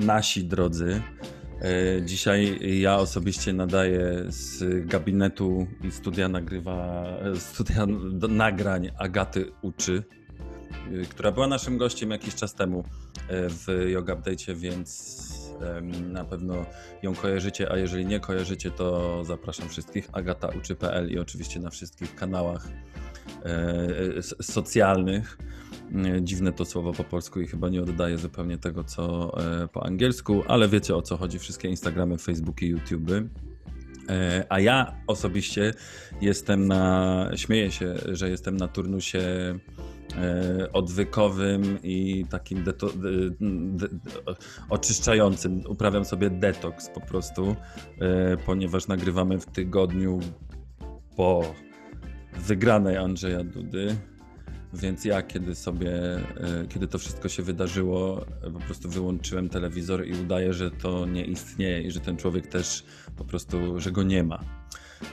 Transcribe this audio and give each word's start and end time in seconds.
nasi 0.00 0.44
drodzy. 0.44 1.02
E, 1.62 2.02
Dzisiaj 2.02 2.58
ja 2.80 2.96
osobiście 2.96 3.52
nadaję 3.52 4.24
z 4.28 4.64
gabinetu 4.86 5.66
i 5.84 5.90
studia 5.90 6.28
nagrywa, 6.28 7.04
e, 7.04 7.36
studia 7.36 7.86
nagrań 8.28 8.90
Agaty 8.98 9.52
Uczy, 9.62 10.02
e, 10.92 11.04
która 11.04 11.32
była 11.32 11.46
naszym 11.46 11.78
gościem 11.78 12.10
jakiś 12.10 12.34
czas 12.34 12.54
temu 12.54 12.84
w 13.30 13.88
Yoga 13.88 14.14
Update, 14.14 14.54
więc 14.54 15.20
na 16.08 16.24
pewno 16.24 16.66
ją 17.02 17.14
kojarzycie, 17.14 17.72
a 17.72 17.76
jeżeli 17.76 18.06
nie 18.06 18.20
kojarzycie, 18.20 18.70
to 18.70 19.24
zapraszam 19.24 19.68
wszystkich 19.68 20.08
agatauczy.pl 20.12 21.10
i 21.10 21.18
oczywiście 21.18 21.60
na 21.60 21.70
wszystkich 21.70 22.14
kanałach 22.14 22.68
socjalnych. 24.40 25.38
Nie, 25.90 26.22
Dziwne 26.22 26.52
to 26.52 26.64
słowo 26.64 26.92
po 26.92 27.04
polsku 27.04 27.40
i 27.40 27.46
chyba 27.46 27.68
nie 27.68 27.82
oddaje 27.82 28.18
zupełnie 28.18 28.58
tego, 28.58 28.84
co 28.84 29.32
e, 29.62 29.68
po 29.68 29.86
angielsku, 29.86 30.42
ale 30.48 30.68
wiecie 30.68 30.96
o 30.96 31.02
co 31.02 31.16
chodzi. 31.16 31.38
Wszystkie 31.38 31.68
Instagramy, 31.68 32.18
Facebooki, 32.18 32.74
YouTube'y. 32.74 33.28
E, 34.08 34.46
A 34.48 34.60
ja 34.60 34.94
osobiście 35.06 35.74
jestem 36.20 36.66
na. 36.68 37.30
Śmieję 37.36 37.70
się, 37.70 37.94
że 38.12 38.30
jestem 38.30 38.56
na 38.56 38.68
turnusie 38.68 39.20
e, 40.16 40.72
odwykowym 40.72 41.78
i 41.82 42.24
takim 42.30 42.64
deto, 42.64 42.86
de, 42.86 43.30
de, 43.40 43.88
oczyszczającym. 44.70 45.62
Uprawiam 45.68 46.04
sobie 46.04 46.30
detoks 46.30 46.88
po 46.88 47.00
prostu, 47.00 47.56
e, 48.00 48.36
ponieważ 48.36 48.88
nagrywamy 48.88 49.38
w 49.38 49.46
tygodniu 49.46 50.20
po 51.16 51.54
wygranej 52.38 52.96
Andrzeja 52.96 53.44
Dudy. 53.44 53.96
Więc 54.72 55.04
ja, 55.04 55.22
kiedy 55.22 55.54
sobie, 55.54 55.92
e, 56.16 56.22
kiedy 56.68 56.88
to 56.88 56.98
wszystko 56.98 57.28
się 57.28 57.42
wydarzyło, 57.42 58.26
po 58.52 58.60
prostu 58.60 58.88
wyłączyłem 58.88 59.48
telewizor 59.48 60.06
i 60.06 60.12
udaję, 60.12 60.52
że 60.52 60.70
to 60.70 61.06
nie 61.06 61.24
istnieje 61.24 61.82
i 61.82 61.90
że 61.90 62.00
ten 62.00 62.16
człowiek 62.16 62.46
też 62.46 62.84
po 63.16 63.24
prostu, 63.24 63.80
że 63.80 63.92
go 63.92 64.02
nie 64.02 64.24
ma. 64.24 64.40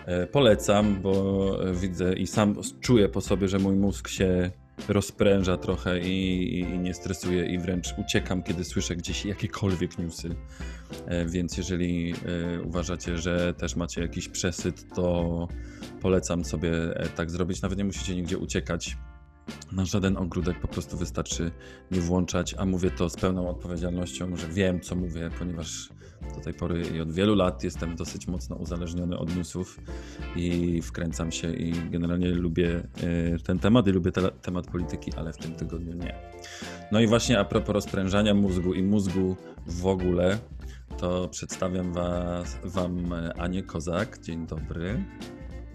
E, 0.05 0.27
Polecam, 0.27 1.01
bo 1.01 1.57
widzę 1.73 2.13
i 2.13 2.27
sam 2.27 2.55
czuję 2.81 3.09
po 3.09 3.21
sobie, 3.21 3.47
że 3.47 3.59
mój 3.59 3.75
mózg 3.75 4.07
się 4.07 4.51
rozpręża 4.89 5.57
trochę 5.57 5.99
i, 5.99 6.43
i, 6.53 6.59
i 6.59 6.79
nie 6.79 6.93
stresuje 6.93 7.45
i 7.45 7.59
wręcz 7.59 7.93
uciekam, 7.97 8.43
kiedy 8.43 8.63
słyszę 8.63 8.95
gdzieś 8.95 9.25
jakiekolwiek 9.25 9.97
newsy. 9.97 10.35
E, 11.05 11.25
Więc 11.25 11.57
jeżeli 11.57 12.13
uważacie, 12.63 13.17
że 13.17 13.53
też 13.53 13.75
macie 13.75 14.01
jakiś 14.01 14.29
przesyt, 14.29 14.93
to 14.95 15.47
polecam 16.01 16.45
sobie 16.45 16.71
tak 17.15 17.31
zrobić. 17.31 17.61
Nawet 17.61 17.77
nie 17.77 17.85
musicie 17.85 18.15
nigdzie 18.15 18.37
uciekać 18.37 18.97
na 19.71 19.85
żaden 19.85 20.17
ogródek, 20.17 20.59
po 20.59 20.67
prostu 20.67 20.97
wystarczy 20.97 21.51
nie 21.91 22.01
włączać, 22.01 22.55
a 22.57 22.65
mówię 22.65 22.91
to 22.91 23.09
z 23.09 23.15
pełną 23.15 23.49
odpowiedzialnością, 23.49 24.35
że 24.35 24.47
wiem, 24.47 24.81
co 24.81 24.95
mówię, 24.95 25.29
ponieważ 25.39 25.89
do 26.35 26.41
tej 26.41 26.53
pory 26.53 26.83
i 26.95 27.01
od 27.01 27.11
wielu 27.11 27.35
lat 27.35 27.63
jestem 27.63 27.95
dosyć 27.95 28.27
mocno 28.27 28.55
uzależniony 28.55 29.17
od 29.17 29.35
newsów 29.35 29.79
i 30.35 30.81
wkręcam 30.81 31.31
się 31.31 31.53
i 31.53 31.89
generalnie 31.89 32.29
lubię 32.29 32.69
e, 32.75 33.39
ten 33.39 33.59
temat 33.59 33.87
i 33.87 33.91
lubię 33.91 34.11
te, 34.11 34.31
temat 34.31 34.67
polityki, 34.67 35.13
ale 35.13 35.33
w 35.33 35.37
tym 35.37 35.55
tygodniu 35.55 35.93
nie. 35.93 36.15
No 36.91 36.99
i 36.99 37.07
właśnie 37.07 37.39
a 37.39 37.45
propos 37.45 37.73
rozprężania 37.73 38.33
mózgu 38.33 38.73
i 38.73 38.83
mózgu 38.83 39.35
w 39.67 39.85
ogóle, 39.85 40.37
to 40.97 41.27
przedstawiam 41.27 41.93
was, 41.93 42.57
Wam 42.63 43.13
e, 43.13 43.33
Anię 43.33 43.63
Kozak. 43.63 44.19
Dzień 44.19 44.47
dobry. 44.47 45.03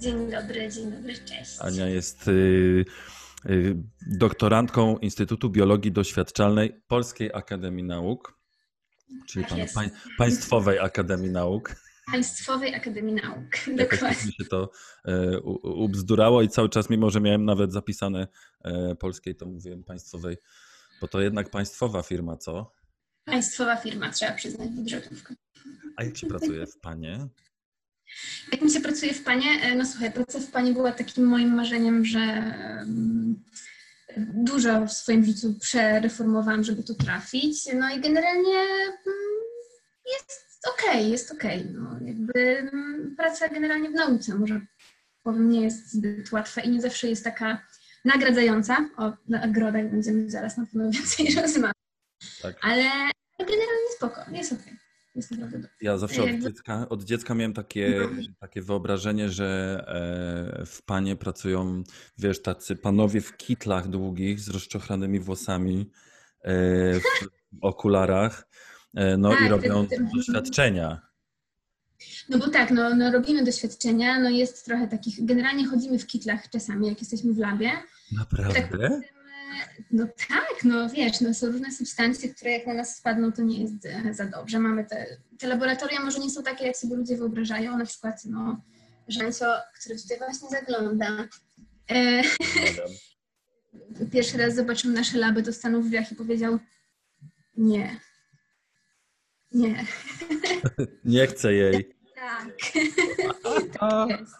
Dzień 0.00 0.30
dobry, 0.30 0.70
dzień 0.70 0.90
dobry, 0.90 1.14
cześć. 1.14 1.56
Ania 1.60 1.88
jest 1.88 2.28
y, 2.28 2.30
y, 2.30 2.84
doktorantką 4.18 4.98
Instytutu 4.98 5.50
Biologii 5.50 5.92
Doświadczalnej 5.92 6.82
Polskiej 6.88 7.30
Akademii 7.34 7.84
Nauk, 7.84 8.38
czyli 9.28 9.44
Tak 9.44 9.72
pana, 9.74 9.90
Państwowej 10.18 10.78
Akademii 10.78 11.30
Nauk. 11.30 11.74
Państwowej 12.12 12.74
Akademii 12.74 13.14
Nauk. 13.14 13.66
Jakoś 13.76 13.76
Dokładnie. 14.00 14.16
tak 14.16 14.26
mi 14.26 14.32
się 14.32 14.44
to 14.44 14.70
e, 15.04 15.40
u- 15.40 15.84
ubzdurało 15.84 16.42
i 16.42 16.48
cały 16.48 16.68
czas, 16.68 16.90
mimo 16.90 17.10
że 17.10 17.20
miałem 17.20 17.44
nawet 17.44 17.72
zapisane 17.72 18.28
e, 18.64 18.94
polskiej, 18.94 19.36
to 19.36 19.46
mówiłem 19.46 19.84
państwowej, 19.84 20.36
bo 21.00 21.08
to 21.08 21.20
jednak 21.20 21.50
państwowa 21.50 22.02
firma, 22.02 22.36
co? 22.36 22.72
Państwowa 23.24 23.76
firma, 23.76 24.10
trzeba 24.10 24.32
przyznać, 24.32 24.68
budżetówka. 24.70 25.34
A 25.96 26.04
jak 26.04 26.16
się 26.16 26.26
pracuje 26.26 26.66
w 26.66 26.78
Panie? 26.80 27.28
Jak 28.52 28.62
mi 28.62 28.70
się 28.70 28.80
pracuje 28.80 29.14
w 29.14 29.22
Panie? 29.24 29.50
E, 29.62 29.74
No 29.74 29.86
słuchaj, 29.86 30.12
praca 30.12 30.40
w 30.40 30.50
Panie 30.50 30.72
była 30.72 30.92
takim 30.92 31.24
moim 31.24 31.54
marzeniem, 31.54 32.04
że 32.04 32.18
mm, 32.18 33.21
dużo 34.16 34.86
w 34.86 34.92
swoim 34.92 35.24
życiu 35.24 35.54
przereformowałam, 35.60 36.64
żeby 36.64 36.82
tu 36.82 36.94
trafić. 36.94 37.68
No 37.74 37.90
i 37.90 38.00
generalnie 38.00 38.58
mm, 38.58 39.42
jest 40.12 40.68
okej, 40.74 41.10
jest 41.10 41.32
okej. 41.32 41.66
No, 41.74 41.98
jakby 42.06 42.58
mm, 42.58 43.14
praca 43.16 43.48
generalnie 43.48 43.90
w 43.90 43.94
nauce 43.94 44.34
może 44.34 44.60
powiem 45.22 45.50
nie 45.50 45.60
jest 45.60 45.92
zbyt 45.92 46.32
łatwa 46.32 46.60
i 46.60 46.70
nie 46.70 46.80
zawsze 46.80 47.08
jest 47.08 47.24
taka 47.24 47.66
nagradzająca. 48.04 48.88
O 48.96 49.12
nagrodach 49.28 49.90
będziemy 49.90 50.30
zaraz 50.30 50.56
na 50.56 50.66
pewno 50.66 50.90
więcej 50.90 51.34
rozmawiać. 51.42 51.76
Tak. 52.42 52.56
Ale 52.62 52.82
generalnie 53.38 53.90
spoko, 53.96 54.20
jest 54.32 54.52
okej. 54.52 54.81
Jest 55.14 55.30
naprawdę 55.30 55.58
dobrze. 55.58 55.76
Ja 55.80 55.98
zawsze 55.98 56.22
od 56.22 56.28
Jakby- 56.28 56.42
dziecka, 56.42 56.88
od 56.88 57.04
dziecka 57.04 57.34
miałem 57.34 57.52
takie, 57.52 58.08
takie 58.40 58.62
wyobrażenie, 58.62 59.28
że 59.30 59.78
e, 60.60 60.66
w 60.66 60.82
panie 60.82 61.16
pracują, 61.16 61.82
wiesz, 62.18 62.42
tacy 62.42 62.76
panowie 62.76 63.20
w 63.20 63.36
kitlach 63.36 63.88
długich 63.88 64.40
z 64.40 64.48
rozczochranymi 64.48 65.20
włosami, 65.20 65.90
e, 66.42 66.54
w 67.00 67.02
okularach, 67.60 68.48
e, 68.94 69.16
no 69.16 69.32
i 69.34 69.36
Tak, 69.38 69.50
robią 69.50 69.86
ty- 69.86 69.96
ty- 69.96 70.06
doświadczenia. 70.16 71.00
No 72.28 72.38
bo 72.38 72.48
tak, 72.48 72.70
no, 72.70 72.94
no 72.94 73.10
robimy 73.12 73.44
doświadczenia, 73.44 74.20
no 74.20 74.30
jest 74.30 74.64
trochę 74.64 74.88
takich, 74.88 75.24
generalnie 75.24 75.66
chodzimy 75.66 75.98
w 75.98 76.06
kitlach 76.06 76.50
czasami, 76.50 76.88
jak 76.88 77.00
jesteśmy 77.00 77.32
w 77.32 77.38
labie. 77.38 77.70
Naprawdę? 78.12 79.00
No 79.90 80.06
tak, 80.28 80.64
no 80.64 80.88
wiesz, 80.88 81.20
no 81.20 81.34
są 81.34 81.46
różne 81.46 81.72
substancje, 81.72 82.34
które 82.34 82.50
jak 82.50 82.66
na 82.66 82.74
nas 82.74 82.96
spadną, 82.96 83.32
to 83.32 83.42
nie 83.42 83.62
jest 83.62 83.86
e, 83.86 84.14
za 84.14 84.26
dobrze. 84.26 84.58
Mamy 84.58 84.84
te, 84.84 85.06
te 85.38 85.46
laboratoria 85.46 86.00
może 86.00 86.18
nie 86.18 86.30
są 86.30 86.42
takie, 86.42 86.66
jak 86.66 86.76
sobie 86.76 86.96
ludzie 86.96 87.16
wyobrażają, 87.16 87.78
na 87.78 87.86
przykład 87.86 88.24
no 88.24 88.60
Żancio, 89.08 89.46
który 89.80 89.98
tutaj 90.02 90.18
właśnie 90.18 90.48
zagląda, 90.48 91.28
e, 91.90 92.22
pierwszy 94.12 94.38
raz 94.38 94.54
zobaczył 94.54 94.90
nasze 94.90 95.18
laby, 95.18 95.42
to 95.42 95.52
stanął 95.52 95.82
w 95.82 95.86
drzwiach 95.86 96.12
i 96.12 96.14
powiedział 96.14 96.58
nie, 97.56 98.00
nie, 99.52 99.84
Nie 101.04 101.26
chcę 101.26 101.54
jej. 101.54 101.94
tak. 102.14 102.48
tak 103.80 104.20
jest. 104.20 104.34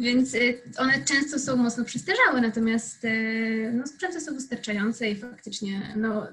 Więc 0.00 0.34
y, 0.34 0.62
one 0.78 1.04
często 1.04 1.38
są 1.38 1.56
mocno 1.56 1.84
przestarzałe, 1.84 2.40
natomiast 2.40 3.04
y, 3.04 3.72
no, 3.74 3.86
sprzęty 3.86 4.20
są 4.20 4.34
wystarczające 4.34 5.10
i 5.10 5.16
faktycznie 5.16 5.94
no, 5.96 6.28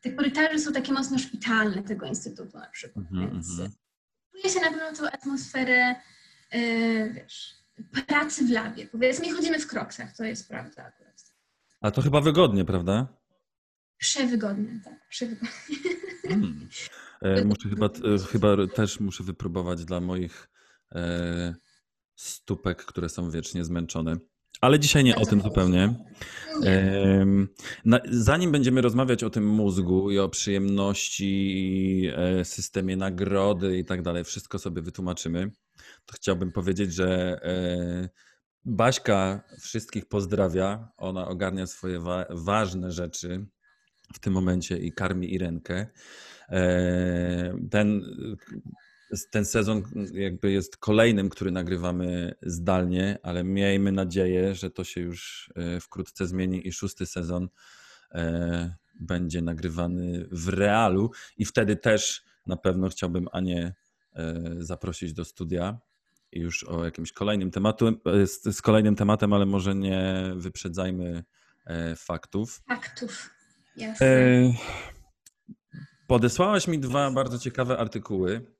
te 0.00 0.12
korytarze 0.12 0.58
są 0.58 0.72
takie 0.72 0.92
mocno 0.92 1.18
szpitalne 1.18 1.82
tego 1.82 2.06
instytutu 2.06 2.58
na 2.58 2.70
przykład, 2.70 3.06
Mhm, 3.12 3.30
więc 3.30 3.50
mhm. 3.50 3.70
czuję 4.32 4.54
się 4.54 4.60
na 4.60 4.70
pewno 4.70 4.92
tą 4.92 5.10
atmosferę, 5.10 5.94
y, 6.54 7.12
wiesz, 7.14 7.54
pracy 8.06 8.44
w 8.44 8.50
labie. 8.50 8.86
Powiedzmy, 8.86 9.32
chodzimy 9.32 9.58
w 9.58 9.66
kroksach, 9.66 10.16
to 10.16 10.24
jest 10.24 10.48
prawda 10.48 10.84
akurat. 10.84 11.34
A 11.80 11.90
to 11.90 12.02
chyba 12.02 12.20
wygodnie, 12.20 12.64
prawda? 12.64 13.06
Przewygodnie, 13.98 14.80
tak, 14.84 15.08
przewygodnie. 15.08 15.50
Hmm. 16.28 16.68
E, 17.22 17.44
muszę 17.50 17.68
chyba, 17.68 17.86
e, 17.86 18.18
chyba 18.32 18.56
też 18.74 19.00
muszę 19.00 19.24
wypróbować 19.24 19.84
dla 19.84 20.00
moich 20.00 20.48
e, 20.92 21.54
stópek, 22.20 22.84
które 22.84 23.08
są 23.08 23.30
wiecznie 23.30 23.64
zmęczone. 23.64 24.16
Ale 24.60 24.78
dzisiaj 24.78 25.04
nie 25.04 25.16
o 25.16 25.26
tym 25.26 25.40
zupełnie. 25.40 25.94
Zanim 28.10 28.52
będziemy 28.52 28.80
rozmawiać 28.80 29.24
o 29.24 29.30
tym 29.30 29.46
mózgu 29.46 30.10
i 30.10 30.18
o 30.18 30.28
przyjemności, 30.28 32.10
e, 32.16 32.44
systemie 32.44 32.96
nagrody 32.96 33.78
i 33.78 33.84
tak 33.84 34.02
dalej, 34.02 34.24
wszystko 34.24 34.58
sobie 34.58 34.82
wytłumaczymy, 34.82 35.50
to 36.06 36.14
chciałbym 36.14 36.52
powiedzieć, 36.52 36.94
że 36.94 37.40
e, 37.42 38.08
Baśka 38.64 39.44
wszystkich 39.60 40.08
pozdrawia. 40.08 40.88
Ona 40.96 41.28
ogarnia 41.28 41.66
swoje 41.66 42.00
wa- 42.00 42.26
ważne 42.30 42.92
rzeczy 42.92 43.46
w 44.14 44.18
tym 44.18 44.32
momencie 44.32 44.78
i 44.78 44.92
karmi 44.92 45.34
Irenkę. 45.34 45.86
E, 46.48 47.54
ten, 47.70 48.02
ten 49.30 49.44
sezon 49.44 49.82
jakby 50.12 50.52
jest 50.52 50.76
kolejnym, 50.76 51.28
który 51.28 51.50
nagrywamy 51.50 52.34
zdalnie, 52.42 53.18
ale 53.22 53.44
miejmy 53.44 53.92
nadzieję, 53.92 54.54
że 54.54 54.70
to 54.70 54.84
się 54.84 55.00
już 55.00 55.52
e, 55.56 55.80
wkrótce 55.80 56.26
zmieni 56.26 56.68
i 56.68 56.72
szósty 56.72 57.06
sezon 57.06 57.48
e, 58.12 58.74
będzie 59.00 59.42
nagrywany 59.42 60.28
w 60.32 60.48
realu 60.48 61.10
i 61.36 61.44
wtedy 61.44 61.76
też 61.76 62.24
na 62.46 62.56
pewno 62.56 62.88
chciałbym 62.88 63.28
Anię 63.32 63.74
zaprosić 64.58 65.12
do 65.12 65.24
studia 65.24 65.78
i 66.32 66.40
już 66.40 66.64
o 66.64 66.84
jakimś 66.84 67.12
kolejnym 67.12 67.50
tematu, 67.50 68.00
z, 68.26 68.56
z 68.56 68.62
kolejnym 68.62 68.96
tematem, 68.96 69.32
ale 69.32 69.46
może 69.46 69.74
nie 69.74 70.32
wyprzedzajmy 70.36 71.24
faktów. 71.96 72.62
Faktów, 72.68 73.30
jasne. 73.76 74.06
E, 74.06 74.52
Podesłałaś 76.10 76.68
mi 76.68 76.78
dwa 76.78 77.10
bardzo 77.10 77.38
ciekawe 77.38 77.78
artykuły 77.78 78.36
e, 78.36 78.59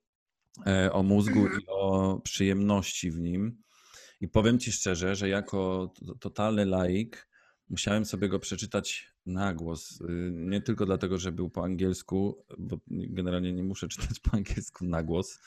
o 0.92 1.02
mózgu 1.02 1.46
i 1.46 1.66
o 1.68 2.20
przyjemności 2.24 3.10
w 3.10 3.18
nim. 3.18 3.62
I 4.20 4.28
powiem 4.28 4.58
ci 4.58 4.72
szczerze, 4.72 5.16
że 5.16 5.28
jako 5.28 5.92
totalny 6.20 6.66
laik 6.66 7.28
musiałem 7.68 8.04
sobie 8.04 8.28
go 8.28 8.38
przeczytać 8.38 9.12
na 9.26 9.54
głos. 9.54 10.00
Y, 10.00 10.30
nie 10.32 10.60
tylko 10.60 10.86
dlatego, 10.86 11.18
że 11.18 11.32
był 11.32 11.50
po 11.50 11.64
angielsku, 11.64 12.44
bo 12.58 12.78
generalnie 12.88 13.52
nie 13.52 13.64
muszę 13.64 13.88
czytać 13.94 14.20
po 14.20 14.36
angielsku 14.36 14.84
na 14.84 15.02
głos, 15.02 15.40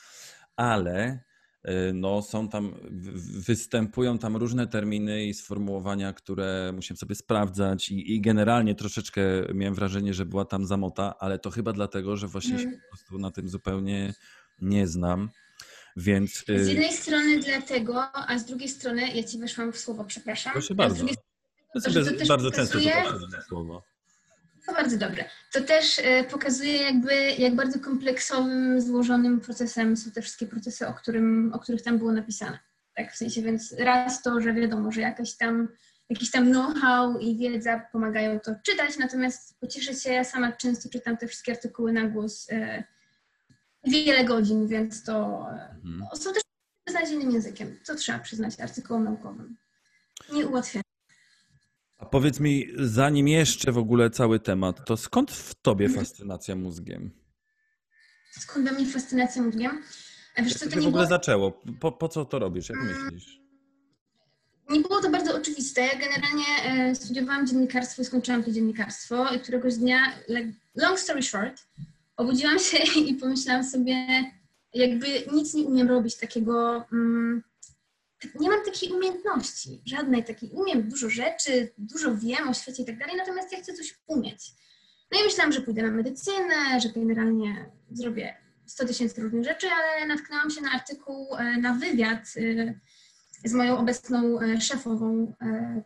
ale 0.56 1.24
Y, 1.68 1.92
no 1.92 2.22
są 2.22 2.48
tam, 2.48 2.74
występują 3.46 4.18
tam 4.18 4.36
różne 4.36 4.66
terminy 4.66 5.24
i 5.24 5.34
sformułowania, 5.34 6.12
które 6.12 6.72
musiałem 6.74 6.96
sobie 6.96 7.14
sprawdzać 7.14 7.90
i, 7.90 8.14
i, 8.14 8.20
generalnie 8.20 8.74
troszeczkę 8.74 9.22
miałem 9.54 9.74
wrażenie, 9.74 10.14
że 10.14 10.26
była 10.26 10.44
tam 10.44 10.66
zamota, 10.66 11.14
ale 11.18 11.38
to 11.38 11.50
chyba 11.50 11.72
dlatego, 11.72 12.16
że 12.16 12.28
właśnie 12.28 12.58
się 12.58 12.64
mm. 12.64 12.80
po 12.80 12.96
prostu 12.96 13.18
na 13.18 13.30
tym 13.30 13.48
zupełnie 13.48 14.14
nie 14.60 14.86
znam. 14.86 15.30
Więc... 15.96 16.44
Y, 16.48 16.64
z 16.64 16.68
jednej 16.68 16.92
strony 16.92 17.38
dlatego, 17.38 18.16
a 18.16 18.38
z 18.38 18.44
drugiej 18.44 18.68
strony, 18.68 19.08
ja 19.14 19.22
ci 19.22 19.38
weszłam 19.38 19.72
w 19.72 19.78
słowo, 19.78 20.04
przepraszam. 20.04 20.52
Proszę 20.52 20.74
bardzo. 20.74 21.06
Ja 21.74 21.80
sobie 21.80 22.26
bardzo 22.28 22.50
często 22.50 22.78
pokazuje... 22.78 23.04
słowo. 23.48 23.82
To 24.66 24.72
bardzo 24.72 24.98
dobre. 24.98 25.24
To 25.52 25.60
też 25.60 26.00
e, 26.04 26.24
pokazuje 26.24 26.82
jakby, 26.82 27.14
jak 27.38 27.54
bardzo 27.54 27.80
kompleksowym, 27.80 28.80
złożonym 28.80 29.40
procesem 29.40 29.96
są 29.96 30.10
te 30.10 30.22
wszystkie 30.22 30.46
procesy, 30.46 30.86
o, 30.86 30.94
którym, 30.94 31.52
o 31.54 31.58
których 31.58 31.82
tam 31.82 31.98
było 31.98 32.12
napisane. 32.12 32.58
Tak, 32.96 33.12
w 33.12 33.16
sensie, 33.16 33.42
więc 33.42 33.74
raz 33.78 34.22
to, 34.22 34.40
że 34.40 34.54
wiadomo, 34.54 34.92
że 34.92 35.00
jakaś 35.00 35.36
tam, 35.36 35.68
jakiś 36.10 36.30
tam 36.30 36.50
know-how 36.52 37.18
i 37.18 37.36
wiedza 37.36 37.88
pomagają 37.92 38.40
to 38.40 38.54
czytać, 38.62 38.98
natomiast 38.98 39.60
pocieszę 39.60 39.94
się, 39.94 40.12
ja 40.12 40.24
sama 40.24 40.52
często 40.52 40.88
czytam 40.88 41.16
te 41.16 41.26
wszystkie 41.28 41.52
artykuły 41.52 41.92
na 41.92 42.08
głos 42.08 42.46
e, 42.50 42.84
wiele 43.86 44.24
godzin, 44.24 44.68
więc 44.68 45.02
to 45.02 45.44
hmm. 45.82 45.98
no, 45.98 46.16
są 46.16 46.32
też 46.32 46.42
beznadziejnym 46.86 47.30
językiem, 47.30 47.78
co 47.82 47.94
trzeba 47.94 48.18
przyznać 48.18 48.60
artykułom 48.60 49.04
naukowym. 49.04 49.56
Nie 50.32 50.46
ułatwia. 50.46 50.80
A 51.98 52.06
powiedz 52.06 52.40
mi, 52.40 52.66
zanim 52.78 53.28
jeszcze 53.28 53.72
w 53.72 53.78
ogóle 53.78 54.10
cały 54.10 54.40
temat, 54.40 54.86
to 54.86 54.96
skąd 54.96 55.30
w 55.30 55.54
tobie 55.54 55.88
fascynacja 55.88 56.56
mózgiem? 56.56 57.10
Skąd 58.30 58.68
we 58.68 58.74
mnie 58.74 58.86
fascynacja 58.86 59.42
mózgiem? 59.42 59.82
A 60.36 60.42
wiesz, 60.42 60.54
co 60.54 60.64
to, 60.64 60.70
to 60.70 60.76
nie 60.76 60.82
w 60.82 60.88
ogóle 60.88 61.02
było... 61.02 61.16
zaczęło? 61.16 61.62
Po, 61.80 61.92
po 61.92 62.08
co 62.08 62.24
to 62.24 62.38
robisz? 62.38 62.68
Jak 62.68 62.78
mm. 62.78 63.04
myślisz? 63.04 63.40
Nie 64.70 64.80
było 64.80 65.00
to 65.00 65.10
bardzo 65.10 65.36
oczywiste. 65.36 65.80
Ja 65.80 65.98
generalnie 65.98 66.44
e, 66.64 66.94
studiowałam 66.94 67.46
dziennikarstwo 67.46 68.02
i 68.02 68.04
skończyłam 68.04 68.44
to 68.44 68.50
dziennikarstwo 68.50 69.34
i 69.34 69.40
któregoś 69.40 69.74
dnia, 69.74 69.98
like, 70.28 70.52
long 70.74 70.98
story 70.98 71.22
short, 71.22 71.66
obudziłam 72.16 72.58
się 72.58 72.78
i 73.08 73.14
pomyślałam 73.14 73.64
sobie, 73.64 74.06
jakby 74.74 75.06
nic 75.32 75.54
nie 75.54 75.64
umiem 75.64 75.88
robić 75.88 76.16
takiego... 76.16 76.84
Mm, 76.92 77.42
nie 78.40 78.50
mam 78.50 78.64
takiej 78.64 78.92
umiejętności, 78.92 79.82
żadnej 79.86 80.24
takiej. 80.24 80.50
Umiem 80.50 80.88
dużo 80.88 81.10
rzeczy, 81.10 81.72
dużo 81.78 82.16
wiem 82.16 82.48
o 82.48 82.54
świecie 82.54 82.82
i 82.82 82.86
tak 82.86 82.98
dalej, 82.98 83.16
natomiast 83.16 83.52
ja 83.52 83.58
chcę 83.58 83.74
coś 83.74 84.00
umieć. 84.06 84.50
No 85.12 85.20
i 85.20 85.24
myślałam, 85.24 85.52
że 85.52 85.60
pójdę 85.60 85.82
na 85.82 85.90
medycynę, 85.90 86.80
że 86.82 86.88
generalnie 86.88 87.70
zrobię 87.90 88.36
100 88.66 88.86
tysięcy 88.86 89.22
różnych 89.22 89.44
rzeczy, 89.44 89.66
ale 89.66 90.06
natknęłam 90.06 90.50
się 90.50 90.60
na 90.60 90.70
artykuł, 90.70 91.36
e, 91.36 91.58
na 91.58 91.74
wywiad 91.74 92.34
e, 92.36 92.74
z 93.44 93.52
moją 93.52 93.78
obecną 93.78 94.40
e, 94.40 94.60
szefową, 94.60 95.34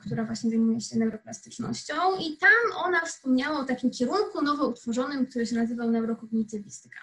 która 0.00 0.24
właśnie 0.24 0.50
zajmuje 0.50 0.80
się 0.80 0.98
neuroplastycznością 0.98 1.94
i 2.20 2.36
tam 2.36 2.84
ona 2.84 3.00
wspomniała 3.00 3.60
o 3.60 3.64
takim 3.64 3.90
kierunku 3.90 4.42
nowo 4.42 4.68
utworzonym, 4.68 5.26
który 5.26 5.46
się 5.46 5.56
nazywał 5.56 5.90
neurokognitywistyka. 5.90 6.98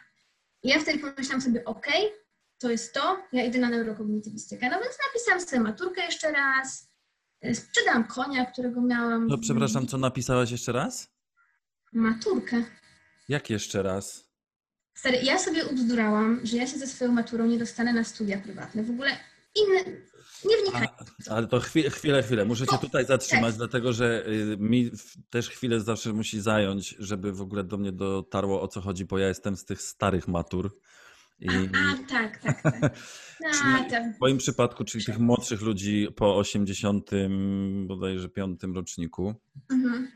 I 0.64 0.70
ja 0.70 0.80
wtedy 0.80 1.00
pomyślałam 1.00 1.42
sobie, 1.42 1.66
ok, 1.66 1.88
to 2.58 2.72
jest 2.72 2.94
to, 2.94 3.18
ja 3.32 3.46
idę 3.46 3.60
na 3.60 3.70
neurokognitywistykę. 3.70 4.70
No 4.70 4.80
więc 4.80 4.98
napisałam 5.08 5.42
sobie 5.42 5.60
maturkę 5.60 6.06
jeszcze 6.06 6.32
raz, 6.32 6.90
e, 7.42 7.56
sprzedałam 7.56 8.08
konia, 8.08 8.46
którego 8.46 8.82
miałam. 8.82 9.28
No 9.28 9.38
przepraszam, 9.38 9.88
co 9.88 9.98
napisałaś 9.98 10.52
jeszcze 10.52 10.72
raz? 10.72 11.08
Maturkę. 11.94 12.64
Jak 13.30 13.50
jeszcze 13.50 13.84
raz? 13.84 14.26
Stary, 14.94 15.18
ja 15.24 15.40
sobie 15.40 15.66
ubzdurałam, 15.66 16.40
że 16.44 16.58
ja 16.58 16.68
się 16.68 16.78
ze 16.78 16.88
swoją 16.88 17.12
maturą 17.12 17.46
nie 17.46 17.58
dostanę 17.58 17.94
na 17.94 18.04
studia 18.04 18.38
prywatne. 18.38 18.84
W 18.84 18.90
ogóle 18.90 19.18
inne, 19.56 19.80
nie 20.46 20.58
wnikaj. 20.58 20.88
Ale 21.30 21.48
to 21.48 21.60
chwilę, 21.60 21.90
chwilę, 21.90 22.24
chwilę. 22.24 22.46
Muszę 22.46 22.68
cię 22.68 22.78
tutaj 22.78 23.06
zatrzymać, 23.06 23.50
tak. 23.50 23.58
dlatego 23.58 23.94
że 23.94 24.28
y, 24.28 24.58
mi 24.60 24.92
też 25.30 25.50
chwilę 25.50 25.80
zawsze 25.80 26.14
musi 26.14 26.42
zająć, 26.42 26.96
żeby 27.00 27.32
w 27.32 27.42
ogóle 27.42 27.64
do 27.64 27.78
mnie 27.78 27.92
dotarło 27.92 28.62
o 28.62 28.68
co 28.68 28.82
chodzi, 28.82 29.06
bo 29.06 29.18
ja 29.18 29.28
jestem 29.28 29.58
z 29.58 29.66
tych 29.66 29.82
starych 29.82 30.28
matur. 30.28 30.78
I, 31.40 31.50
a, 31.50 32.10
tak, 32.10 32.42
tak, 32.42 32.62
tak. 32.62 32.98
Tak. 33.42 34.18
W 34.18 34.22
moim 34.22 34.38
przypadku, 34.38 34.84
czyli 34.84 35.06
tych 35.06 35.20
młodszych 35.20 35.62
ludzi 35.62 36.08
po 36.16 36.38
80 36.38 37.10
bodajże 37.86 38.30
piątym 38.30 38.76
roczniku, 38.76 39.36
mhm. 39.72 40.08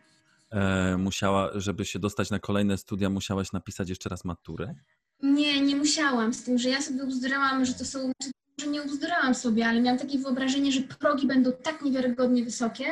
e, 0.51 0.98
musiała, 0.98 1.51
żeby 1.56 1.86
się 1.86 2.00
dostać 2.00 2.30
na 2.30 2.39
kolejne 2.39 2.77
studia, 2.77 3.10
musiałaś 3.10 3.51
napisać 3.51 3.89
jeszcze 3.89 4.10
raz 4.10 4.25
maturę? 4.25 4.75
Nie, 5.24 5.62
nie 5.62 5.75
musiałam, 5.75 6.33
z 6.33 6.44
tym, 6.44 6.57
że 6.57 6.69
ja 6.69 6.81
sobie 6.81 7.04
ubzdurałam, 7.04 7.66
że 7.66 7.74
to 7.74 7.86
są, 7.86 8.12
że 8.60 8.68
nie 8.68 8.82
ubzdurałam 8.82 9.36
sobie, 9.36 9.68
ale 9.68 9.82
miałam 9.82 10.00
takie 10.00 10.20
wyobrażenie, 10.20 10.72
że 10.72 10.82
progi 10.82 11.28
będą 11.28 11.52
tak 11.52 11.82
niewiarygodnie 11.82 12.44
wysokie, 12.44 12.86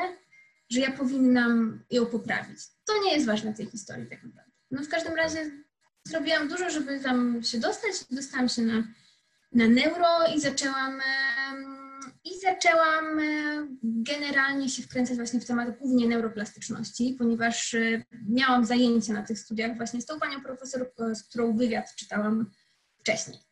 że 0.69 0.79
ja 0.79 0.91
powinnam 0.91 1.83
ją 1.91 2.05
poprawić. 2.05 2.59
To 2.85 3.03
nie 3.03 3.13
jest 3.13 3.25
ważne 3.25 3.53
w 3.53 3.57
tej 3.57 3.65
historii 3.65 4.07
tak 4.09 4.23
naprawdę. 4.23 4.51
No 4.71 4.83
w 4.83 4.89
każdym 4.89 5.15
razie 5.15 5.51
zrobiłam 6.07 6.47
dużo, 6.47 6.69
żeby 6.69 6.99
tam 6.99 7.43
się 7.43 7.59
dostać. 7.59 7.93
Dostałam 8.11 8.49
się 8.49 8.61
na, 8.61 8.83
na 9.51 9.67
neuro 9.67 10.07
i 10.35 10.39
zaczęłam 10.39 11.01
i 12.23 12.39
zaczęłam 12.39 13.19
generalnie 13.83 14.69
się 14.69 14.83
wkręcać 14.83 15.17
właśnie 15.17 15.39
w 15.39 15.45
temat 15.45 15.77
głównie 15.79 16.07
neuroplastyczności, 16.07 17.15
ponieważ 17.17 17.73
e, 17.73 18.03
miałam 18.29 18.65
zajęcia 18.65 19.13
na 19.13 19.23
tych 19.23 19.39
studiach 19.39 19.77
właśnie 19.77 20.01
z 20.01 20.05
tą 20.05 20.19
panią 20.19 20.41
profesor, 20.41 20.91
e, 20.99 21.15
z 21.15 21.23
którą 21.23 21.57
wywiad 21.57 21.95
czytałam 21.95 22.51
wcześniej. 22.99 23.46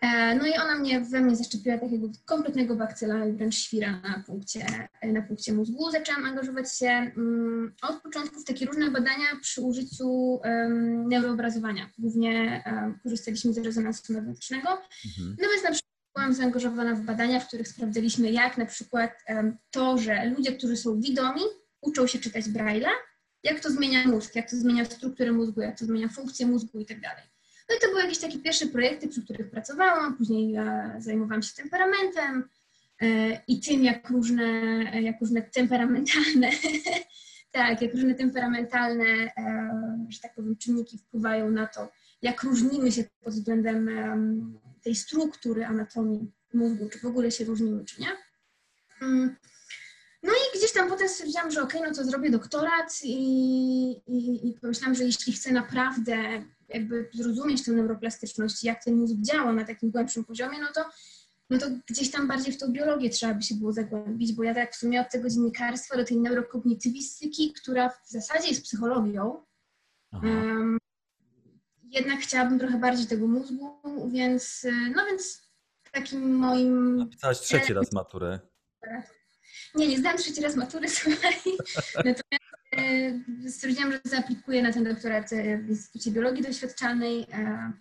E, 0.00 0.34
no 0.34 0.46
i 0.46 0.52
ona 0.52 0.74
mnie, 0.74 1.00
we 1.00 1.20
mnie 1.20 1.36
zaszczepiła 1.36 1.78
takiego 1.78 2.08
kompletnego 2.24 2.76
bakcyla 2.76 3.26
i 3.26 3.32
wręcz 3.32 3.54
świra 3.54 4.00
na 4.00 4.22
punkcie, 4.26 4.66
na 5.02 5.22
punkcie 5.22 5.52
mózgu. 5.52 5.90
Zaczęłam 5.90 6.24
angażować 6.24 6.78
się 6.78 7.12
um, 7.16 7.74
od 7.82 8.02
początku 8.02 8.40
w 8.40 8.44
takie 8.44 8.66
różne 8.66 8.90
badania 8.90 9.26
przy 9.42 9.60
użyciu 9.60 10.08
um, 10.08 11.08
neuroobrazowania. 11.08 11.90
Głównie 11.98 12.62
um, 12.66 12.98
korzystaliśmy 13.02 13.52
z 13.52 13.58
rezonansu 13.58 14.12
magnetycznego. 14.12 14.68
Mhm. 14.70 15.36
No 15.40 15.48
więc 15.48 15.64
na 15.64 15.70
przykład 15.70 15.90
byłam 16.14 16.34
zaangażowana 16.34 16.94
w 16.94 17.00
badania, 17.00 17.40
w 17.40 17.48
których 17.48 17.68
sprawdzaliśmy, 17.68 18.30
jak 18.30 18.58
na 18.58 18.66
przykład 18.66 19.10
to, 19.70 19.98
że 19.98 20.30
ludzie, 20.36 20.52
którzy 20.52 20.76
są 20.76 21.00
widomi, 21.00 21.42
uczą 21.80 22.06
się 22.06 22.18
czytać 22.18 22.44
Braille'a, 22.44 22.90
jak 23.42 23.60
to 23.60 23.70
zmienia 23.70 24.06
mózg, 24.06 24.36
jak 24.36 24.50
to 24.50 24.56
zmienia 24.56 24.84
strukturę 24.84 25.32
mózgu, 25.32 25.60
jak 25.60 25.78
to 25.78 25.84
zmienia 25.84 26.08
funkcję 26.08 26.46
mózgu 26.46 26.80
i 26.80 26.86
tak 26.86 27.00
dalej. 27.00 27.29
No 27.70 27.76
i 27.76 27.80
to 27.80 27.88
były 27.88 28.00
jakieś 28.00 28.18
takie 28.18 28.38
pierwsze 28.38 28.66
projekty, 28.66 29.08
przy 29.08 29.24
których 29.24 29.50
pracowałam, 29.50 30.16
później 30.16 30.54
zajmowałam 30.98 31.42
się 31.42 31.54
temperamentem 31.54 32.48
e, 33.02 33.06
i 33.48 33.60
tym, 33.60 33.84
jak 33.84 34.10
różne, 34.10 34.44
jak 35.02 35.20
różne 35.20 35.42
temperamentalne, 35.42 36.50
tak, 37.52 37.82
jak 37.82 37.92
różne 37.92 38.14
temperamentalne, 38.14 39.04
e, 39.04 40.06
że 40.08 40.20
tak 40.20 40.34
powiem, 40.34 40.56
czynniki 40.56 40.98
wpływają 40.98 41.50
na 41.50 41.66
to, 41.66 41.92
jak 42.22 42.42
różnimy 42.42 42.92
się 42.92 43.04
pod 43.24 43.34
względem 43.34 43.90
tej 44.82 44.94
struktury 44.94 45.66
anatomii 45.66 46.32
mózgu, 46.54 46.88
czy 46.88 46.98
w 46.98 47.04
ogóle 47.04 47.30
się 47.30 47.44
różnimy, 47.44 47.84
czy 47.84 48.00
nie. 48.00 48.08
Mm. 49.02 49.36
No 50.22 50.32
i 50.32 50.58
gdzieś 50.58 50.72
tam 50.72 50.88
potem 50.88 51.08
stwierdziłam, 51.08 51.50
że 51.50 51.62
okej, 51.62 51.80
okay, 51.80 51.90
no 51.90 51.96
to 51.96 52.04
zrobię 52.04 52.30
doktorat 52.30 53.00
i, 53.04 53.90
i, 54.06 54.48
i 54.48 54.58
pomyślałam, 54.60 54.94
że 54.94 55.04
jeśli 55.04 55.32
chcę 55.32 55.52
naprawdę 55.52 56.16
jakby 56.74 57.10
zrozumieć 57.14 57.64
tę 57.64 57.72
neuroplastyczność, 57.72 58.64
jak 58.64 58.84
ten 58.84 58.96
mózg 58.96 59.16
działa 59.20 59.52
na 59.52 59.64
takim 59.64 59.90
głębszym 59.90 60.24
poziomie, 60.24 60.58
no 60.60 60.68
to, 60.74 60.84
no 61.50 61.58
to 61.58 61.66
gdzieś 61.86 62.10
tam 62.10 62.28
bardziej 62.28 62.52
w 62.52 62.58
tą 62.58 62.72
biologię 62.72 63.10
trzeba 63.10 63.34
by 63.34 63.42
się 63.42 63.54
było 63.54 63.72
zagłębić, 63.72 64.32
bo 64.32 64.42
ja 64.42 64.54
tak 64.54 64.72
w 64.74 64.76
sumie 64.76 65.00
od 65.00 65.10
tego 65.10 65.28
dziennikarstwa 65.28 65.96
do 65.96 66.04
tej 66.04 66.16
neurokognitywistyki, 66.16 67.52
która 67.52 67.88
w 67.88 68.08
zasadzie 68.08 68.48
jest 68.48 68.62
psychologią. 68.62 69.44
Em, 70.12 70.78
jednak 71.82 72.20
chciałabym 72.20 72.58
trochę 72.58 72.78
bardziej 72.78 73.06
tego 73.06 73.26
mózgu, 73.26 73.80
więc 74.12 74.64
e, 74.64 74.72
no 74.96 75.06
więc 75.06 75.50
takim 75.92 76.34
moim... 76.34 76.96
Napisałaś 76.96 77.40
trzeci 77.40 77.72
raz 77.72 77.92
maturę. 77.92 78.40
Nie, 79.74 79.88
nie 79.88 79.98
zdałam 79.98 80.18
trzeci 80.18 80.40
raz 80.40 80.56
matury, 80.56 80.88
słuchaj. 81.00 81.34
Natomiast 81.94 82.49
stwierdziłam, 83.48 83.92
że 83.92 84.00
zaaplikuję 84.04 84.62
na 84.62 84.72
ten 84.72 84.84
doktorat 84.84 85.32
e, 85.32 85.58
w 85.58 85.68
Instytucie 85.70 86.10
Biologii 86.10 86.42
Doświadczalnej, 86.42 87.26
e, 87.32 87.72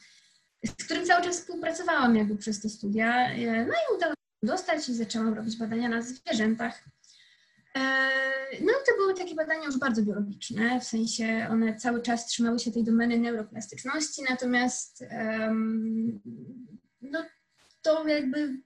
z 0.65 0.85
którym 0.85 1.05
cały 1.05 1.23
czas 1.23 1.39
współpracowałam 1.39 2.15
jakby 2.15 2.35
przez 2.35 2.61
te 2.61 2.69
studia. 2.69 3.27
No 3.67 3.73
i 3.73 3.95
udało 3.95 4.13
się 4.13 4.47
dostać 4.47 4.89
i 4.89 4.93
zaczęłam 4.93 5.33
robić 5.33 5.57
badania 5.57 5.89
na 5.89 6.01
zwierzętach. 6.01 6.83
No 8.61 8.73
to 8.85 8.97
były 8.97 9.13
takie 9.13 9.35
badania 9.35 9.65
już 9.65 9.77
bardzo 9.77 10.01
biologiczne, 10.01 10.79
w 10.79 10.83
sensie 10.83 11.47
one 11.51 11.75
cały 11.75 12.01
czas 12.01 12.25
trzymały 12.25 12.59
się 12.59 12.71
tej 12.71 12.83
domeny 12.83 13.17
neuroplastyczności, 13.17 14.21
natomiast 14.29 15.03
no, 17.01 17.25
to 17.81 18.07
jakby 18.07 18.57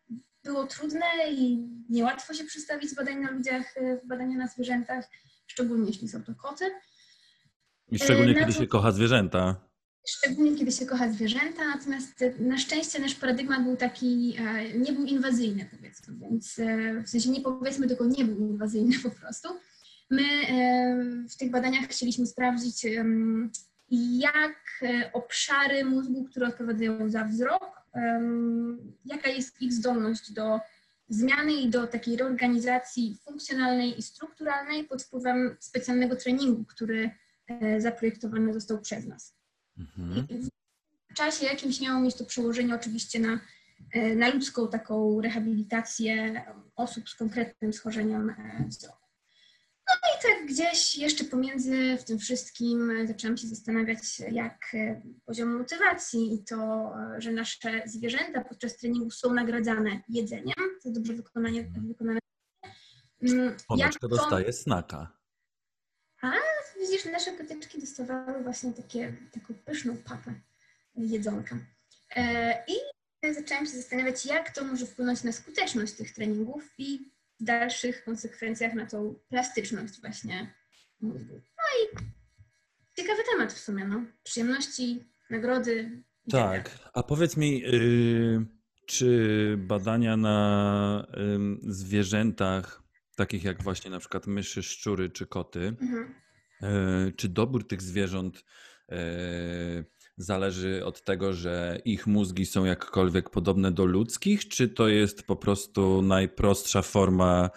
było 0.43 0.67
trudne 0.67 1.05
i 1.31 1.67
niełatwo 1.89 2.33
się 2.33 2.43
przestawić 2.43 2.89
z 2.89 2.95
badań 2.95 3.19
na 3.19 3.31
ludziach 3.31 3.75
w 4.03 4.07
badania 4.07 4.37
na 4.37 4.47
zwierzętach, 4.47 5.09
szczególnie 5.53 5.87
jeśli 5.87 6.07
są 6.09 6.23
to 6.23 6.35
koty. 6.35 6.65
I 7.91 7.99
szczególnie 7.99 8.31
E, 8.31 8.39
kiedy 8.39 8.53
się 8.53 8.67
kocha 8.67 8.91
zwierzęta. 8.91 9.69
Szczególnie 10.07 10.57
kiedy 10.57 10.71
się 10.71 10.85
kocha 10.85 11.11
zwierzęta, 11.11 11.67
natomiast 11.75 12.21
e, 12.21 12.33
na 12.39 12.57
szczęście 12.57 12.99
nasz 12.99 13.15
paradygmat 13.15 13.63
był 13.63 13.77
taki, 13.77 14.35
e, 14.39 14.73
nie 14.77 14.93
był 14.93 15.05
inwazyjny 15.05 15.69
powiedzmy, 15.71 16.15
więc 16.21 16.55
w 17.05 17.09
sensie 17.09 17.29
nie 17.29 17.41
powiedzmy, 17.41 17.87
tylko 17.87 18.05
nie 18.05 18.25
był 18.25 18.37
inwazyjny 18.37 18.99
po 19.03 19.11
prostu. 19.11 19.49
My 20.09 20.23
w 21.29 21.37
tych 21.37 21.51
badaniach 21.51 21.85
chcieliśmy 21.89 22.25
sprawdzić, 22.25 22.85
jak 24.19 24.83
obszary 25.13 25.85
mózgu, 25.85 26.23
które 26.23 26.47
odpowiadają 26.47 27.09
za 27.09 27.25
wzrok, 27.25 27.81
jaka 29.05 29.29
jest 29.29 29.61
ich 29.61 29.73
zdolność 29.73 30.31
do 30.31 30.59
zmiany 31.13 31.53
i 31.53 31.69
do 31.69 31.87
takiej 31.87 32.17
reorganizacji 32.17 33.17
funkcjonalnej 33.25 33.99
i 33.99 34.01
strukturalnej 34.01 34.83
pod 34.83 35.03
wpływem 35.03 35.57
specjalnego 35.59 36.15
treningu, 36.15 36.65
który 36.65 37.11
e, 37.47 37.81
zaprojektowany 37.81 38.53
został 38.53 38.81
przez 38.81 39.05
nas. 39.05 39.35
Mhm. 39.77 40.27
W 41.09 41.13
czasie 41.13 41.45
jakimś 41.45 41.81
miało 41.81 41.99
mieć 41.99 42.15
to 42.15 42.25
przełożenie 42.25 42.75
oczywiście 42.75 43.19
na, 43.19 43.39
e, 43.93 44.15
na 44.15 44.29
ludzką 44.29 44.67
taką 44.67 45.21
rehabilitację 45.21 46.43
osób 46.75 47.09
z 47.09 47.15
konkretnym 47.15 47.73
schorzeniem 47.73 48.29
e, 48.29 48.65
wzroku. 48.67 49.02
No 49.87 49.95
i 49.95 50.21
tak 50.23 50.47
gdzieś 50.47 50.97
jeszcze 50.97 51.23
pomiędzy 51.23 51.97
w 51.97 52.03
tym 52.03 52.19
wszystkim 52.19 53.07
zaczęłam 53.07 53.37
się 53.37 53.47
zastanawiać, 53.47 53.99
jak 54.31 54.71
e, 54.73 55.01
poziom 55.25 55.57
motywacji 55.57 56.33
i 56.33 56.43
to, 56.43 56.55
e, 57.15 57.21
że 57.21 57.31
nasze 57.31 57.81
zwierzęta 57.85 58.43
podczas 58.43 58.77
treningu 58.77 59.11
są 59.11 59.33
nagradzane 59.33 60.01
jedzeniem, 60.09 60.55
to 60.83 60.91
dobrze 60.91 61.13
wykonanie, 61.13 61.71
wykonane. 61.87 62.19
Mm, 63.21 63.45
jak 63.45 63.61
Słoneczko 63.61 64.09
to- 64.09 64.15
dostaje 64.15 64.53
snaka. 64.53 65.23
Widzisz, 66.79 67.05
nasze 67.05 67.31
koteczki 67.31 67.79
dostawały 67.79 68.43
właśnie 68.43 68.73
takie, 68.73 69.13
taką 69.31 69.53
pyszną 69.53 69.97
papę 69.97 70.33
jedzonka. 70.95 71.57
E, 72.15 72.63
I 72.67 72.73
zaczęłam 73.33 73.65
się 73.65 73.71
zastanawiać, 73.71 74.25
jak 74.25 74.55
to 74.55 74.63
może 74.63 74.85
wpłynąć 74.85 75.23
na 75.23 75.31
skuteczność 75.31 75.93
tych 75.93 76.13
treningów 76.13 76.73
i 76.77 77.13
w 77.43 77.45
dalszych 77.45 78.03
konsekwencjach 78.03 78.73
na 78.73 78.85
tą 78.85 79.15
plastyczność 79.29 80.01
właśnie 80.01 80.53
mózgu. 81.01 81.33
No 81.33 81.63
i 81.79 82.05
ciekawy 82.97 83.21
temat 83.31 83.53
w 83.53 83.59
sumie, 83.59 83.85
no. 83.85 84.05
Przyjemności, 84.23 85.03
nagrody. 85.29 86.03
Tak. 86.31 86.89
A 86.93 87.03
powiedz 87.03 87.37
mi, 87.37 87.59
yy, 87.59 88.45
czy 88.85 89.55
badania 89.59 90.17
na 90.17 91.07
ym, 91.17 91.59
zwierzętach, 91.63 92.83
takich 93.15 93.43
jak 93.43 93.63
właśnie 93.63 93.91
na 93.91 93.99
przykład 93.99 94.27
myszy, 94.27 94.63
szczury 94.63 95.09
czy 95.09 95.27
koty, 95.27 95.75
Mhm. 95.81 96.15
yy, 96.61 97.11
czy 97.17 97.29
dobór 97.29 97.67
tych 97.67 97.81
zwierząt 97.81 98.45
yy, 98.89 98.97
zależy 100.17 100.85
od 100.85 101.03
tego, 101.03 101.33
że 101.33 101.79
ich 101.85 102.07
mózgi 102.07 102.45
są 102.45 102.65
jakkolwiek 102.65 103.29
podobne 103.29 103.71
do 103.71 103.85
ludzkich, 103.85 104.47
czy 104.47 104.67
to 104.69 104.87
jest 104.87 105.23
po 105.23 105.35
prostu 105.35 106.01
najprostsza 106.01 106.81
forma, 106.81 107.49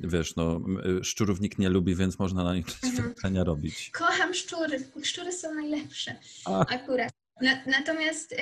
wiesz, 0.00 0.36
no, 0.36 0.56
m- 0.56 1.04
szczurów 1.04 1.40
nikt 1.40 1.58
nie 1.58 1.68
lubi, 1.68 1.94
więc 1.94 2.18
można 2.18 2.44
na 2.44 2.54
nich 2.54 2.66
doświadczenia 2.82 3.44
robić. 3.44 3.90
Kocham 3.90 4.34
szczury. 4.34 4.84
Szczury 5.02 5.32
są 5.32 5.54
najlepsze. 5.54 6.16
A. 6.44 6.60
Akurat. 6.60 7.12
Na, 7.42 7.50
natomiast 7.66 8.32
e, 8.32 8.36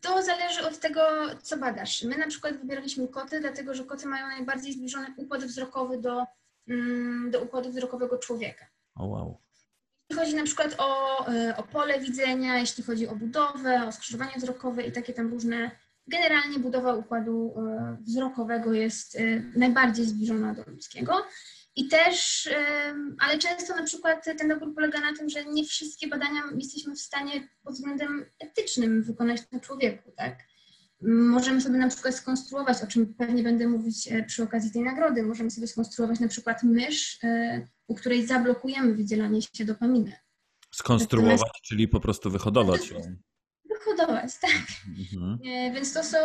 to 0.00 0.22
zależy 0.22 0.66
od 0.66 0.78
tego, 0.80 1.00
co 1.42 1.56
badasz. 1.56 2.02
My 2.02 2.18
na 2.18 2.26
przykład 2.26 2.56
wybieraliśmy 2.60 3.08
koty, 3.08 3.40
dlatego 3.40 3.74
że 3.74 3.84
koty 3.84 4.06
mają 4.06 4.26
najbardziej 4.26 4.72
zbliżony 4.72 5.06
układ 5.16 5.44
wzrokowy 5.44 5.98
do, 6.00 6.24
mm, 6.68 7.30
do 7.30 7.40
układu 7.40 7.70
wzrokowego 7.70 8.18
człowieka. 8.18 8.66
O 8.94 9.06
wow. 9.06 9.38
Jeśli 10.10 10.24
chodzi 10.24 10.36
na 10.36 10.44
przykład 10.44 10.74
o, 10.78 11.26
e, 11.28 11.56
o 11.56 11.62
pole 11.62 12.00
widzenia, 12.00 12.58
jeśli 12.58 12.84
chodzi 12.84 13.08
o 13.08 13.16
budowę, 13.16 13.86
o 13.88 13.92
skrzyżowanie 13.92 14.32
wzrokowe 14.36 14.82
i 14.82 14.92
takie 14.92 15.12
tam 15.12 15.30
różne. 15.30 15.70
Generalnie 16.06 16.58
budowa 16.58 16.94
układu 16.94 17.54
e, 17.56 17.96
wzrokowego 18.00 18.72
jest 18.72 19.16
e, 19.16 19.20
najbardziej 19.56 20.06
zbliżona 20.06 20.54
do 20.54 20.62
ludzkiego. 20.66 21.26
I 21.76 21.88
też, 21.88 22.48
ale 23.20 23.38
często 23.38 23.76
na 23.76 23.82
przykład 23.82 24.24
ten 24.38 24.48
dobór 24.48 24.74
polega 24.74 25.00
na 25.00 25.16
tym, 25.16 25.28
że 25.28 25.44
nie 25.44 25.64
wszystkie 25.64 26.08
badania 26.08 26.42
jesteśmy 26.58 26.94
w 26.94 27.00
stanie 27.00 27.48
pod 27.64 27.74
względem 27.74 28.30
etycznym 28.38 29.02
wykonać 29.02 29.40
na 29.52 29.60
człowieku, 29.60 30.12
tak? 30.16 30.38
Możemy 31.06 31.60
sobie 31.60 31.78
na 31.78 31.88
przykład 31.88 32.14
skonstruować, 32.14 32.82
o 32.82 32.86
czym 32.86 33.14
pewnie 33.14 33.42
będę 33.42 33.68
mówić 33.68 34.08
e, 34.12 34.22
przy 34.22 34.42
okazji 34.42 34.70
tej 34.70 34.82
nagrody, 34.82 35.22
możemy 35.22 35.50
sobie 35.50 35.66
skonstruować 35.66 36.20
na 36.20 36.28
przykład 36.28 36.62
mysz, 36.62 37.18
e, 37.24 37.66
u 37.86 37.94
której 37.94 38.26
zablokujemy 38.26 38.94
wydzielanie 38.94 39.42
się 39.42 39.64
dopaminy. 39.64 40.12
Skonstruować, 40.70 41.60
czyli 41.62 41.88
po 41.88 42.00
prostu 42.00 42.30
wyhodować 42.30 42.90
ją. 42.90 43.16
Wyhodować, 43.68 44.38
tak. 44.40 44.62
Mhm. 44.98 45.38
E, 45.46 45.74
Więc 45.74 45.92
to 45.92 46.04
są, 46.04 46.18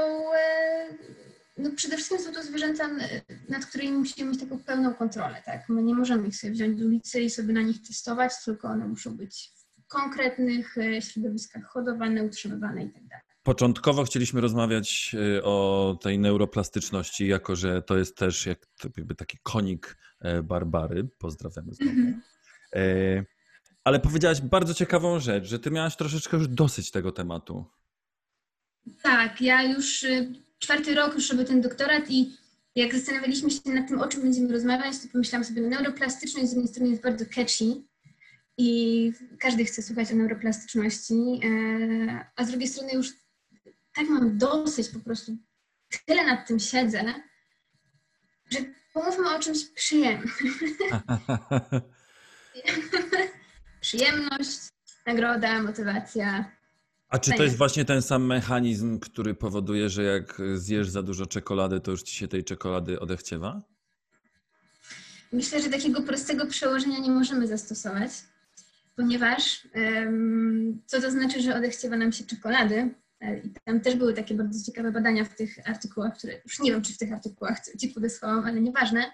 no 1.58 1.70
przede 1.76 1.96
wszystkim 1.96 2.20
są 2.20 2.34
to 2.34 2.44
zwierzęta, 2.44 2.90
nad 3.50 3.66
którymi 3.66 3.98
musimy 3.98 4.32
mieć 4.32 4.40
taką 4.40 4.60
pełną 4.60 4.94
kontrolę, 4.94 5.42
tak? 5.46 5.70
My 5.70 5.84
nie 5.84 5.96
możemy 5.96 6.28
ich 6.28 6.36
sobie 6.36 6.54
wziąć 6.54 6.80
z 6.80 6.84
ulicy 6.84 7.22
i 7.22 7.30
sobie 7.30 7.54
na 7.54 7.62
nich 7.62 7.88
testować, 7.88 8.34
tylko 8.46 8.68
one 8.68 8.88
muszą 8.88 9.18
być 9.18 9.52
w 9.78 9.88
konkretnych 9.88 10.76
środowiskach 11.00 11.64
hodowane, 11.64 12.24
utrzymywane 12.24 12.84
i 12.84 12.90
tak. 12.90 13.29
Początkowo 13.44 14.04
chcieliśmy 14.04 14.42
rozmawiać 14.42 15.16
y, 15.38 15.44
o 15.44 15.98
tej 16.02 16.20
neuroplastyczności, 16.20 17.28
jako 17.28 17.56
że 17.56 17.82
to 17.82 17.98
jest 17.98 18.18
też 18.18 18.46
jak 18.46 18.66
taki 19.18 19.38
konik 19.44 19.98
e, 20.20 20.44
Barbary. 20.44 21.10
Pozdrawiamy 21.18 21.74
znowu. 21.74 21.92
Mhm. 21.92 22.22
E, 22.76 23.26
Ale 23.84 24.00
powiedziałaś 24.00 24.42
bardzo 24.42 24.74
ciekawą 24.74 25.20
rzecz, 25.20 25.46
że 25.46 25.60
ty 25.60 25.72
miałaś 25.72 25.96
troszeczkę 25.96 26.38
już 26.38 26.48
dosyć 26.48 26.92
tego 26.92 27.12
tematu. 27.12 27.66
Tak, 29.04 29.42
ja 29.42 29.64
już 29.64 30.04
y, 30.04 30.34
czwarty 30.60 30.96
rok 30.96 31.16
już 31.16 31.30
robię 31.30 31.46
ten 31.46 31.62
doktorat 31.62 32.04
i 32.10 32.38
jak 32.76 32.94
zastanawialiśmy 32.96 33.52
się 33.52 33.60
nad 33.66 33.88
tym, 33.88 34.02
o 34.02 34.08
czym 34.08 34.22
będziemy 34.22 34.54
rozmawiać, 34.54 35.00
to 35.02 35.08
pomyślałam 35.12 35.46
sobie, 35.46 35.62
no 35.62 35.70
neuroplastyczność 35.70 36.48
z 36.48 36.52
jednej 36.52 36.68
strony 36.68 36.90
jest 36.90 37.04
bardzo 37.04 37.26
catchy 37.26 37.84
i 38.58 39.12
każdy 39.40 39.66
chce 39.66 39.82
słuchać 39.82 40.12
o 40.12 40.16
neuroplastyczności, 40.16 41.14
e, 41.14 42.26
a 42.36 42.44
z 42.44 42.50
drugiej 42.50 42.68
strony 42.68 42.94
już 42.94 43.10
tak 44.00 44.10
mam 44.10 44.38
dosyć, 44.38 44.90
po 44.90 45.00
prostu 45.00 45.38
tyle 46.06 46.26
nad 46.26 46.48
tym 46.48 46.60
siedzę, 46.60 47.14
że 48.52 48.60
pomówmy 48.94 49.36
o 49.36 49.40
czymś 49.40 49.66
przyjemnym. 49.66 50.34
Przyjemność, 53.82 54.60
nagroda, 55.06 55.64
motywacja. 55.64 56.52
A 57.10 57.20
czy 57.20 57.32
to 57.32 57.44
jest 57.44 57.58
właśnie 57.58 57.86
ten 57.86 58.02
sam 58.02 58.26
mechanizm, 58.26 59.00
który 59.00 59.34
powoduje, 59.34 59.90
że 59.90 60.04
jak 60.04 60.42
zjesz 60.56 60.90
za 60.90 61.04
dużo 61.04 61.26
czekolady, 61.26 61.80
to 61.80 61.92
już 61.92 62.04
ci 62.04 62.16
się 62.16 62.28
tej 62.28 62.44
czekolady 62.44 63.00
odechciewa? 63.00 63.62
Myślę, 65.32 65.62
że 65.62 65.70
takiego 65.70 66.02
prostego 66.02 66.48
przełożenia 66.48 67.00
nie 67.00 67.12
możemy 67.12 67.48
zastosować, 67.48 68.12
ponieważ 68.96 69.68
em, 69.74 70.82
co 70.86 71.02
to 71.02 71.12
znaczy, 71.12 71.42
że 71.42 71.56
odechciewa 71.56 71.98
nam 71.98 72.12
się 72.12 72.24
czekolady? 72.24 72.90
E, 73.22 73.38
I 73.40 73.54
tam 73.66 73.82
też 73.82 73.96
były 73.96 74.14
takie 74.14 74.36
bardzo 74.36 74.66
ciekawe 74.66 74.92
badania 74.92 75.26
w 75.26 75.36
tych 75.36 75.56
artykułach, 75.66 76.18
które 76.18 76.34
już 76.46 76.60
nie 76.60 76.72
wiem, 76.72 76.82
czy 76.82 76.94
w 76.94 76.98
tych 76.98 77.14
artykułach 77.14 77.60
ci 77.80 77.88
podesłałam, 77.88 78.46
ale 78.46 78.62
nieważne, 78.62 79.12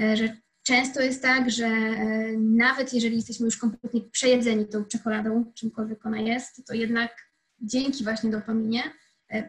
e, 0.00 0.16
że 0.16 0.36
często 0.62 1.00
jest 1.00 1.22
tak, 1.22 1.50
że 1.50 1.66
e, 1.66 2.32
nawet 2.38 2.92
jeżeli 2.92 3.16
jesteśmy 3.16 3.44
już 3.44 3.56
kompletnie 3.56 4.00
przejedzeni 4.00 4.68
tą 4.68 4.84
czekoladą, 4.84 5.52
czymkolwiek 5.54 6.06
ona 6.06 6.20
jest, 6.20 6.66
to 6.66 6.74
jednak 6.74 7.10
dzięki 7.60 8.04
właśnie 8.04 8.30
dopaminie 8.30 8.82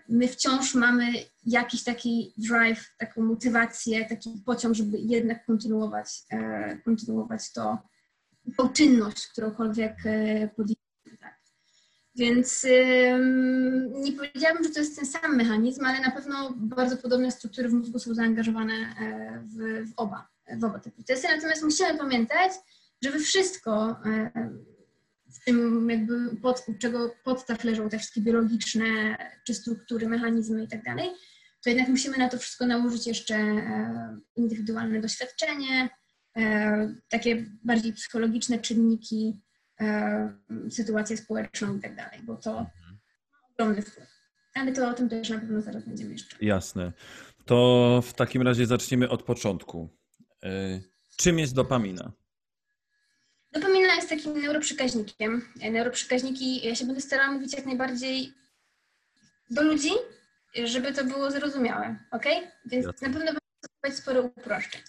my 0.09 0.27
wciąż 0.27 0.75
mamy 0.75 1.05
jakiś 1.45 1.83
taki 1.83 2.33
drive, 2.37 2.95
taką 2.97 3.23
motywację, 3.23 4.05
taki 4.05 4.29
pociąg, 4.45 4.75
żeby 4.75 4.97
jednak 4.97 5.45
kontynuować, 5.45 6.07
kontynuować 6.85 7.53
to, 7.53 7.77
tą 8.57 8.69
czynność, 8.69 9.27
którąkolwiek 9.27 9.95
podjęliśmy. 10.55 10.86
Więc 12.17 12.65
ym, 12.65 14.01
nie 14.01 14.11
powiedziałabym, 14.11 14.63
że 14.63 14.69
to 14.69 14.79
jest 14.79 14.95
ten 14.95 15.05
sam 15.05 15.35
mechanizm, 15.35 15.85
ale 15.85 15.99
na 15.99 16.11
pewno 16.11 16.53
bardzo 16.57 16.97
podobne 16.97 17.31
struktury 17.31 17.69
w 17.69 17.73
mózgu 17.73 17.99
są 17.99 18.13
zaangażowane 18.13 18.73
e, 18.73 19.43
w, 19.45 19.89
w, 19.89 19.93
oba, 19.97 20.27
w 20.59 20.63
oba 20.63 20.79
te 20.79 20.91
procesy. 20.91 21.27
Natomiast 21.35 21.63
musimy 21.63 21.97
pamiętać, 21.97 22.51
że 23.03 23.11
we 23.11 23.19
wszystko, 23.19 23.89
e, 24.05 24.49
w 25.33 25.45
tym 25.45 25.89
jakby 25.89 26.35
pod, 26.35 26.65
czego 26.79 27.15
podstaw 27.23 27.63
leżą 27.63 27.89
te 27.89 27.97
wszystkie 27.97 28.21
biologiczne, 28.21 29.17
czy 29.45 29.53
struktury, 29.53 30.07
mechanizmy 30.07 30.63
i 30.63 30.67
tak 30.67 30.83
dalej, 30.83 31.09
to 31.63 31.69
jednak 31.69 31.89
musimy 31.89 32.17
na 32.17 32.29
to 32.29 32.37
wszystko 32.37 32.65
nałożyć 32.65 33.07
jeszcze 33.07 33.35
e, 33.35 34.17
indywidualne 34.35 35.01
doświadczenie, 35.01 35.89
takie 37.09 37.45
bardziej 37.63 37.93
psychologiczne 37.93 38.59
czynniki, 38.59 39.41
sytuację 40.69 41.17
społeczną 41.17 41.77
i 41.77 41.79
tak 41.79 41.95
dalej, 41.95 42.19
bo 42.23 42.35
to 42.35 42.53
ma 42.53 42.69
ogromny 43.53 43.81
wpływ. 43.81 44.17
Ale 44.53 44.71
to 44.71 44.89
o 44.89 44.93
tym 44.93 45.09
też 45.09 45.29
na 45.29 45.39
pewno 45.39 45.61
zaraz 45.61 45.85
będziemy 45.85 46.11
jeszcze. 46.11 46.37
Jasne. 46.41 46.91
To 47.45 48.01
w 48.05 48.13
takim 48.13 48.41
razie 48.41 48.65
zaczniemy 48.65 49.09
od 49.09 49.23
początku. 49.23 49.89
Czym 51.17 51.39
jest 51.39 51.53
dopamina? 51.55 52.11
Dopamina 53.51 53.95
jest 53.95 54.09
takim 54.09 54.41
neuroprzekaźnikiem. 54.41 55.41
Neuroprzekaźniki, 55.71 56.67
ja 56.67 56.75
się 56.75 56.85
będę 56.85 57.01
starała 57.01 57.31
mówić 57.31 57.53
jak 57.53 57.65
najbardziej 57.65 58.33
do 59.49 59.61
ludzi, 59.63 59.91
żeby 60.65 60.93
to 60.93 61.03
było 61.03 61.31
zrozumiałe, 61.31 61.95
ok? 62.11 62.25
Więc 62.65 62.85
Jasne. 62.85 63.07
na 63.07 63.13
pewno 63.13 63.31
będę 63.83 63.97
sporo 63.97 64.21
uproszczeń. 64.21 64.81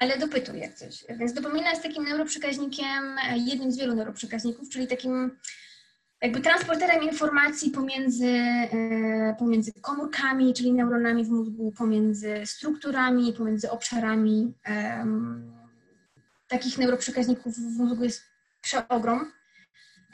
Ale 0.00 0.18
dopytuję 0.18 0.60
jak 0.60 0.74
coś. 0.74 1.04
Więc 1.08 1.32
dopamina 1.32 1.70
jest 1.70 1.82
takim 1.82 2.04
neuroprzekaźnikiem, 2.04 3.16
jednym 3.36 3.72
z 3.72 3.78
wielu 3.78 3.94
neuroprzekaźników, 3.94 4.68
czyli 4.68 4.86
takim 4.86 5.30
jakby 6.22 6.40
transporterem 6.40 7.02
informacji 7.02 7.70
pomiędzy, 7.70 8.26
e, 8.26 9.36
pomiędzy 9.38 9.72
komórkami, 9.72 10.54
czyli 10.54 10.72
neuronami 10.72 11.24
w 11.24 11.30
mózgu, 11.30 11.72
pomiędzy 11.78 12.42
strukturami, 12.44 13.32
pomiędzy 13.32 13.70
obszarami. 13.70 14.54
Takich 16.48 16.78
neuroprzekaźników 16.78 17.54
w 17.54 17.78
mózgu 17.78 18.04
jest 18.04 18.22
przeogrom. 18.60 19.32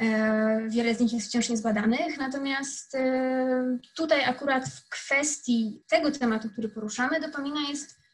E, 0.00 0.68
wiele 0.68 0.94
z 0.94 1.00
nich 1.00 1.12
jest 1.12 1.26
wciąż 1.26 1.48
niezbadanych, 1.48 2.18
natomiast 2.18 2.94
e, 2.94 3.78
tutaj 3.94 4.24
akurat 4.24 4.68
w 4.68 4.88
kwestii 4.88 5.82
tego 5.88 6.10
tematu, 6.10 6.50
który 6.50 6.68
poruszamy, 6.68 7.20
dopamina 7.20 7.60
jest 7.68 8.05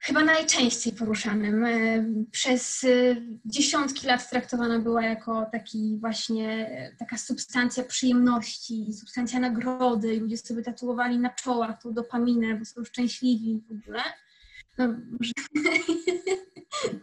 chyba 0.00 0.24
najczęściej 0.24 0.92
poruszanym. 0.92 1.64
E, 1.64 2.04
przez 2.30 2.86
dziesiątki 3.44 4.06
lat 4.06 4.30
traktowana 4.30 4.78
była 4.78 5.02
jako 5.02 5.46
taki 5.52 5.98
właśnie 6.00 6.70
taka 6.98 7.18
substancja 7.18 7.84
przyjemności, 7.84 8.92
substancja 8.92 9.40
nagrody. 9.40 10.20
Ludzie 10.20 10.38
sobie 10.38 10.62
tatuowali 10.62 11.18
na 11.18 11.30
czołach 11.30 11.82
tą 11.82 11.92
dopaminę, 11.92 12.54
bo 12.54 12.64
są 12.64 12.84
szczęśliwi 12.84 13.62
w 13.68 13.72
ogóle. 13.72 14.02
No, 14.78 14.94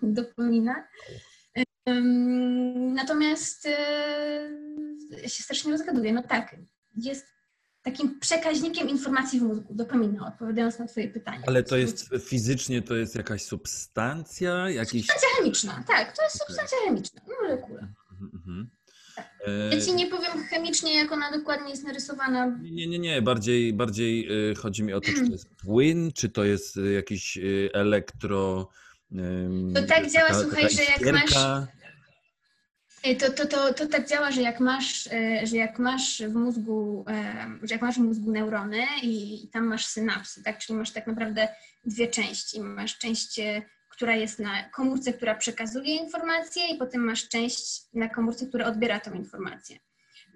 dopamina. 0.22 0.88
Natomiast 2.94 3.68
się 5.28 5.44
strasznie 5.44 5.72
rozgaduję. 5.72 6.14
No 6.14 6.24
tak, 6.24 6.56
jest 6.96 7.35
takim 7.86 8.20
przekaźnikiem 8.20 8.90
informacji 8.90 9.40
w 9.40 9.44
mózgu, 9.44 9.74
dopamina, 9.74 10.28
odpowiadając 10.28 10.80
na 10.80 10.88
Twoje 10.88 11.08
pytanie. 11.08 11.44
Ale 11.48 11.64
to 11.64 11.78
jest 11.78 12.10
fizycznie, 12.20 12.82
to 12.82 12.96
jest 12.96 13.16
jakaś 13.16 13.44
substancja? 13.44 14.70
Jakiś... 14.70 15.06
Substancja 15.06 15.30
chemiczna, 15.38 15.84
tak, 15.88 16.18
to 16.18 16.24
jest 16.24 16.38
substancja 16.38 16.78
chemiczna, 16.86 17.22
molekula. 17.42 17.88
Mhm. 18.34 18.70
Tak. 19.16 19.30
Ja 19.72 19.82
Ci 19.82 19.94
nie 19.94 20.08
powiem 20.08 20.44
chemicznie, 20.50 20.96
jak 20.96 21.12
ona 21.12 21.32
dokładnie 21.32 21.70
jest 21.70 21.84
narysowana. 21.84 22.58
Nie, 22.62 22.88
nie, 22.88 23.00
nie, 23.00 23.22
bardziej, 23.22 23.74
bardziej 23.74 24.28
y, 24.52 24.56
chodzi 24.56 24.84
mi 24.84 24.94
o 24.94 25.02
to, 25.02 25.08
czy 25.08 25.26
to 25.26 25.32
jest 25.32 25.56
płyn, 25.56 26.12
czy 26.12 26.30
to 26.30 26.44
jest 26.44 26.78
y, 26.78 26.94
jakiś 26.94 27.38
y, 27.38 27.70
elektro... 27.74 28.70
To 29.76 29.84
tak 29.84 30.12
działa, 30.12 30.28
taka, 30.28 30.42
słuchaj, 30.42 30.64
taka 30.64 30.76
że 30.76 30.84
jak 30.84 31.14
masz 31.14 31.34
to, 33.14 33.32
to, 33.32 33.46
to, 33.46 33.74
to 33.74 33.88
tak 33.88 34.08
działa, 34.08 34.32
że 34.32 34.42
jak 34.42 34.60
masz, 34.60 35.08
e, 35.08 35.48
że 35.48 35.58
jak 35.58 35.80
masz 35.80 36.22
w 36.22 36.36
mózgu, 36.36 37.06
e, 37.08 37.48
że 37.64 37.76
jak 37.76 37.82
masz 37.82 37.96
w 37.96 38.04
mózgu 38.04 38.32
neurony 38.32 38.84
i 39.04 39.48
tam 39.54 39.66
masz 39.66 39.86
synapsy, 39.86 40.44
tak? 40.44 40.58
Czyli 40.58 40.80
masz 40.80 40.92
tak 40.92 41.08
naprawdę 41.08 41.48
dwie 41.86 42.08
części. 42.08 42.62
Masz 42.62 42.98
część, 42.98 43.40
e, 43.40 43.62
która 43.90 44.16
jest 44.16 44.40
na 44.40 44.70
komórce, 44.70 45.14
która 45.14 45.36
przekazuje 45.36 45.96
informację 45.96 46.68
i 46.68 46.78
potem 46.78 47.02
masz 47.02 47.28
część 47.28 47.82
na 47.94 48.10
komórce, 48.10 48.46
która 48.46 48.66
odbiera 48.66 49.00
tą 49.00 49.14
informację. 49.14 49.78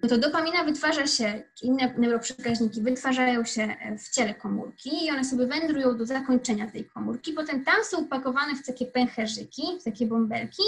No 0.03 0.09
to 0.09 0.17
dopamina 0.17 0.63
wytwarza 0.63 1.07
się, 1.07 1.43
inne 1.61 1.93
neuroprzekaźniki 1.97 2.81
wytwarzają 2.81 3.45
się 3.45 3.75
w 3.99 4.15
ciele 4.15 4.35
komórki 4.35 5.05
i 5.05 5.11
one 5.11 5.25
sobie 5.25 5.47
wędrują 5.47 5.97
do 5.97 6.05
zakończenia 6.05 6.71
tej 6.71 6.85
komórki. 6.85 7.33
Potem 7.33 7.65
tam 7.65 7.83
są 7.83 7.97
upakowane 7.97 8.55
w 8.55 8.65
takie 8.65 8.85
pęcherzyki, 8.85 9.61
w 9.81 9.83
takie 9.83 10.05
bąbelki 10.05 10.63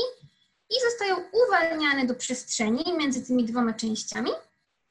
i 0.72 0.90
zostają 0.90 1.16
uwalniane 1.48 2.06
do 2.06 2.16
przestrzeni 2.16 2.84
między 2.98 3.26
tymi 3.26 3.46
dwoma 3.46 3.74
częściami. 3.74 4.32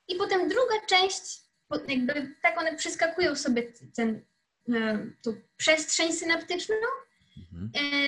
I 0.08 0.14
potem 0.14 0.48
druga 0.48 0.74
część, 0.86 1.40
jakby 1.88 2.34
tak 2.42 2.60
one 2.60 2.76
przeskakują 2.76 3.36
sobie 3.36 3.62
ten, 3.94 4.20
e, 4.68 5.06
tą 5.22 5.34
przestrzeń 5.56 6.12
synaptyczną, 6.12 6.74
mhm. 7.52 7.70
E, 7.76 8.06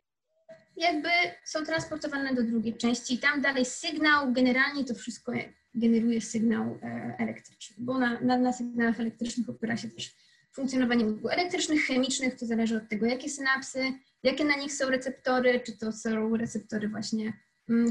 jakby 0.76 1.08
są 1.44 1.64
transportowane 1.64 2.34
do 2.34 2.42
drugiej 2.42 2.76
części 2.76 3.14
i 3.14 3.18
tam 3.18 3.40
dalej 3.40 3.64
sygnał, 3.64 4.32
generalnie 4.32 4.84
to 4.84 4.94
wszystko 4.94 5.32
generuje 5.74 6.20
sygnał 6.20 6.78
e, 6.82 7.14
elektryczny, 7.18 7.76
bo 7.78 7.98
na, 7.98 8.20
na, 8.20 8.38
na 8.38 8.52
sygnałach 8.52 9.00
elektrycznych 9.00 9.48
opiera 9.48 9.76
się 9.76 9.88
też 9.88 10.14
funkcjonowanie 10.52 11.04
mózgu 11.04 11.28
elektrycznych, 11.28 11.86
chemicznych, 11.86 12.38
to 12.38 12.46
zależy 12.46 12.76
od 12.76 12.88
tego, 12.88 13.06
jakie 13.06 13.30
synapsy, 13.30 13.92
jakie 14.22 14.44
na 14.44 14.56
nich 14.56 14.72
są 14.72 14.90
receptory, 14.90 15.60
czy 15.60 15.78
to 15.78 15.92
są 15.92 16.36
receptory 16.36 16.88
właśnie 16.88 17.32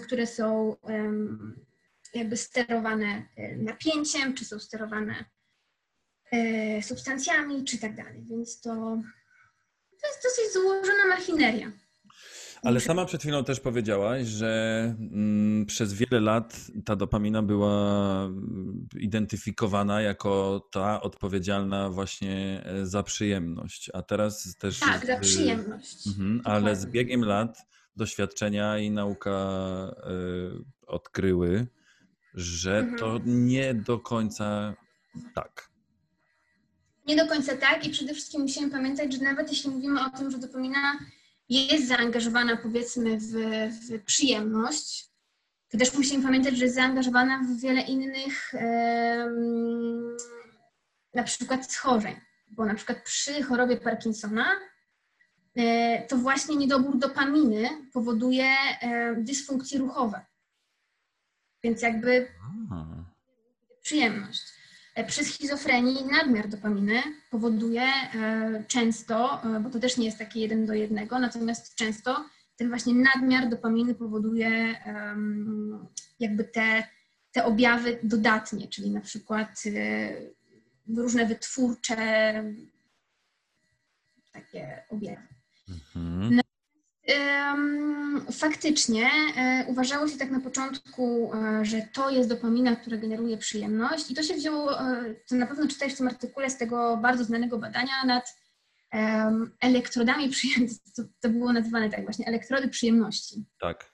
które 0.05 0.27
są 0.27 0.75
jakby 2.13 2.37
sterowane 2.37 3.25
e, 3.35 3.55
napięciem, 3.55 4.33
czy 4.33 4.45
są 4.45 4.59
sterowane 4.59 5.25
e, 6.31 6.83
substancjami, 6.83 7.63
czy 7.63 7.77
tak 7.77 7.95
dalej. 7.95 8.23
Więc 8.29 8.61
to, 8.61 8.71
to 10.01 10.07
jest 10.07 10.23
dosyć 10.23 10.53
złożona 10.53 11.07
machineria. 11.09 11.71
Ale 12.63 12.79
sama 12.79 13.05
przed 13.05 13.21
chwilą 13.21 13.43
też 13.43 13.59
powiedziałaś, 13.59 14.27
że 14.27 14.95
mm, 14.99 15.65
przez 15.65 15.93
wiele 15.93 16.19
lat 16.19 16.57
ta 16.85 16.95
dopamina 16.95 17.43
była 17.43 18.25
mm, 18.25 18.87
identyfikowana 18.99 20.01
jako 20.01 20.61
ta 20.71 21.01
odpowiedzialna 21.01 21.89
właśnie 21.89 22.63
e, 22.65 22.85
za 22.85 23.03
przyjemność, 23.03 23.89
a 23.93 24.01
teraz 24.01 24.55
też. 24.59 24.79
Tak, 24.79 25.05
za 25.05 25.19
przyjemność. 25.19 26.07
Mhm, 26.07 26.41
ale 26.43 26.75
z 26.75 26.85
biegiem 26.85 27.25
lat 27.25 27.57
doświadczenia 27.95 28.77
i 28.77 28.91
nauka 28.91 29.31
y, 30.81 30.87
odkryły, 30.87 31.67
że 32.33 32.79
mhm. 32.79 32.97
to 32.99 33.19
nie 33.25 33.73
do 33.73 33.99
końca 33.99 34.73
tak. 35.35 35.69
Nie 37.07 37.15
do 37.15 37.27
końca 37.27 37.57
tak 37.57 37.87
i 37.87 37.89
przede 37.89 38.13
wszystkim 38.13 38.41
musimy 38.41 38.71
pamiętać, 38.71 39.13
że 39.13 39.23
nawet 39.23 39.49
jeśli 39.49 39.69
mówimy 39.69 40.05
o 40.05 40.09
tym, 40.09 40.31
że 40.31 40.37
dopamina 40.37 40.99
jest 41.49 41.87
zaangażowana 41.87 42.57
powiedzmy 42.57 43.17
w, 43.17 43.33
w 43.91 44.03
przyjemność, 44.05 45.11
to 45.69 45.77
też 45.77 45.93
musimy 45.93 46.23
pamiętać, 46.23 46.57
że 46.57 46.63
jest 46.63 46.75
zaangażowana 46.75 47.39
w 47.43 47.61
wiele 47.61 47.81
innych 47.81 48.53
um, 48.53 50.17
na 51.13 51.23
przykład 51.23 51.71
schorzeń, 51.71 52.15
bo 52.51 52.65
na 52.65 52.75
przykład 52.75 53.03
przy 53.03 53.43
chorobie 53.43 53.77
Parkinsona 53.77 54.45
to 56.07 56.17
właśnie 56.17 56.55
niedobór 56.55 56.97
dopaminy 56.97 57.69
powoduje 57.93 58.45
e, 58.81 59.15
dysfunkcje 59.15 59.79
ruchowe. 59.79 60.25
Więc 61.63 61.81
jakby 61.81 62.27
przyjemność. 63.81 64.41
E, 64.95 65.03
przy 65.03 65.25
schizofrenii 65.25 66.05
nadmiar 66.05 66.47
dopaminy 66.47 67.03
powoduje 67.29 67.87
często, 68.67 69.41
bo 69.63 69.69
to 69.69 69.79
też 69.79 69.97
nie 69.97 70.05
jest 70.05 70.17
takie 70.17 70.39
jeden 70.39 70.65
do 70.65 70.73
jednego, 70.73 71.19
natomiast 71.19 71.75
często 71.75 72.25
ten 72.55 72.69
właśnie 72.69 72.93
nadmiar 72.93 73.49
dopaminy 73.49 73.95
powoduje 73.95 74.75
jakby 76.19 76.43
te, 76.43 76.83
te 77.31 77.45
objawy 77.45 77.99
dodatnie, 78.03 78.67
czyli 78.67 78.91
na 78.91 79.01
przykład 79.01 79.63
różne 80.97 81.25
wytwórcze 81.25 82.43
takie 84.31 84.83
objawy. 84.89 85.40
Mhm. 85.95 86.35
No, 86.35 86.41
faktycznie 88.31 89.09
e, 89.37 89.65
uważało 89.67 90.07
się 90.07 90.17
tak 90.17 90.31
na 90.31 90.39
początku, 90.39 91.31
e, 91.33 91.65
że 91.65 91.81
to 91.93 92.09
jest 92.09 92.29
dopamina, 92.29 92.75
która 92.75 92.97
generuje 92.97 93.37
przyjemność 93.37 94.11
i 94.11 94.15
to 94.15 94.23
się 94.23 94.33
wzięło, 94.33 94.81
e, 94.81 95.15
to 95.29 95.35
na 95.35 95.47
pewno 95.47 95.67
czytałeś 95.67 95.93
w 95.93 95.97
tym 95.97 96.07
artykule 96.07 96.49
z 96.49 96.57
tego 96.57 96.97
bardzo 96.97 97.23
znanego 97.23 97.57
badania 97.57 98.05
nad 98.05 98.41
elektrodami 99.61 100.29
przyjemności, 100.29 100.91
to, 100.95 101.03
to 101.19 101.29
było 101.29 101.53
nazywane 101.53 101.89
tak 101.89 102.03
właśnie, 102.03 102.25
elektrody 102.25 102.67
przyjemności. 102.67 103.45
Tak. 103.61 103.91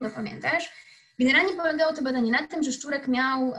no 0.00 0.10
pamiętasz. 0.10 0.72
Generalnie 1.18 1.52
polegało 1.52 1.92
to 1.92 2.02
badanie 2.02 2.32
na 2.32 2.46
tym, 2.46 2.62
że 2.62 2.72
szczurek 2.72 3.08
miał 3.08 3.52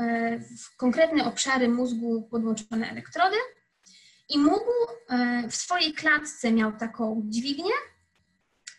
w 0.60 0.78
konkretne 0.78 1.26
obszary 1.26 1.70
mózgu 1.70 2.28
podłączone 2.32 2.90
elektrody 2.92 3.36
i 4.30 4.40
mógł 4.40 4.72
e, 5.10 5.44
w 5.50 5.56
swojej 5.56 5.94
klatce 5.94 6.52
miał 6.52 6.78
taką 6.78 7.24
dźwignię 7.26 7.74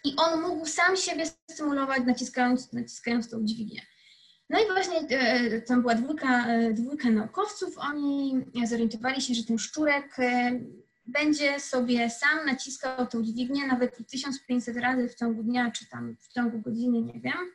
i 0.05 0.17
on 0.17 0.43
mógł 0.43 0.67
sam 0.67 0.97
siebie 0.97 1.25
stymulować 1.51 2.03
naciskając, 2.07 2.73
naciskając 2.73 3.31
tą 3.31 3.45
dźwignię. 3.45 3.83
No 4.51 4.59
i 4.61 4.67
właśnie 4.67 5.19
e, 5.19 5.61
tam 5.61 5.81
była 5.81 5.95
dwójka, 5.95 6.47
e, 6.47 6.73
dwójka 6.73 7.11
naukowców, 7.11 7.79
oni 7.79 8.45
zorientowali 8.65 9.23
się, 9.23 9.35
że 9.35 9.45
ten 9.45 9.59
szczurek 9.59 10.17
będzie 11.07 11.61
sobie 11.61 12.11
sam 12.11 12.47
naciskał 12.47 13.07
tą 13.07 13.23
dźwignię 13.23 13.67
nawet 13.67 13.99
1500 14.11 14.77
razy 14.77 15.09
w 15.09 15.15
ciągu 15.15 15.43
dnia, 15.43 15.71
czy 15.71 15.89
tam 15.89 16.17
w 16.21 16.33
ciągu 16.33 16.59
godziny, 16.59 17.03
nie 17.03 17.21
wiem. 17.21 17.53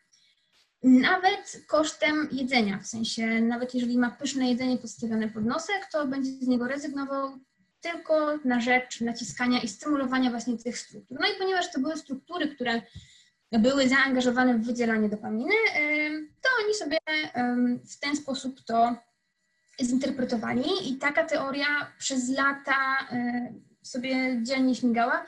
Nawet 0.84 1.64
kosztem 1.68 2.28
jedzenia, 2.32 2.80
w 2.80 2.88
sensie 2.88 3.42
nawet 3.42 3.74
jeżeli 3.74 3.98
ma 3.98 4.12
pyszne 4.12 4.50
jedzenie 4.50 4.78
postawione 4.78 5.30
pod 5.30 5.46
nosek, 5.46 5.88
to 5.92 6.08
będzie 6.08 6.32
z 6.32 6.48
niego 6.48 6.68
rezygnował 6.68 7.40
tylko 7.84 8.38
na 8.46 8.62
rzecz 8.62 9.02
naciskania 9.02 9.60
i 9.62 9.68
stymulowania 9.68 10.30
właśnie 10.30 10.58
tych 10.58 10.78
struktur. 10.78 11.18
No 11.22 11.28
i 11.28 11.38
ponieważ 11.40 11.72
to 11.72 11.80
były 11.80 11.98
struktury, 11.98 12.56
które 12.56 12.82
były 13.52 13.90
zaangażowane 13.90 14.58
w 14.58 14.66
wydzielanie 14.66 15.10
dopaminy, 15.10 15.56
to 16.42 16.50
oni 16.64 16.74
sobie 16.74 16.98
w 17.92 18.00
ten 18.00 18.16
sposób 18.16 18.62
to 18.66 18.96
zinterpretowali 19.82 20.92
i 20.92 20.98
taka 20.98 21.24
teoria 21.24 21.94
przez 21.98 22.30
lata 22.30 23.08
sobie 23.84 24.40
dzielnie 24.44 24.76
śmigała. 24.76 25.26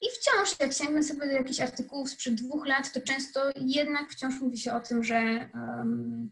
I 0.00 0.06
wciąż, 0.10 0.60
jak 0.60 0.72
sięgnę 0.72 1.02
sobie 1.02 1.26
do 1.26 1.32
jakichś 1.32 1.60
artykułów 1.60 2.10
sprzed 2.10 2.34
dwóch 2.34 2.66
lat, 2.66 2.92
to 2.92 3.00
często 3.00 3.50
jednak 3.56 4.10
wciąż 4.10 4.40
mówi 4.40 4.58
się 4.58 4.72
o 4.72 4.80
tym, 4.80 5.04
że, 5.04 5.50
um, 5.54 6.30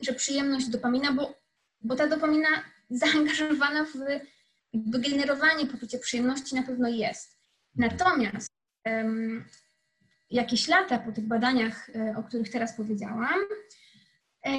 że 0.00 0.12
przyjemność 0.12 0.68
dopamina, 0.68 1.12
bo, 1.12 1.34
bo 1.80 1.96
ta 1.96 2.06
dopamina 2.06 2.48
zaangażowana 2.90 3.84
w 3.84 3.96
jakby 4.76 5.10
generowanie 5.10 5.66
poczucia 5.66 5.98
przyjemności 5.98 6.54
na 6.54 6.62
pewno 6.62 6.88
jest. 6.88 7.38
Natomiast 7.74 8.50
um, 8.84 9.44
jakieś 10.30 10.68
lata 10.68 10.98
po 10.98 11.12
tych 11.12 11.26
badaniach, 11.26 11.90
e, 11.90 12.14
o 12.18 12.22
których 12.22 12.50
teraz 12.50 12.76
powiedziałam, 12.76 13.40
e, 14.42 14.52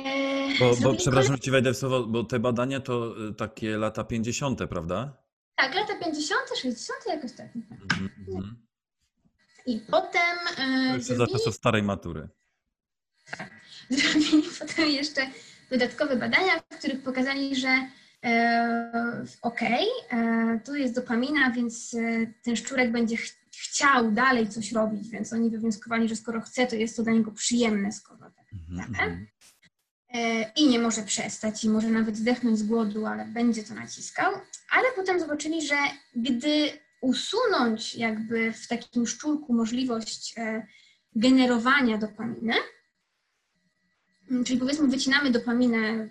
bo, 0.60 0.75
bo 0.75 0.95
przepraszam, 0.95 1.39
ci 1.39 1.51
wejdę 1.51 1.73
w 1.73 1.77
słowo, 1.77 2.03
bo 2.03 2.23
te 2.23 2.39
badania 2.39 2.80
to 2.80 3.15
e, 3.30 3.34
takie 3.34 3.77
lata 3.77 4.03
50., 4.03 4.60
prawda? 4.69 5.23
Tak, 5.56 5.75
lata 5.75 5.99
50., 6.06 6.41
60., 6.62 6.99
jakoś 7.08 7.32
tak. 7.34 7.56
Mm 7.56 8.10
-hmm. 8.27 8.56
I 9.65 9.80
potem. 9.91 10.38
E, 10.58 10.99
zrobili... 10.99 11.17
za 11.17 11.38
czasów 11.38 11.56
starej 11.56 11.84
matury. 11.84 12.30
Tak. 13.38 13.51
Zrobili 13.89 14.43
potem 14.60 14.89
jeszcze 14.89 15.21
dodatkowe 15.71 16.15
badania, 16.15 16.60
w 16.60 16.77
których 16.77 17.03
pokazali, 17.03 17.56
że 17.56 17.88
e, 18.27 19.25
okej, 19.41 19.87
okay, 20.07 20.19
e, 20.19 20.59
tu 20.65 20.75
jest 20.75 20.95
dopamina, 20.95 21.51
więc 21.51 21.93
e, 21.93 22.27
ten 22.43 22.55
szczurek 22.55 22.91
będzie 22.91 23.17
ch 23.17 23.37
chciał 23.51 24.11
dalej 24.11 24.49
coś 24.49 24.71
robić, 24.71 25.09
więc 25.09 25.33
oni 25.33 25.49
wywnioskowali, 25.49 26.09
że 26.09 26.15
skoro 26.15 26.41
chce, 26.41 26.67
to 26.67 26.75
jest 26.75 26.97
to 26.97 27.03
dla 27.03 27.13
niego 27.13 27.31
przyjemne, 27.31 27.91
skoro 27.91 28.19
tak. 28.19 28.45
Mm 28.69 28.93
-hmm. 28.93 29.25
I 30.55 30.67
nie 30.67 30.79
może 30.79 31.03
przestać, 31.03 31.63
i 31.63 31.69
może 31.69 31.89
nawet 31.89 32.17
zdechnąć 32.17 32.59
z 32.59 32.63
głodu, 32.63 33.05
ale 33.05 33.25
będzie 33.25 33.63
to 33.63 33.73
naciskał. 33.73 34.33
Ale 34.71 34.85
potem 34.95 35.19
zobaczyli, 35.19 35.67
że 35.67 35.75
gdy 36.15 36.69
usunąć 37.01 37.95
jakby 37.95 38.53
w 38.53 38.67
takim 38.67 39.07
szczurku 39.07 39.53
możliwość 39.53 40.33
e, 40.37 40.67
generowania 41.15 41.97
dopaminy, 41.97 42.53
czyli 44.45 44.59
powiedzmy 44.59 44.87
wycinamy 44.87 45.31
dopaminę 45.31 46.09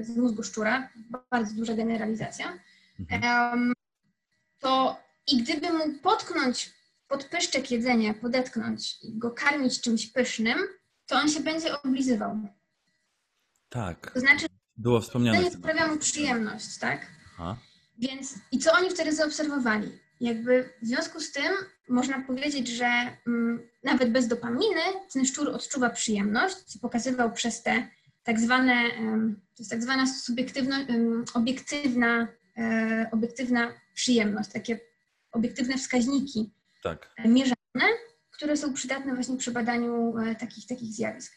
z 0.00 0.16
mózgu 0.16 0.42
szczura, 0.42 0.88
bardzo 1.30 1.54
duża 1.54 1.74
generalizacja, 1.74 2.58
mhm. 3.00 3.72
to 4.58 4.96
i 5.26 5.42
gdyby 5.42 5.72
mu 5.72 5.98
potknąć 6.02 6.72
pod 7.08 7.24
pyszczek 7.24 7.70
jedzenia, 7.70 8.14
podetknąć 8.14 8.98
i 9.02 9.18
go 9.18 9.30
karmić 9.30 9.80
czymś 9.80 10.06
pysznym, 10.06 10.58
to 11.06 11.16
on 11.16 11.28
się 11.28 11.40
będzie 11.40 11.82
oblizywał. 11.82 12.38
Tak. 13.68 14.10
To 14.14 14.20
znaczy, 14.20 14.46
było 14.76 15.00
wspomniane. 15.00 15.44
To 15.44 15.50
sprawia 15.50 15.86
mu 15.86 15.96
przyjemność, 15.96 16.78
tak? 16.78 17.06
Aha. 17.34 17.56
Więc 17.98 18.34
i 18.52 18.58
co 18.58 18.72
oni 18.72 18.90
wtedy 18.90 19.12
zaobserwowali? 19.14 19.98
Jakby 20.20 20.70
w 20.82 20.86
związku 20.86 21.20
z 21.20 21.32
tym 21.32 21.52
można 21.88 22.20
powiedzieć, 22.20 22.68
że 22.68 22.86
mm, 23.26 23.68
nawet 23.84 24.12
bez 24.12 24.28
dopaminy 24.28 24.80
ten 25.12 25.26
szczur 25.26 25.48
odczuwa 25.48 25.90
przyjemność, 25.90 26.56
co 26.56 26.78
pokazywał 26.78 27.32
przez 27.32 27.62
te 27.62 27.88
tak 28.22 28.40
zwane, 28.40 28.72
to 29.58 29.62
jest 29.62 29.70
tak 29.70 29.82
zwana 29.82 30.06
subiektywna, 30.06 30.86
obiektywna, 31.34 32.28
e, 32.58 33.08
obiektywna 33.12 33.72
przyjemność, 33.94 34.50
takie 34.52 34.80
obiektywne 35.32 35.78
wskaźniki 35.78 36.52
tak. 36.82 37.14
mierzone, 37.24 37.88
które 38.30 38.56
są 38.56 38.74
przydatne 38.74 39.14
właśnie 39.14 39.36
przy 39.36 39.50
badaniu 39.50 40.18
e, 40.18 40.34
takich, 40.34 40.66
takich 40.66 40.92
zjawisk. 40.92 41.32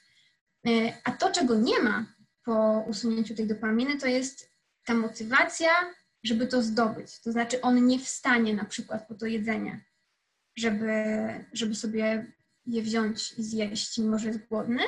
E, 0.67 0.69
a 1.03 1.12
to, 1.12 1.31
czego 1.31 1.55
nie 1.55 1.79
ma 1.79 2.05
po 2.45 2.86
usunięciu 2.88 3.36
tej 3.36 3.47
dopaminy, 3.47 3.97
to 3.97 4.07
jest 4.07 4.49
ta 4.86 4.93
motywacja, 4.93 5.69
żeby 6.23 6.47
to 6.47 6.62
zdobyć. 6.63 7.21
To 7.21 7.31
znaczy, 7.31 7.62
on 7.62 7.88
nie 7.88 7.99
wstanie 7.99 8.53
na 8.53 8.65
przykład 8.65 9.07
po 9.07 9.15
to 9.15 9.25
jedzenie, 9.25 9.86
żeby, 10.55 10.93
żeby 11.53 11.75
sobie 11.75 12.34
je 12.65 12.81
wziąć 12.81 13.34
i 13.38 13.43
zjeść, 13.43 13.97
mimo 13.97 14.19
że 14.19 14.27
jest 14.27 14.47
głodny, 14.47 14.84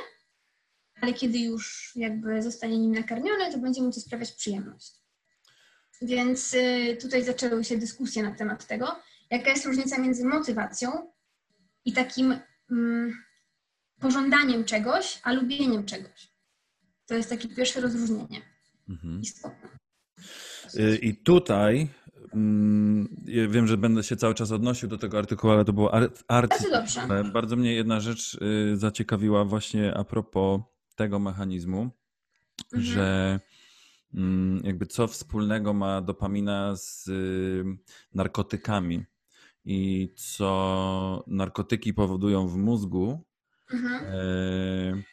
ale 1.04 1.14
kiedy 1.14 1.40
już 1.40 1.92
jakby 1.96 2.42
zostanie 2.42 2.80
nim 2.80 2.92
nakarmiony, 2.92 3.52
to 3.52 3.58
będzie 3.58 3.82
mu 3.82 3.92
to 3.92 4.00
sprawiać 4.00 4.32
przyjemność. 4.32 4.92
Więc 6.02 6.54
y, 6.54 6.98
tutaj 7.02 7.24
zaczęły 7.24 7.64
się 7.64 7.78
dyskusje 7.78 8.24
na 8.24 8.32
temat 8.32 8.68
tego, 8.68 8.96
jaka 9.30 9.50
jest 9.50 9.66
różnica 9.66 10.02
między 10.02 10.26
motywacją 10.26 11.12
i 11.86 11.94
takim 11.94 12.40
mm, 12.72 13.14
pożądaniem 14.00 14.64
czegoś, 14.66 15.20
a 15.24 15.34
lubieniem 15.34 15.86
czegoś. 15.86 16.32
To 17.06 17.16
jest 17.16 17.30
takie 17.30 17.48
pierwsze 17.48 17.82
rozróżnienie. 17.82 18.42
Mhm. 18.90 19.22
Istotne. 19.22 19.70
Y, 20.76 20.98
I 21.02 21.16
tutaj 21.16 21.90
mm, 22.34 23.16
ja 23.26 23.48
wiem, 23.48 23.68
że 23.68 23.78
będę 23.78 24.04
się 24.04 24.16
cały 24.16 24.34
czas 24.34 24.52
odnosił 24.52 24.90
do 24.90 24.98
tego 24.98 25.18
artykułu, 25.18 25.54
ale 25.54 25.66
to 25.66 25.74
było 25.74 25.94
art. 26.28 26.64
Bardzo 27.34 27.56
mnie 27.56 27.74
jedna 27.74 28.00
rzecz 28.00 28.34
y, 28.34 28.78
zaciekawiła 28.78 29.46
właśnie 29.46 29.94
a 29.98 30.04
propos 30.04 30.73
tego 30.96 31.20
mechanizmu, 31.20 31.90
mhm. 32.74 32.84
że 32.84 33.40
mm, 34.14 34.62
jakby 34.64 34.86
co 34.86 35.08
wspólnego 35.08 35.74
ma 35.74 36.02
dopamina 36.02 36.76
z 36.76 37.08
y, 37.08 37.64
narkotykami 38.14 39.06
i 39.66 40.14
co 40.16 41.24
narkotyki 41.28 41.94
powodują 41.94 42.48
w 42.48 42.58
mózgu, 42.58 43.24
mhm. 43.74 44.04
E, 44.04 45.04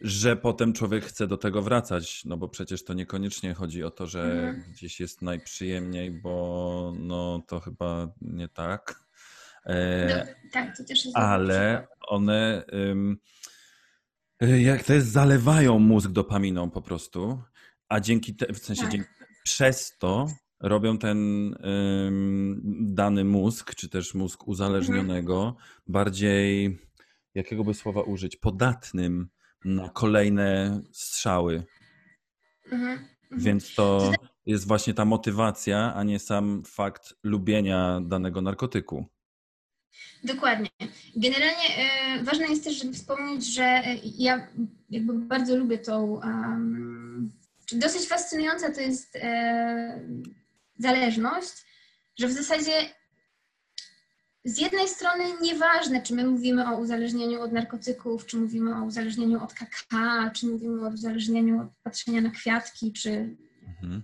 że 0.00 0.36
potem 0.36 0.72
człowiek 0.72 1.04
chce 1.04 1.26
do 1.26 1.36
tego 1.36 1.62
wracać, 1.62 2.24
no 2.24 2.36
bo 2.36 2.48
przecież 2.48 2.84
to 2.84 2.94
niekoniecznie 2.94 3.54
chodzi 3.54 3.84
o 3.84 3.90
to, 3.90 4.06
że 4.06 4.22
mhm. 4.22 4.72
gdzieś 4.72 5.00
jest 5.00 5.22
najprzyjemniej, 5.22 6.10
bo 6.10 6.94
no 6.98 7.42
to 7.46 7.60
chyba 7.60 8.08
nie 8.20 8.48
tak. 8.48 9.04
E, 9.66 10.06
no, 10.08 10.50
tak, 10.52 10.76
to 10.76 10.84
też 10.84 11.04
jest 11.04 11.16
ale 11.16 11.86
one 12.00 12.64
jak 14.40 14.84
to 14.84 14.92
jest, 14.92 15.08
zalewają 15.08 15.78
mózg 15.78 16.10
dopaminą 16.10 16.70
po 16.70 16.82
prostu, 16.82 17.42
a 17.88 18.00
dzięki 18.00 18.36
te, 18.36 18.52
w 18.52 18.58
sensie 18.58 18.82
tak. 18.82 18.92
dzięki, 18.92 19.08
przez 19.44 19.98
to 19.98 20.26
robią 20.60 20.98
ten 20.98 21.18
ym, 22.06 22.60
dany 22.94 23.24
mózg, 23.24 23.74
czy 23.74 23.88
też 23.88 24.14
mózg 24.14 24.48
uzależnionego 24.48 25.42
mhm. 25.42 25.64
bardziej, 25.86 26.78
jakiego 27.34 27.64
by 27.64 27.74
słowa 27.74 28.02
użyć, 28.02 28.36
podatnym 28.36 29.28
na 29.64 29.88
kolejne 29.88 30.80
strzały. 30.92 31.64
Mhm, 32.72 32.92
mhm. 32.92 33.08
Więc 33.32 33.74
to 33.74 34.12
jest 34.46 34.68
właśnie 34.68 34.94
ta 34.94 35.04
motywacja, 35.04 35.94
a 35.94 36.02
nie 36.02 36.18
sam 36.18 36.62
fakt 36.66 37.14
lubienia 37.22 38.00
danego 38.00 38.40
narkotyku. 38.40 39.06
Dokładnie. 40.24 40.68
Generalnie 41.16 41.76
e, 41.76 42.24
ważne 42.24 42.46
jest 42.46 42.64
też, 42.64 42.78
żeby 42.78 42.92
wspomnieć, 42.92 43.54
że 43.54 43.64
e, 43.64 43.96
ja 44.18 44.48
jakby 44.90 45.12
bardzo 45.12 45.56
lubię 45.56 45.78
tą, 45.78 46.04
um, 46.04 47.32
dosyć 47.72 48.08
fascynująca 48.08 48.72
to 48.72 48.80
jest 48.80 49.16
e, 49.16 50.00
zależność, 50.78 51.52
że 52.18 52.28
w 52.28 52.32
zasadzie 52.32 52.72
z 54.44 54.58
jednej 54.58 54.88
strony 54.88 55.24
nieważne, 55.42 56.02
czy 56.02 56.14
my 56.14 56.26
mówimy 56.26 56.68
o 56.68 56.78
uzależnieniu 56.78 57.40
od 57.40 57.52
narkotyków, 57.52 58.26
czy 58.26 58.36
mówimy 58.36 58.76
o 58.76 58.84
uzależnieniu 58.84 59.44
od 59.44 59.54
kakao, 59.54 60.30
czy 60.34 60.46
mówimy 60.46 60.86
o 60.86 60.90
uzależnieniu 60.90 61.60
od 61.60 61.68
patrzenia 61.82 62.20
na 62.20 62.30
kwiatki, 62.30 62.92
czy 62.92 63.36
mhm. 63.82 64.02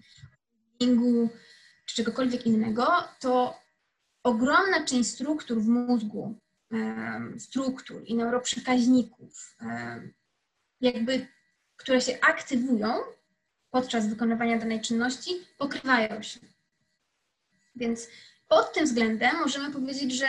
czy 1.87 1.95
czegokolwiek 1.95 2.47
innego, 2.47 2.87
to 3.21 3.66
ogromna 4.27 4.85
część 4.85 5.11
struktur 5.11 5.61
w 5.61 5.69
mózgu, 5.69 6.39
struktur 7.39 8.03
i 8.05 8.15
neuroprzekaźników, 8.15 9.57
jakby, 10.81 11.27
które 11.77 12.01
się 12.01 12.19
aktywują 12.21 12.95
podczas 13.71 14.09
wykonywania 14.09 14.59
danej 14.59 14.81
czynności, 14.81 15.31
pokrywają 15.59 16.23
się. 16.23 16.41
Więc 17.77 18.09
pod 18.49 18.73
tym 18.73 18.85
względem 18.85 19.37
możemy 19.37 19.73
powiedzieć, 19.73 20.13
że 20.13 20.29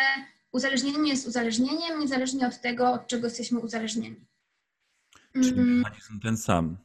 uzależnienie 0.52 1.10
jest 1.10 1.28
uzależnieniem, 1.28 2.00
niezależnie 2.00 2.48
od 2.48 2.62
tego, 2.62 2.92
od 2.92 3.08
czego 3.08 3.28
jesteśmy 3.28 3.60
uzależnieni. 3.60 4.26
Czyli 5.34 5.62
mechanizm 5.62 6.20
ten 6.20 6.38
sam. 6.38 6.78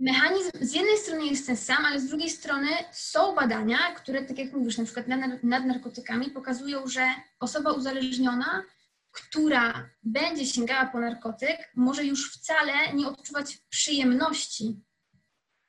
Mechanizm 0.00 0.50
z 0.60 0.74
jednej 0.74 0.98
strony 0.98 1.26
jest 1.26 1.46
ten 1.46 1.56
sam, 1.56 1.84
ale 1.84 2.00
z 2.00 2.08
drugiej 2.08 2.30
strony 2.30 2.68
są 2.92 3.34
badania, 3.34 3.78
które, 3.96 4.24
tak 4.24 4.38
jak 4.38 4.52
mówisz, 4.52 4.78
na 4.78 4.84
przykład 4.84 5.08
nad, 5.08 5.42
nad 5.42 5.64
narkotykami 5.64 6.30
pokazują, 6.30 6.86
że 6.86 7.06
osoba 7.40 7.72
uzależniona, 7.72 8.64
która 9.10 9.90
będzie 10.02 10.46
sięgała 10.46 10.86
po 10.86 11.00
narkotyk, 11.00 11.72
może 11.76 12.04
już 12.04 12.32
wcale 12.34 12.72
nie 12.94 13.06
odczuwać 13.06 13.58
przyjemności 13.68 14.80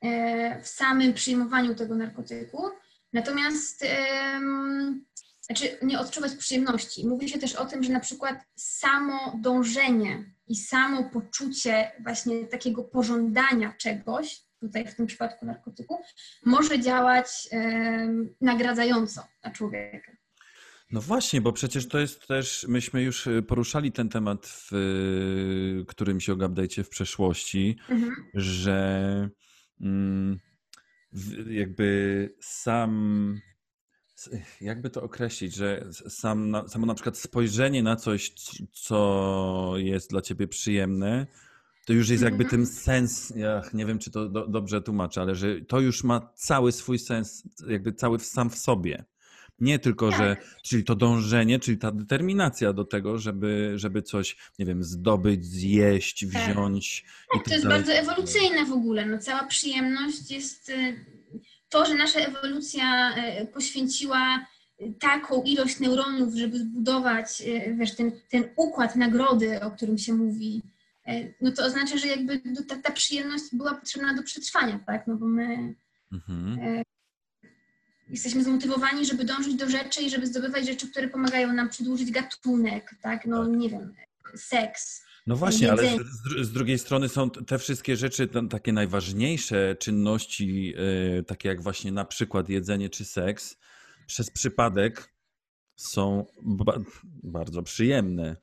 e, 0.01 0.61
w 0.61 0.67
samym 0.67 1.13
przyjmowaniu 1.13 1.75
tego 1.75 1.95
narkotyku, 1.95 2.69
natomiast 3.13 3.85
znaczy 5.41 5.77
nie 5.81 5.99
odczuwać 5.99 6.35
przyjemności. 6.35 7.07
Mówi 7.07 7.29
się 7.29 7.39
też 7.39 7.55
o 7.55 7.65
tym, 7.65 7.83
że 7.83 7.91
na 7.91 7.99
przykład 7.99 8.35
samo 8.55 9.39
dążenie 9.41 10.25
i 10.51 10.55
samo 10.55 11.09
poczucie 11.09 11.91
właśnie 12.03 12.45
takiego 12.45 12.83
pożądania 12.83 13.73
czegoś, 13.77 14.41
tutaj 14.59 14.87
w 14.87 14.95
tym 14.95 15.07
przypadku 15.07 15.45
narkotyku, 15.45 16.01
może 16.45 16.79
działać 16.79 17.27
em, 17.51 18.35
nagradzająco 18.41 19.21
na 19.43 19.51
człowieka. 19.51 20.11
No 20.91 21.01
właśnie, 21.01 21.41
bo 21.41 21.53
przecież 21.53 21.87
to 21.87 21.99
jest 21.99 22.27
też, 22.27 22.65
myśmy 22.67 23.03
już 23.03 23.27
y, 23.27 23.41
poruszali 23.41 23.91
ten 23.91 24.09
temat 24.09 24.47
w 24.47 24.73
y, 24.73 25.85
którymś 25.87 26.29
update'cie 26.29 26.83
w 26.83 26.89
przeszłości, 26.89 27.77
Mhm. 27.89 28.15
że 28.33 29.29
mm, 29.81 30.39
jakby 31.49 32.29
sam, 32.41 33.39
jakby 34.61 34.89
to 34.89 35.03
określić, 35.03 35.55
że 35.55 35.85
sam, 36.09 36.55
samo 36.67 36.85
na 36.85 36.93
przykład 36.93 37.17
spojrzenie 37.17 37.83
na 37.83 37.95
coś, 37.95 38.31
co 38.71 39.73
jest 39.77 40.09
dla 40.09 40.21
ciebie 40.21 40.47
przyjemne, 40.47 41.27
to 41.85 41.93
już 41.93 42.09
jest 42.09 42.23
jakby 42.23 42.43
Mhm. 42.43 42.49
tym 42.65 42.73
sens, 42.73 43.33
ja 43.35 43.61
nie 43.73 43.85
wiem, 43.85 43.99
czy 43.99 44.11
to 44.11 44.29
do, 44.29 44.47
dobrze 44.47 44.81
tłumaczę, 44.81 45.21
ale 45.21 45.35
że 45.35 45.61
to 45.61 45.79
już 45.79 46.03
ma 46.03 46.29
cały 46.35 46.71
swój 46.71 46.99
sens, 46.99 47.43
jakby 47.67 47.93
cały 47.93 48.19
w- 48.19 48.25
sam 48.25 48.49
w 48.49 48.57
sobie. 48.57 49.05
Nie 49.59 49.79
tylko, 49.79 50.11
że, 50.11 50.37
czyli 50.63 50.83
to 50.83 50.95
dążenie, 50.95 51.59
czyli 51.59 51.77
ta 51.77 51.91
determinacja 51.91 52.73
do 52.73 52.85
tego, 52.85 53.17
żeby, 53.17 53.73
żeby 53.75 54.01
coś, 54.01 54.37
nie 54.59 54.65
wiem, 54.65 54.83
zdobyć, 54.83 55.45
zjeść, 55.45 56.25
Tak. 56.33 56.51
wziąć. 56.53 56.99
i 56.99 57.03
Tak, 57.37 57.43
to 57.43 57.49
tak 57.49 57.53
jest 57.53 57.67
bardzo 57.67 57.91
ewolucyjne 57.93 58.65
w 58.65 58.71
ogóle. 58.71 59.05
No, 59.05 59.17
cała 59.17 59.43
przyjemność 59.47 60.31
jest 60.31 60.69
y, 60.69 61.05
to, 61.71 61.85
że 61.85 61.95
nasza 61.95 62.19
ewolucja 62.19 63.15
y, 63.41 63.45
poświęciła 63.45 64.45
y, 64.81 64.93
taką 64.99 65.43
ilość 65.43 65.79
neuronów, 65.79 66.33
żeby 66.35 66.59
zbudować 66.59 67.41
y, 67.41 67.75
wiesz, 67.79 67.95
ten, 67.95 68.11
ten 68.29 68.43
układ 68.55 68.95
nagrody, 68.95 69.61
o 69.61 69.71
którym 69.71 69.97
się 69.97 70.13
mówi, 70.13 70.61
no 71.41 71.51
to 71.51 71.65
oznacza, 71.65 71.97
że 71.97 72.07
jakby 72.07 72.41
ta, 72.67 72.75
ta 72.75 72.91
przyjemność 72.91 73.43
była 73.53 73.73
potrzebna 73.73 74.13
do 74.13 74.23
przetrwania, 74.23 74.79
tak? 74.87 75.07
No 75.07 75.15
bo 75.15 75.25
my 75.25 75.75
Mhm. 76.11 76.83
jesteśmy 78.09 78.43
zmotywowani, 78.43 79.05
żeby 79.05 79.25
dążyć 79.25 79.55
do 79.55 79.69
rzeczy 79.69 80.01
i 80.01 80.09
żeby 80.09 80.27
zdobywać 80.27 80.65
rzeczy, 80.67 80.91
które 80.91 81.07
pomagają 81.07 81.53
nam 81.53 81.69
przedłużyć 81.69 82.11
gatunek, 82.11 82.95
tak? 83.01 83.25
No 83.25 83.47
nie 83.47 83.69
wiem, 83.69 83.93
seks. 84.35 85.03
No 85.27 85.35
właśnie, 85.35 85.71
ale 85.71 85.83
z, 85.83 86.01
z, 86.01 86.27
dru- 86.27 86.43
z 86.43 86.51
drugiej 86.51 86.79
strony 86.79 87.09
są 87.09 87.29
te 87.29 87.59
wszystkie 87.59 87.95
rzeczy, 87.97 88.29
takie 88.49 88.73
najważniejsze 88.73 89.75
czynności, 89.79 90.73
e, 91.19 91.23
takie 91.23 91.49
jak 91.49 91.61
właśnie 91.61 91.91
na 91.91 92.05
przykład 92.05 92.49
jedzenie 92.49 92.89
czy 92.89 93.05
seks, 93.05 93.57
przez 94.07 94.31
przypadek 94.31 95.13
są 95.75 96.25
ba 96.41 96.73
bardzo 97.23 97.63
przyjemne. 97.63 98.35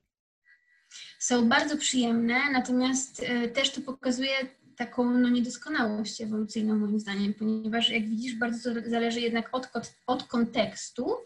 są 1.19 1.49
bardzo 1.49 1.77
przyjemne, 1.77 2.53
natomiast 2.53 3.23
e, 3.23 3.49
też 3.49 3.71
to 3.73 3.81
pokazuje 3.81 4.59
taką 4.77 5.19
no, 5.19 5.29
niedoskonałość 5.29 6.21
ewolucyjną 6.21 6.77
moim 6.77 7.01
zdaniem, 7.01 7.35
ponieważ 7.35 7.91
jak 7.91 8.09
widzisz, 8.09 8.35
bardzo 8.35 8.75
to 8.75 8.91
zależy 8.91 9.21
jednak 9.21 9.49
od, 9.53 9.69
od 10.07 10.23
kontekstu, 10.23 11.17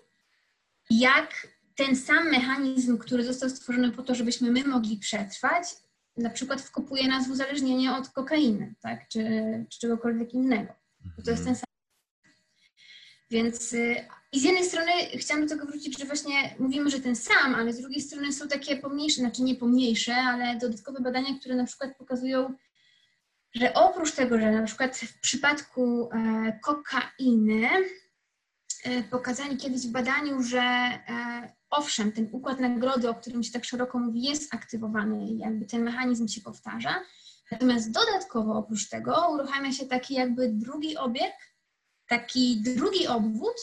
jak 0.91 1.49
ten 1.77 1.97
sam 1.97 2.31
mechanizm, 2.31 2.99
który 2.99 3.25
został 3.25 3.51
stworzony 3.51 3.93
po 3.93 4.03
to, 4.03 4.15
żebyśmy 4.15 4.51
my 4.51 4.65
mogli 4.65 4.97
przetrwać, 4.97 5.65
na 6.17 6.31
przykład 6.31 6.61
wkopuje 6.61 7.09
nas 7.09 7.29
w 7.29 7.31
uzależnienie 7.31 7.93
od 7.93 8.09
kokainy, 8.09 8.75
tak, 8.81 9.09
czy, 9.09 9.21
czy 9.71 9.79
czegokolwiek 9.79 10.35
innego. 10.35 10.73
To 11.25 11.31
jest 11.31 11.45
ten 11.45 11.57
sam. 11.57 11.65
Więc 13.31 13.73
y, 13.73 13.97
i 14.33 14.41
z 14.41 14.45
jednej 14.45 14.65
strony 14.65 14.93
chciałam 15.17 15.47
do 15.47 15.55
tego 15.55 15.67
wrócić, 15.67 15.99
że 15.99 16.05
właśnie 16.05 16.55
mówimy, 16.59 16.91
że 16.91 17.01
ten 17.01 17.17
sam, 17.17 17.55
ale 17.55 17.73
z 17.73 17.81
drugiej 17.81 18.01
strony 18.01 18.33
są 18.33 18.49
takie 18.49 18.77
pomniejsze, 18.77 19.21
znaczy 19.21 19.43
nie 19.43 19.55
pomniejsze, 19.55 20.15
ale 20.15 20.59
dodatkowe 20.59 21.01
badania, 21.01 21.39
które 21.41 21.55
na 21.55 21.65
przykład 21.65 21.97
pokazują, 21.97 22.55
że 23.55 23.75
oprócz 23.75 24.13
tego, 24.13 24.39
że 24.39 24.51
na 24.51 24.63
przykład 24.63 24.97
w 24.97 25.21
przypadku 25.21 26.09
e, 26.13 26.59
kokainy 26.63 27.69
e, 28.85 29.03
pokazali 29.03 29.57
kiedyś 29.57 29.87
w 29.87 29.93
badaniu, 29.93 30.43
że 30.43 30.61
e, 30.61 31.53
owszem, 31.73 32.13
ten 32.13 32.29
układ 32.33 32.61
nagrody, 32.61 33.09
o 33.09 33.15
którym 33.15 33.43
się 33.43 33.53
tak 33.53 33.65
szeroko 33.65 33.99
mówi, 33.99 34.23
jest 34.23 34.55
aktywowany 34.55 35.27
i 35.27 35.39
jakby 35.39 35.67
ten 35.67 35.83
mechanizm 35.83 36.29
się 36.29 36.41
powtarza. 36.41 37.01
Natomiast 37.51 37.91
dodatkowo 37.91 38.55
oprócz 38.59 38.89
tego 38.89 39.29
uruchamia 39.35 39.73
się 39.73 39.87
taki 39.87 40.15
jakby 40.15 40.49
drugi 40.49 40.97
obieg, 40.97 41.33
taki 42.09 42.63
drugi 42.63 43.07
obwód, 43.07 43.57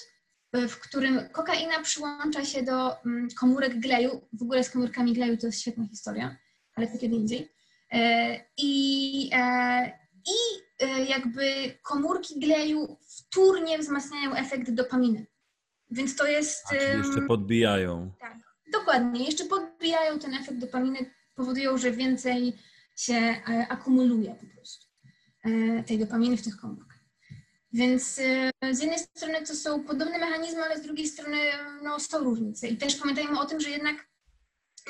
w 0.53 0.79
którym 0.79 1.29
kokaina 1.31 1.81
przyłącza 1.81 2.45
się 2.45 2.63
do 2.63 3.01
mm, 3.05 3.27
komórek 3.39 3.79
gleju. 3.79 4.21
W 4.33 4.41
ogóle 4.41 4.63
z 4.63 4.69
komórkami 4.69 5.13
gleju 5.13 5.37
to 5.37 5.45
jest 5.45 5.61
świetna 5.61 5.87
historia, 5.87 6.37
ale 6.75 6.87
to 6.87 6.97
kiedy 6.97 7.15
indziej. 7.15 7.51
E, 7.91 8.35
I, 8.57 9.29
e, 9.33 9.91
i 10.25 10.37
e, 10.79 11.05
jakby 11.05 11.77
komórki 11.81 12.39
gleju 12.39 12.97
wtórnie 13.17 13.77
wzmacniają 13.79 14.35
efekt 14.35 14.71
dopaminy. 14.71 15.25
Więc 15.91 16.15
to 16.15 16.27
jest. 16.27 16.65
A, 16.71 16.75
jeszcze 16.75 17.21
podbijają. 17.21 18.11
Dokładnie, 18.73 19.25
jeszcze 19.25 19.45
podbijają 19.45 20.19
ten 20.19 20.33
efekt 20.33 20.59
dopaminy, 20.59 21.11
powodują, 21.35 21.77
że 21.77 21.91
więcej 21.91 22.57
się 22.95 23.13
e, 23.13 23.67
akumuluje 23.69 24.35
po 24.35 24.45
prostu 24.55 24.85
e, 25.45 25.83
tej 25.83 25.99
dopaminy 25.99 26.37
w 26.37 26.43
tych 26.43 26.57
komórkach. 26.57 26.99
Więc 27.73 28.19
e, 28.19 28.73
z 28.73 28.79
jednej 28.79 28.99
strony 28.99 29.45
to 29.47 29.55
są 29.55 29.83
podobne 29.83 30.17
mechanizmy, 30.19 30.63
ale 30.63 30.79
z 30.79 30.81
drugiej 30.81 31.07
strony 31.07 31.37
no, 31.83 31.99
są 31.99 32.19
różnice. 32.19 32.67
I 32.67 32.77
też 32.77 32.95
pamiętajmy 32.95 33.39
o 33.39 33.45
tym, 33.45 33.59
że 33.59 33.69
jednak 33.69 34.09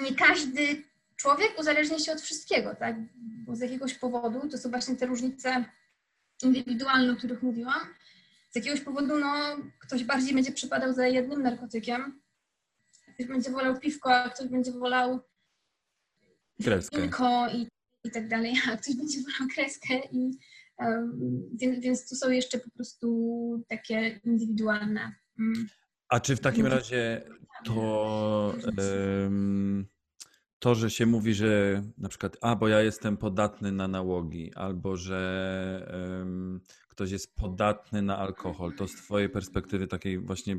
nie 0.01 0.15
każdy 0.15 0.83
człowiek 1.15 1.59
uzależnia 1.59 1.99
się 1.99 2.11
od 2.11 2.21
wszystkiego, 2.21 2.75
tak? 2.75 2.95
Bo 3.45 3.55
z 3.55 3.59
jakiegoś 3.59 3.93
powodu, 3.93 4.49
to 4.49 4.57
są 4.57 4.69
właśnie 4.69 4.95
te 4.95 5.05
różnice 5.05 5.65
indywidualne, 6.43 7.13
o 7.13 7.15
których 7.15 7.43
mówiłam, 7.43 7.79
z 8.49 8.55
jakiegoś 8.55 8.81
powodu 8.81 9.19
no, 9.19 9.57
ktoś 9.79 10.03
bardziej 10.03 10.33
będzie 10.33 10.51
przypadał 10.51 10.93
za 10.93 11.07
jednym 11.07 11.43
narkotykiem, 11.43 12.21
ktoś 13.13 13.27
będzie 13.27 13.51
wolał 13.51 13.79
piwko, 13.79 14.15
a 14.15 14.29
ktoś 14.29 14.47
będzie 14.47 14.71
wolał 14.71 15.19
Kreskę. 16.63 17.01
winko 17.01 17.47
i, 17.53 17.67
i 18.03 18.11
tak 18.11 18.27
dalej, 18.27 18.53
a 18.71 18.77
ktoś 18.77 18.95
będzie 18.95 19.17
wolał 19.21 19.49
kreskę 19.55 19.93
i 20.11 20.31
um, 20.79 21.41
więc, 21.53 21.83
więc 21.83 22.09
tu 22.09 22.15
są 22.15 22.29
jeszcze 22.29 22.59
po 22.59 22.69
prostu 22.69 23.65
takie 23.67 24.19
indywidualne. 24.23 25.15
Mm. 25.39 25.67
A 26.09 26.19
czy 26.19 26.35
w 26.35 26.39
takim 26.39 26.65
razie 26.65 27.21
to, 27.65 28.55
to, 30.59 30.75
że 30.75 30.89
się 30.89 31.05
mówi, 31.05 31.33
że 31.33 31.81
na 31.97 32.09
przykład, 32.09 32.37
a 32.41 32.55
bo 32.55 32.67
ja 32.67 32.81
jestem 32.81 33.17
podatny 33.17 33.71
na 33.71 33.87
nałogi, 33.87 34.53
albo 34.55 34.97
że 34.97 35.91
ktoś 36.99 37.11
jest 37.11 37.35
podatny 37.35 38.01
na 38.01 38.17
alkohol, 38.17 38.75
to 38.75 38.87
z 38.87 38.95
Twojej 38.95 39.29
perspektywy 39.29 39.87
takiej 39.87 40.19
właśnie 40.19 40.55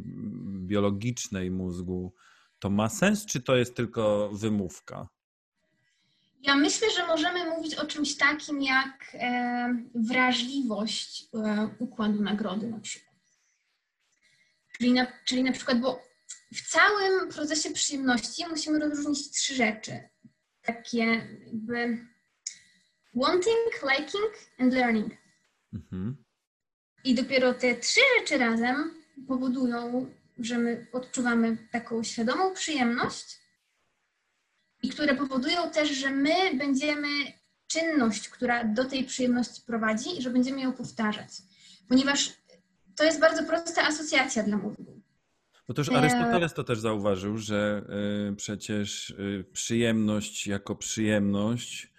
biologicznej 0.66 1.50
mózgu, 1.50 2.14
to 2.58 2.70
ma 2.70 2.88
sens, 2.88 3.26
czy 3.26 3.40
to 3.42 3.56
jest 3.56 3.76
tylko 3.76 4.30
wymówka? 4.32 5.08
Ja 6.42 6.56
myślę, 6.56 6.88
że 6.96 7.06
możemy 7.06 7.50
mówić 7.50 7.74
o 7.74 7.86
czymś 7.86 8.16
takim 8.16 8.62
jak 8.62 9.10
e, 9.14 9.84
wrażliwość 9.94 11.28
e, 11.34 11.68
układu 11.78 12.22
nagrody 12.22 12.66
na 12.66 12.80
przykład. 12.80 13.16
Czyli 14.78 14.92
na, 14.92 15.06
czyli 15.24 15.42
na 15.42 15.52
przykład, 15.52 15.80
bo 15.80 16.02
w 16.54 16.68
całym 16.68 17.28
procesie 17.28 17.70
przyjemności 17.70 18.46
musimy 18.50 18.78
rozróżnić 18.78 19.30
trzy 19.30 19.54
rzeczy. 19.54 20.00
Takie 20.62 21.04
jakby 21.46 22.06
wanting, 23.14 23.82
liking 23.82 24.32
and 24.58 24.74
learning. 24.74 25.12
Mhm. 25.72 26.29
I 27.04 27.14
dopiero 27.14 27.54
te 27.54 27.74
trzy 27.74 28.00
rzeczy 28.18 28.38
razem 28.38 28.94
powodują, 29.28 30.06
że 30.38 30.58
my 30.58 30.86
odczuwamy 30.92 31.56
taką 31.72 32.02
świadomą 32.02 32.54
przyjemność 32.54 33.38
i 34.82 34.88
które 34.88 35.14
powodują 35.14 35.70
też, 35.70 35.90
że 35.90 36.10
my 36.10 36.56
będziemy 36.58 37.08
czynność, 37.66 38.28
która 38.28 38.64
do 38.64 38.84
tej 38.84 39.04
przyjemności 39.04 39.62
prowadzi, 39.66 40.18
i 40.18 40.22
że 40.22 40.30
będziemy 40.30 40.60
ją 40.60 40.72
powtarzać. 40.72 41.28
Ponieważ 41.88 42.32
to 42.96 43.04
jest 43.04 43.20
bardzo 43.20 43.44
prosta 43.44 43.86
asocjacja 43.86 44.42
dla 44.42 44.56
mózgu. 44.56 45.00
Bo 45.68 45.74
też 45.74 45.88
E, 45.88 45.98
Arystoteles 45.98 46.54
to 46.54 46.64
też 46.64 46.78
zauważył, 46.80 47.38
że 47.38 47.82
y, 48.32 48.36
przecież 48.36 49.10
y, 49.10 49.44
przyjemność 49.52 50.46
jako 50.46 50.76
przyjemność 50.76 51.92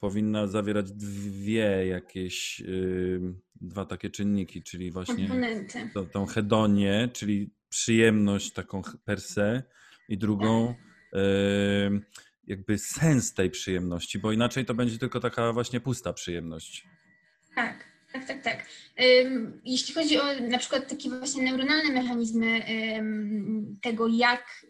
powinna 0.00 0.46
zawierać 0.46 0.92
dwie 0.92 1.86
jakieś, 1.86 2.60
y, 2.60 3.20
dwa 3.68 3.84
takie 3.84 4.10
czynniki, 4.10 4.62
czyli 4.62 4.90
właśnie 4.90 5.28
Komponenty. 5.28 5.90
tą 6.12 6.26
hedonię, 6.26 7.08
czyli 7.12 7.50
przyjemność 7.68 8.52
taką 8.52 8.82
per 9.04 9.20
se 9.20 9.62
i 10.08 10.18
drugą 10.18 10.74
y, 11.14 12.00
jakby 12.46 12.78
sens 12.78 13.34
tej 13.34 13.50
przyjemności, 13.50 14.18
bo 14.18 14.32
inaczej 14.32 14.64
to 14.64 14.74
będzie 14.74 14.98
tylko 14.98 15.20
taka 15.20 15.52
właśnie 15.52 15.80
pusta 15.80 16.12
przyjemność. 16.12 16.88
Tak, 17.54 17.84
tak, 18.12 18.26
tak, 18.26 18.42
tak. 18.42 18.66
Ym, 19.24 19.60
Jeśli 19.64 19.94
chodzi 19.94 20.18
o 20.18 20.24
na 20.48 20.58
przykład 20.58 20.88
takie 20.88 21.10
właśnie 21.10 21.42
neuronalne 21.42 21.92
mechanizmy 21.92 22.62
ym, 22.98 23.78
tego, 23.82 24.08
jak 24.08 24.66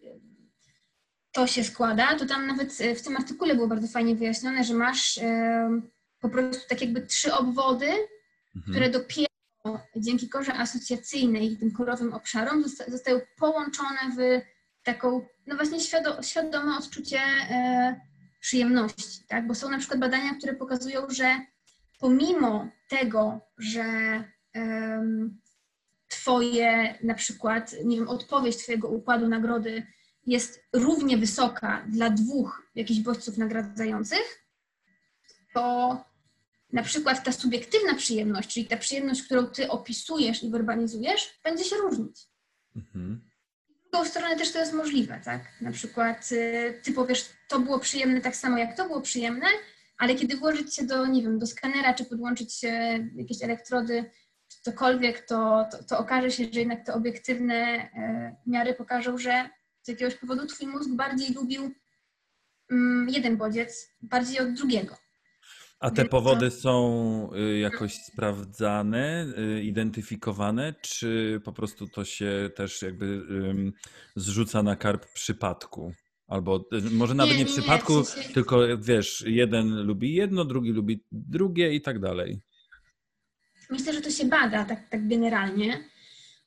to 1.32 1.46
się 1.46 1.64
składa, 1.64 2.18
to 2.18 2.26
tam 2.26 2.46
nawet 2.46 2.80
e, 2.80 2.94
w 2.94 3.02
tym 3.02 3.16
artykule 3.16 3.54
było 3.54 3.68
bardzo 3.68 3.88
fajnie 3.88 4.16
wyjaśnione, 4.16 4.64
że 4.64 4.74
masz 4.74 5.16
ym, 5.18 5.90
po 6.20 6.28
prostu 6.28 6.68
tak 6.68 6.80
jakby 6.80 7.06
trzy 7.06 7.34
obwody, 7.34 7.86
Mhm. 8.56 8.72
które 8.72 8.90
dopiero 8.90 9.28
dzięki 9.96 10.28
korze 10.28 10.54
asocjacyjnej 10.54 11.52
i 11.52 11.56
tym 11.56 11.72
korowym 11.72 12.12
obszarom 12.14 12.62
zosta- 12.62 12.90
zostają 12.90 13.20
połączone 13.38 13.98
w 14.16 14.40
taką, 14.82 15.26
no 15.46 15.56
właśnie 15.56 15.80
świado, 15.80 16.22
świadome 16.22 16.76
odczucie 16.76 17.18
e, 17.20 18.00
przyjemności, 18.40 19.24
tak? 19.28 19.46
Bo 19.46 19.54
są 19.54 19.70
na 19.70 19.78
przykład 19.78 20.00
badania, 20.00 20.34
które 20.34 20.54
pokazują, 20.54 21.10
że 21.10 21.40
pomimo 22.00 22.68
tego, 22.88 23.40
że 23.58 23.84
em, 24.52 25.40
twoje 26.08 26.98
na 27.02 27.14
przykład, 27.14 27.74
nie 27.84 27.96
wiem, 27.96 28.08
odpowiedź 28.08 28.56
twojego 28.56 28.88
układu 28.88 29.28
nagrody 29.28 29.86
jest 30.26 30.64
równie 30.72 31.16
wysoka 31.18 31.84
dla 31.88 32.10
dwóch 32.10 32.70
jakichś 32.74 33.00
bodźców 33.00 33.38
nagradzających, 33.38 34.46
to 35.54 36.04
na 36.74 36.82
przykład 36.82 37.24
ta 37.24 37.32
subiektywna 37.32 37.94
przyjemność, 37.94 38.54
czyli 38.54 38.66
ta 38.66 38.76
przyjemność, 38.76 39.22
którą 39.22 39.46
ty 39.46 39.70
opisujesz 39.70 40.42
i 40.42 40.50
werbalizujesz, 40.50 41.40
będzie 41.44 41.64
się 41.64 41.76
różnić. 41.76 42.20
Mhm. 42.76 43.30
W 43.68 43.90
drugą 43.90 44.08
stronę 44.08 44.36
też 44.36 44.52
to 44.52 44.58
jest 44.58 44.72
możliwe, 44.72 45.20
tak? 45.24 45.42
Na 45.60 45.72
przykład 45.72 46.32
y, 46.32 46.80
ty 46.82 46.92
powiesz, 46.92 47.28
to 47.48 47.60
było 47.60 47.78
przyjemne 47.78 48.20
tak 48.20 48.36
samo 48.36 48.58
jak 48.58 48.76
to 48.76 48.86
było 48.86 49.00
przyjemne, 49.00 49.46
ale 49.98 50.14
kiedy 50.14 50.36
włożyć 50.36 50.74
się 50.74 50.86
do, 50.86 51.06
nie 51.06 51.22
wiem, 51.22 51.38
do 51.38 51.46
skanera, 51.46 51.94
czy 51.94 52.04
podłączyć 52.04 52.62
jakieś 53.16 53.42
elektrody, 53.42 54.10
czy 54.48 54.62
cokolwiek, 54.62 55.26
to, 55.26 55.66
to, 55.70 55.84
to 55.84 55.98
okaże 55.98 56.30
się, 56.30 56.44
że 56.52 56.60
jednak 56.60 56.86
te 56.86 56.94
obiektywne 56.94 57.54
e, 57.54 58.36
miary 58.46 58.74
pokażą, 58.74 59.18
że 59.18 59.48
z 59.82 59.88
jakiegoś 59.88 60.14
powodu 60.14 60.46
twój 60.46 60.66
mózg 60.66 60.90
bardziej 60.90 61.34
lubił 61.34 61.74
mm, 62.70 63.08
jeden 63.08 63.36
bodziec 63.36 63.88
bardziej 64.02 64.40
od 64.40 64.52
drugiego. 64.52 65.03
A 65.84 65.90
te 65.90 66.04
powody 66.04 66.50
są 66.50 67.30
y, 67.36 67.58
jakoś 67.58 67.94
sprawdzane, 67.94 69.26
y, 69.38 69.62
identyfikowane, 69.62 70.74
czy 70.80 71.40
po 71.44 71.52
prostu 71.52 71.88
to 71.88 72.04
się 72.04 72.50
też 72.56 72.82
jakby 72.82 73.22
zrzuca 74.16 74.62
na 74.62 74.76
karp 74.76 75.12
przypadku? 75.12 75.92
Albo 76.26 76.64
y, 76.72 76.90
może 76.90 77.14
nawet 77.14 77.32
Nie, 77.32 77.38
nie, 77.38 77.44
nie, 77.44 77.50
nie, 77.50 77.56
przypadku, 77.56 78.04
w 78.04 78.08
sensie- 78.08 78.34
tylko 78.34 78.78
wiesz, 78.78 79.24
jeden 79.26 79.86
lubi 79.86 80.14
jedno, 80.14 80.44
drugi 80.44 80.70
lubi 80.72 81.04
drugie 81.12 81.74
i 81.74 81.80
tak 81.80 81.98
dalej. 81.98 82.40
Myślę, 83.70 83.92
że 83.92 84.00
to 84.00 84.10
się 84.10 84.24
bada 84.24 84.64
tak, 84.64 84.88
tak 84.88 85.08
generalnie, 85.08 85.84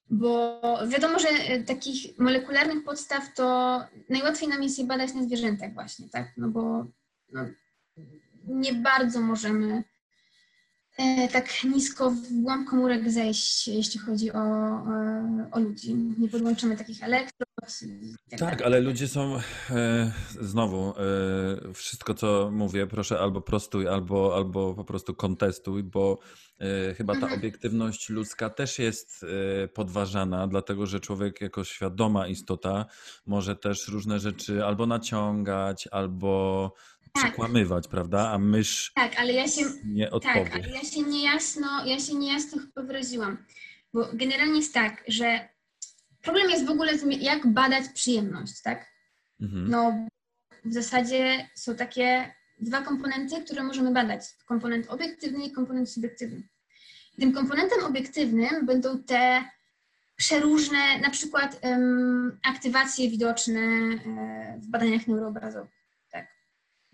bo 0.09 0.61
wiadomo, 0.87 1.19
że 1.19 1.27
takich 1.65 2.19
molekularnych 2.19 2.83
podstaw 2.83 3.33
to 3.35 3.79
najłatwiej 4.09 4.49
nam 4.49 4.63
jest 4.63 4.79
je 4.79 4.85
badać 4.85 5.13
na 5.13 5.23
zwierzętach 5.23 5.73
właśnie, 5.73 6.09
tak? 6.09 6.33
No 6.37 6.47
bo 6.49 6.85
no, 7.33 7.45
nie 8.47 8.73
bardzo 8.73 9.19
możemy 9.21 9.83
e, 10.97 11.27
tak 11.27 11.63
nisko 11.63 12.11
w 12.11 12.41
głąb 12.41 12.69
komórek 12.69 13.11
zejść, 13.11 13.67
jeśli 13.67 13.99
chodzi 13.99 14.31
o, 14.31 14.37
e, 14.39 15.47
o 15.51 15.59
ludzi. 15.59 15.95
Nie 16.17 16.29
podłączymy 16.29 16.77
takich 16.77 17.03
elektrod. 17.03 17.47
Tak, 18.29 18.39
dalej. 18.39 18.65
ale 18.65 18.79
ludzie 18.79 19.07
są 19.07 19.35
e, 19.69 20.11
znowu 20.41 20.93
e, 21.69 21.73
wszystko 21.73 22.13
co 22.13 22.49
mówię, 22.51 22.87
proszę 22.87 23.19
albo 23.19 23.41
prostuj, 23.41 23.87
albo, 23.87 24.35
albo 24.35 24.73
po 24.73 24.83
prostu 24.83 25.13
kontestuj, 25.15 25.83
bo 25.83 26.19
e, 26.59 26.93
chyba 26.93 27.13
ta 27.13 27.19
Mhm. 27.19 27.39
obiektywność 27.39 28.09
ludzka 28.09 28.49
też 28.49 28.79
jest 28.79 29.25
podważana, 29.73 30.47
dlatego 30.47 30.85
że 30.85 30.99
człowiek 30.99 31.41
jako 31.41 31.63
świadoma 31.63 32.27
istota 32.27 32.85
może 33.25 33.55
też 33.55 33.87
różne 33.87 34.19
rzeczy 34.19 34.65
albo 34.65 34.85
naciągać, 34.85 35.87
albo 35.91 36.71
Tak. 36.75 36.96
Przekłamywać, 37.17 37.87
prawda? 37.87 38.29
A 38.31 38.37
mysz 38.37 38.91
Tak, 38.95 39.19
ale 39.19 39.33
ja 39.33 39.47
się 39.47 39.61
nie 39.85 40.11
odpowie. 40.11 40.43
Tak, 40.43 40.53
ale 40.53 40.69
ja 40.69 40.81
się 40.81 41.01
niejasno, 41.01 41.85
ja 41.85 41.99
się 41.99 42.15
niejasno 42.15 42.61
chyba 42.61 42.87
wyraziłam. 42.87 43.37
Bo 43.93 44.09
generalnie 44.13 44.57
jest 44.57 44.73
tak, 44.73 45.03
że 45.07 45.49
problem 46.21 46.49
jest 46.49 46.65
w 46.65 46.69
ogóle, 46.69 46.97
tym, 46.97 47.11
jak 47.11 47.47
badać 47.47 47.83
przyjemność, 47.93 48.61
tak? 48.61 48.85
Mhm. 49.41 49.69
No, 49.69 50.07
w 50.65 50.73
zasadzie 50.73 51.49
są 51.55 51.75
takie 51.75 52.33
dwa 52.59 52.81
komponenty, 52.81 53.43
które 53.43 53.63
możemy 53.63 53.91
badać. 53.91 54.21
Komponent 54.45 54.87
obiektywny 54.89 55.45
i 55.45 55.51
komponent 55.51 55.89
subiektywny. 55.89 56.47
Tym 57.19 57.33
komponentem 57.33 57.83
obiektywnym 57.83 58.65
będą 58.65 59.03
te 59.03 59.43
przeróżne, 60.15 60.99
na 60.99 61.09
przykład 61.09 61.59
em, 61.61 62.39
aktywacje 62.43 63.09
widoczne 63.09 63.61
e, 63.61 64.59
w 64.61 64.67
badaniach 64.67 65.07
neuroobrazowych, 65.07 65.71
tak? 65.71 65.76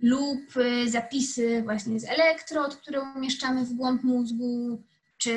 Lub 0.03 0.57
e, 0.57 0.89
zapisy 0.89 1.61
właśnie 1.63 1.99
z 1.99 2.03
elektrod, 2.03 2.75
które 2.75 3.01
umieszczamy 3.01 3.65
w 3.65 3.73
głąb 3.73 4.03
mózgu, 4.03 4.83
czy 5.17 5.33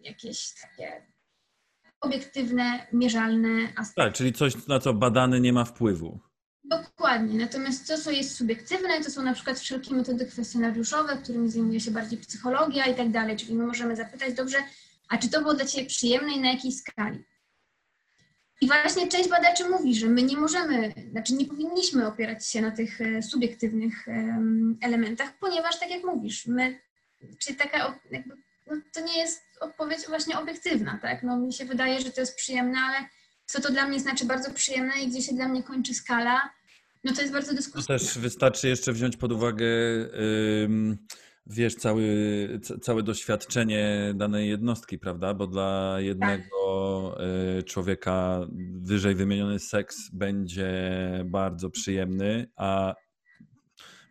jakieś 0.00 0.54
takie 0.62 1.06
obiektywne, 2.00 2.86
mierzalne 2.92 3.48
aspekty. 3.76 4.02
Tak, 4.02 4.12
czyli 4.12 4.32
coś, 4.32 4.66
na 4.66 4.78
co 4.78 4.94
badany 4.94 5.40
nie 5.40 5.52
ma 5.52 5.64
wpływu. 5.64 6.20
Dokładnie. 6.64 7.38
Natomiast 7.38 7.88
to, 7.88 7.98
co 7.98 8.10
jest 8.10 8.36
subiektywne, 8.36 9.04
to 9.04 9.10
są 9.10 9.22
na 9.22 9.34
przykład 9.34 9.58
wszelkie 9.58 9.94
metody 9.94 10.26
kwestionariuszowe, 10.26 11.16
którymi 11.16 11.50
zajmuje 11.50 11.80
się 11.80 11.90
bardziej 11.90 12.18
psychologia 12.18 12.86
i 12.86 12.94
tak 12.94 13.10
dalej. 13.10 13.36
Czyli 13.36 13.54
my 13.54 13.66
możemy 13.66 13.96
zapytać, 13.96 14.34
dobrze, 14.34 14.58
a 15.08 15.18
czy 15.18 15.28
to 15.28 15.40
było 15.40 15.54
dla 15.54 15.64
Ciebie 15.64 15.86
przyjemne 15.86 16.32
i 16.32 16.40
na 16.40 16.52
jakiej 16.52 16.72
skali? 16.72 17.24
I 18.64 18.66
właśnie 18.66 19.08
część 19.08 19.28
badaczy 19.28 19.68
mówi, 19.68 19.94
że 19.94 20.06
my 20.06 20.22
nie 20.22 20.36
możemy, 20.36 20.92
znaczy 21.10 21.34
nie 21.34 21.46
powinniśmy 21.46 22.06
opierać 22.06 22.46
się 22.48 22.60
na 22.60 22.70
tych 22.70 23.00
e, 23.00 23.22
subiektywnych 23.22 24.08
em, 24.08 24.78
elementach, 24.82 25.38
ponieważ 25.38 25.78
tak 25.80 25.90
jak 25.90 26.04
mówisz, 26.04 26.46
my, 26.46 26.80
taka 27.58 27.98
jakby, 28.10 28.34
no, 28.66 28.76
to 28.92 29.00
nie 29.00 29.18
jest 29.18 29.42
odpowiedź 29.60 29.98
właśnie 30.08 30.38
obiektywna, 30.38 30.98
tak? 31.02 31.22
No 31.22 31.36
mi 31.38 31.52
się 31.52 31.64
wydaje, 31.64 32.00
że 32.00 32.10
to 32.10 32.20
jest 32.20 32.36
przyjemne, 32.36 32.78
ale 32.78 32.96
co 33.46 33.60
to 33.60 33.72
dla 33.72 33.86
mnie 33.88 34.00
znaczy 34.00 34.24
bardzo 34.24 34.50
przyjemne 34.50 34.92
i 35.02 35.08
gdzie 35.08 35.22
się 35.22 35.34
dla 35.34 35.48
mnie 35.48 35.62
kończy 35.62 35.94
skala, 35.94 36.50
no 37.04 37.12
to 37.12 37.20
jest 37.20 37.32
bardzo 37.32 37.50
To 37.50 37.56
dyskusyjne. 37.56 37.98
też 37.98 38.18
wystarczy 38.18 38.68
jeszcze 38.68 38.92
wziąć 38.92 39.16
pod 39.16 39.32
uwagę, 39.32 39.66
ym, 40.64 40.98
wiesz, 41.46 41.74
cały, 41.74 42.04
ca- 42.62 42.78
całe 42.78 43.02
doświadczenie 43.02 44.12
danej 44.16 44.48
jednostki, 44.48 44.98
prawda? 44.98 45.34
Bo 45.34 45.46
dla 45.46 45.96
jednego 45.98 47.16
y, 47.58 47.62
człowieka 47.62 48.40
wyżej 48.82 49.14
wymieniony 49.14 49.58
seks 49.58 49.96
będzie 50.12 50.72
bardzo 51.24 51.70
przyjemny, 51.70 52.46
a 52.56 52.94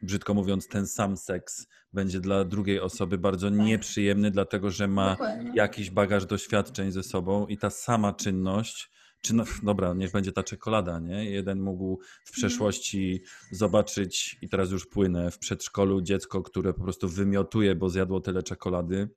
brzydko 0.01 0.33
mówiąc, 0.33 0.67
ten 0.67 0.87
sam 0.87 1.17
seks 1.17 1.67
będzie 1.93 2.19
dla 2.19 2.43
drugiej 2.45 2.79
osoby 2.79 3.17
bardzo 3.17 3.49
nieprzyjemny, 3.49 4.31
dlatego 4.31 4.69
że 4.69 4.87
ma 4.87 5.09
Dokładnie. 5.11 5.51
jakiś 5.55 5.89
bagaż 5.89 6.25
doświadczeń 6.25 6.91
ze 6.91 7.03
sobą 7.03 7.47
i 7.47 7.57
ta 7.57 7.69
sama 7.69 8.13
czynność, 8.13 8.91
czy 9.23 9.35
no, 9.35 9.43
dobra, 9.63 9.93
niech 9.93 10.11
będzie 10.11 10.31
ta 10.31 10.43
czekolada, 10.43 10.99
nie? 10.99 11.25
Jeden 11.25 11.61
mógł 11.61 11.99
w 12.25 12.31
przeszłości 12.31 13.23
zobaczyć, 13.51 14.37
i 14.41 14.49
teraz 14.49 14.71
już 14.71 14.85
płynę, 14.85 15.31
w 15.31 15.39
przedszkolu 15.39 16.01
dziecko, 16.01 16.41
które 16.41 16.73
po 16.73 16.81
prostu 16.83 17.09
wymiotuje, 17.09 17.75
bo 17.75 17.89
zjadło 17.89 18.19
tyle 18.21 18.43
czekolady 18.43 19.09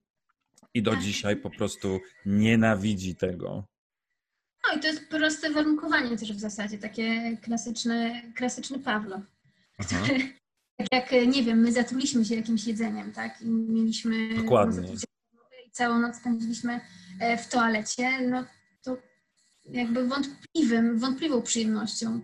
i 0.75 0.83
do 0.83 0.91
Tak. 0.91 1.03
dzisiaj 1.03 1.37
po 1.37 1.51
prostu 1.51 2.01
nienawidzi 2.27 3.17
tego. 3.17 3.65
No 4.69 4.79
i 4.79 4.81
to 4.81 4.87
jest 4.87 5.09
proste 5.09 5.51
warunkowanie 5.51 6.19
też 6.19 6.33
w 6.33 6.41
zasadzie, 6.41 6.79
takie 6.79 7.37
klasyczne, 7.43 8.23
klasyczny 8.35 8.79
Pawlow. 8.79 9.21
Aha. 9.79 10.05
Tak 10.79 11.13
jak, 11.13 11.27
nie 11.27 11.43
wiem, 11.43 11.59
my 11.59 11.73
zatruliśmy 11.73 12.25
się 12.25 12.35
jakimś 12.35 12.67
jedzeniem, 12.67 13.13
tak? 13.13 13.43
I 13.43 13.47
mieliśmy... 13.49 14.35
Dokładnie. 14.37 14.89
całą 15.73 15.99
noc 15.99 16.17
spędziliśmy 16.17 16.81
e, 17.21 17.37
w 17.39 17.49
toalecie, 17.49 18.29
no 18.29 18.45
jakby 19.71 20.09
wątpliwym, 20.09 20.99
wątpliwą 20.99 21.43
przyjemnością 21.43 22.21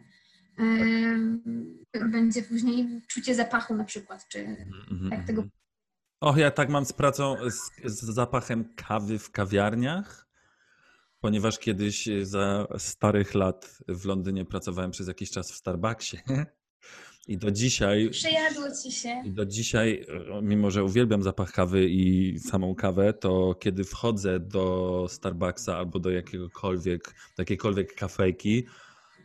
będzie 2.11 2.43
później 2.43 3.03
czucie 3.09 3.35
zapachu 3.35 3.75
na 3.75 3.85
przykład, 3.85 4.29
czy 4.29 4.39
Mhm, 4.91 5.11
tak 5.11 5.27
tego. 5.27 5.45
Och, 6.21 6.37
ja 6.37 6.51
tak 6.51 6.69
mam 6.69 6.85
z 6.85 6.93
pracą, 6.93 7.37
z, 7.51 7.71
z 7.85 8.05
zapachem 8.05 8.75
kawy 8.77 9.19
w 9.19 9.31
kawiarniach, 9.31 10.29
ponieważ 11.21 11.59
kiedyś 11.59 12.09
za 12.23 12.67
starych 12.79 13.35
lat 13.35 13.79
w 13.89 14.05
Londynie 14.05 14.45
pracowałem 14.45 14.91
przez 14.91 15.09
jakiś 15.09 15.31
czas 15.31 15.53
w 15.53 15.57
Starbucksie. 15.57 16.19
I 17.29 17.39
do 17.39 17.51
dzisiaj, 17.51 18.11
przejadło 18.11 18.65
ci 18.83 18.93
się. 18.93 19.23
i 19.25 19.31
do 19.31 19.47
dzisiaj, 19.47 20.07
mimo 20.43 20.71
że 20.71 20.85
uwielbiam 20.85 21.23
zapach 21.23 21.53
kawy 21.53 21.89
i 21.89 22.39
samą 22.39 22.75
kawę, 22.75 23.13
to 23.13 23.55
kiedy 23.55 23.85
wchodzę 23.85 24.41
do 24.41 25.07
Starbucksa 25.11 25.77
albo 25.77 25.99
do 25.99 26.11
jakiegokolwiek, 26.11 27.05
do 27.05 27.41
jakiejkolwiek 27.43 27.95
kafejki, 27.95 28.67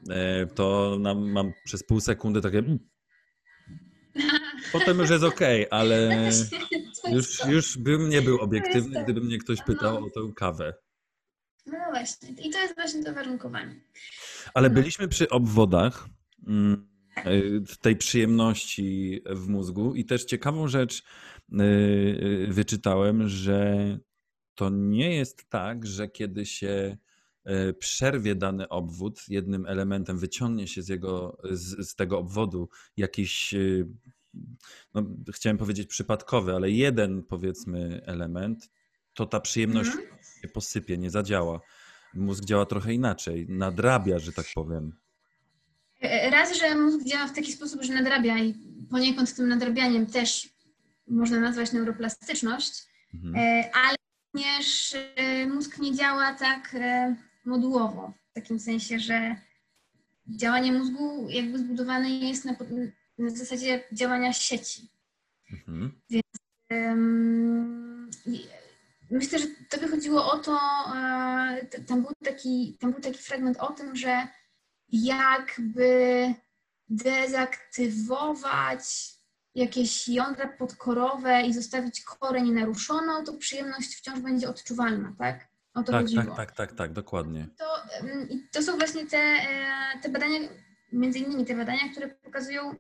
e, 0.10 0.46
to 0.46 0.98
mam 1.16 1.54
przez 1.66 1.84
pół 1.84 2.00
sekundy 2.00 2.42
takie. 2.42 2.58
"Mm". 2.58 2.80
Potem 4.74 5.00
już 5.00 5.10
jest 5.10 5.24
okej, 5.24 5.68
ale 5.72 6.30
To 7.04 7.10
już, 7.10 7.46
już 7.46 7.78
bym 7.78 8.10
nie 8.10 8.22
był 8.22 8.38
obiektywny, 8.42 9.04
gdyby 9.04 9.22
mnie 9.22 9.38
ktoś 9.38 9.62
pytał 9.62 9.98
o 10.06 10.10
tę 10.10 10.34
kawę. 10.36 10.74
No 11.66 11.78
właśnie. 11.92 12.30
I 12.30 12.50
to 12.50 12.60
jest 12.60 12.76
właśnie 12.76 13.04
to 13.04 13.14
warunkowanie. 13.14 13.76
Ale 14.54 14.70
No. 14.70 14.76
byliśmy 14.76 15.08
przy 15.08 15.30
obwodach 15.30 16.08
mm, 16.48 16.88
tej 17.82 17.96
przyjemności 17.96 19.22
w 19.26 19.48
mózgu 19.48 19.96
i 19.96 20.06
też 20.06 20.26
ciekawą 20.26 20.68
rzecz 20.68 21.04
y, 21.52 21.64
y, 21.64 22.48
wyczytałem, 22.50 23.28
że 23.28 24.00
to 24.56 24.70
nie 24.70 25.16
jest 25.16 25.50
tak, 25.50 25.86
że 25.86 26.08
kiedy 26.08 26.46
się 26.46 26.98
y, 27.70 27.74
przerwie 27.74 28.36
dany 28.36 28.70
obwód 28.70 29.22
jednym 29.28 29.66
elementem, 29.66 30.18
wyciągnie 30.18 30.68
się 30.68 30.82
z, 30.82 30.88
jego, 30.88 31.38
z, 31.52 31.90
z 31.90 31.96
tego 31.96 32.20
obwodu 32.20 32.70
jakiś, 32.98 33.54
y, 33.54 33.88
no, 34.94 35.04
chciałem 35.34 35.58
powiedzieć 35.58 35.88
przypadkowy, 35.88 36.56
ale 36.56 36.72
jeden 36.72 37.24
powiedzmy 37.24 38.02
element, 38.06 38.70
to 39.14 39.26
ta 39.26 39.40
przyjemność 39.40 39.90
Mhm. 39.90 40.08
się 40.42 40.48
posypie, 40.48 40.98
nie 40.98 41.12
zadziała. 41.12 41.62
Mózg 42.14 42.46
działa 42.46 42.66
trochę 42.66 42.94
inaczej, 42.94 43.46
nadrabia, 43.50 44.20
że 44.20 44.32
tak 44.32 44.46
powiem. 44.56 44.94
E, 46.02 46.30
Raz, 46.30 46.58
że 46.58 46.76
mózg 46.76 47.04
działa 47.04 47.28
w 47.28 47.36
taki 47.36 47.52
sposób, 47.52 47.84
że 47.84 47.94
nadrabia 47.94 48.38
i 48.40 48.56
poniekąd 48.90 49.36
tym 49.36 49.48
nadrabianiem 49.48 50.06
też 50.06 50.50
można 51.08 51.40
nazwać 51.40 51.72
neuroplastyczność, 51.72 52.88
Mhm. 53.14 53.36
e, 53.36 53.72
ale 53.76 53.96
również 54.34 54.96
e, 55.16 55.48
mózg 55.48 55.78
nie 55.78 55.96
działa 55.96 56.34
tak 56.34 56.76
modułowo, 57.46 58.14
w 58.32 58.34
takim 58.34 58.60
sensie, 58.60 59.00
że 59.00 59.36
działanie 60.28 60.72
mózgu 60.72 61.28
jakby 61.30 61.58
zbudowane 61.60 62.10
jest 62.10 62.46
na, 62.46 62.56
na 63.18 63.30
zasadzie 63.30 63.84
działania 63.92 64.34
sieci. 64.34 64.90
Mhm. 65.52 66.02
Em, 66.70 68.10
i 68.26 68.46
Myślę, 69.12 69.40
że 69.40 69.46
tobie 69.70 69.88
chodziło 69.88 70.32
o 70.32 70.38
to, 70.38 70.60
tam 71.88 72.02
był 72.02 72.12
taki, 72.24 72.78
tam 72.80 72.92
był 72.92 73.02
taki 73.02 73.18
fragment 73.18 73.58
o 73.58 73.74
tym, 73.74 73.96
że 73.96 74.28
jakby 74.92 76.34
dezaktywować 76.90 78.84
jakieś 79.56 80.08
jądra 80.08 80.48
podkorowe 80.48 81.42
i 81.42 81.54
zostawić 81.54 82.02
koreń 82.02 82.52
naruszoną, 82.52 83.24
to 83.24 83.34
przyjemność 83.34 83.96
wciąż 83.96 84.20
będzie 84.20 84.50
odczuwalna, 84.50 85.14
tak? 85.18 85.48
O 85.74 85.84
to 85.84 85.92
Tak, 85.92 86.02
chodziło. 86.02 86.24
tak, 86.24 86.36
tak, 86.36 86.52
tak, 86.52 86.74
tak, 86.74 86.94
dokładnie. 86.94 87.48
To, 87.58 87.66
to 88.52 88.64
są 88.64 88.78
właśnie 88.78 89.06
te, 89.06 89.18
e, 89.18 90.00
te 90.02 90.10
badania, 90.10 90.40
między 90.92 91.20
innymi 91.20 91.46
te 91.46 91.56
badania, 91.56 91.90
które 91.92 92.08
pokazują, 92.08 92.76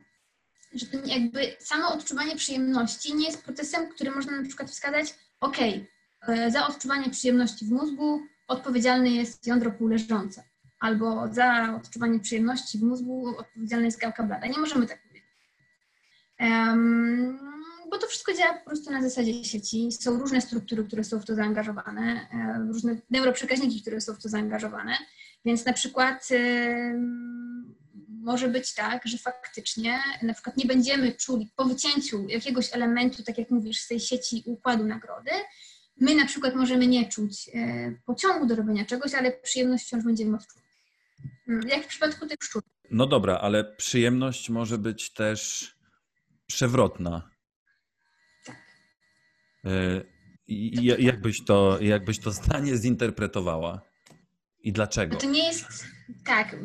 że 0.73 0.85
to 0.85 0.97
jakby 1.05 1.55
samo 1.59 1.93
odczuwanie 1.93 2.35
przyjemności 2.35 3.15
nie 3.15 3.25
jest 3.25 3.43
procesem, 3.43 3.89
który 3.89 4.11
można 4.11 4.41
na 4.41 4.47
przykład 4.47 4.71
wskazać, 4.71 5.13
ok, 5.39 5.57
za 6.49 6.67
odczuwanie 6.67 7.09
przyjemności 7.09 7.65
w 7.65 7.71
mózgu 7.71 8.21
odpowiedzialne 8.47 9.09
jest 9.09 9.47
jądro 9.47 9.71
półleżące, 9.71 10.43
albo 10.79 11.33
za 11.33 11.75
odczuwanie 11.81 12.19
przyjemności 12.19 12.77
w 12.77 12.83
mózgu 12.83 13.27
odpowiedzialna 13.37 13.85
jest 13.85 13.99
gałka 13.99 14.23
blada. 14.23 14.47
Nie 14.47 14.59
możemy 14.59 14.87
tak 14.87 15.01
powiedzieć. 15.01 15.29
Em, 16.37 17.39
bo 17.89 17.97
to 17.97 18.07
wszystko 18.07 18.33
działa 18.33 18.53
po 18.53 18.65
prostu 18.65 18.91
na 18.91 19.01
zasadzie 19.01 19.43
sieci. 19.43 19.91
Są 19.91 20.19
różne 20.19 20.41
struktury, 20.41 20.83
które 20.83 21.03
są 21.03 21.19
w 21.19 21.25
to 21.25 21.35
zaangażowane, 21.35 22.27
różne 22.67 22.97
neuroprzekaźniki, 23.09 23.81
które 23.81 24.01
są 24.01 24.13
w 24.13 24.21
to 24.21 24.29
zaangażowane. 24.29 24.97
Więc 25.45 25.65
na 25.65 25.73
przykład 25.73 26.27
em, 26.31 27.75
może 28.27 28.47
być 28.47 28.73
tak, 28.73 29.01
że 29.05 29.17
faktycznie 29.17 29.99
na 30.23 30.33
przykład 30.33 30.57
nie 30.57 30.65
będziemy 30.65 31.11
czuli 31.11 31.51
po 31.55 31.65
wycięciu 31.65 32.25
jakiegoś 32.29 32.73
elementu, 32.73 33.23
tak 33.23 33.37
jak 33.37 33.51
mówisz, 33.51 33.79
z 33.79 33.87
tej 33.87 33.99
sieci 33.99 34.43
układu 34.45 34.85
nagrody, 34.85 35.31
my 35.99 36.15
na 36.15 36.25
przykład 36.25 36.55
możemy 36.55 36.87
nie 36.87 37.09
czuć 37.09 37.49
e, 37.53 37.93
pociągu 38.05 38.45
do 38.45 38.55
robienia 38.55 38.85
czegoś, 38.85 39.13
ale 39.13 39.31
przyjemność 39.31 39.85
wciąż 39.85 40.03
będziemy 40.03 40.35
odczuwać. 40.35 40.66
Mm, 41.47 41.67
Jak 41.69 41.83
w 41.83 41.87
przypadku 41.87 42.27
tych 42.27 42.37
szczurów. 42.43 42.69
No 42.91 43.07
dobra, 43.07 43.37
ale 43.39 43.63
przyjemność 43.75 44.49
może 44.49 44.77
być 44.77 45.13
też 45.13 45.71
przewrotna. 46.47 47.29
Tak. 48.45 48.55
E, 49.65 50.03
I 50.47 50.79
i 50.79 51.03
jakbyś 51.05 51.45
to, 51.45 51.77
jakbyś 51.81 52.19
to 52.19 52.31
zdanie 52.31 52.77
zinterpretowała? 52.77 53.81
I 54.59 54.71
dlaczego? 54.73 55.13
No 55.13 55.19
to 55.21 55.27
nie 55.27 55.47
jest 55.47 55.85
tak. 56.25 56.55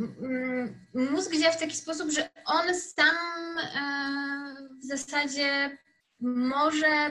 Mózg 0.95 1.33
działa 1.41 1.53
w 1.53 1.61
taki 1.61 1.76
sposób, 1.76 2.11
że 2.11 2.30
on 2.47 2.74
sam 2.80 3.59
e, 3.59 4.68
w 4.83 4.87
zasadzie 4.87 5.78
może. 6.20 7.11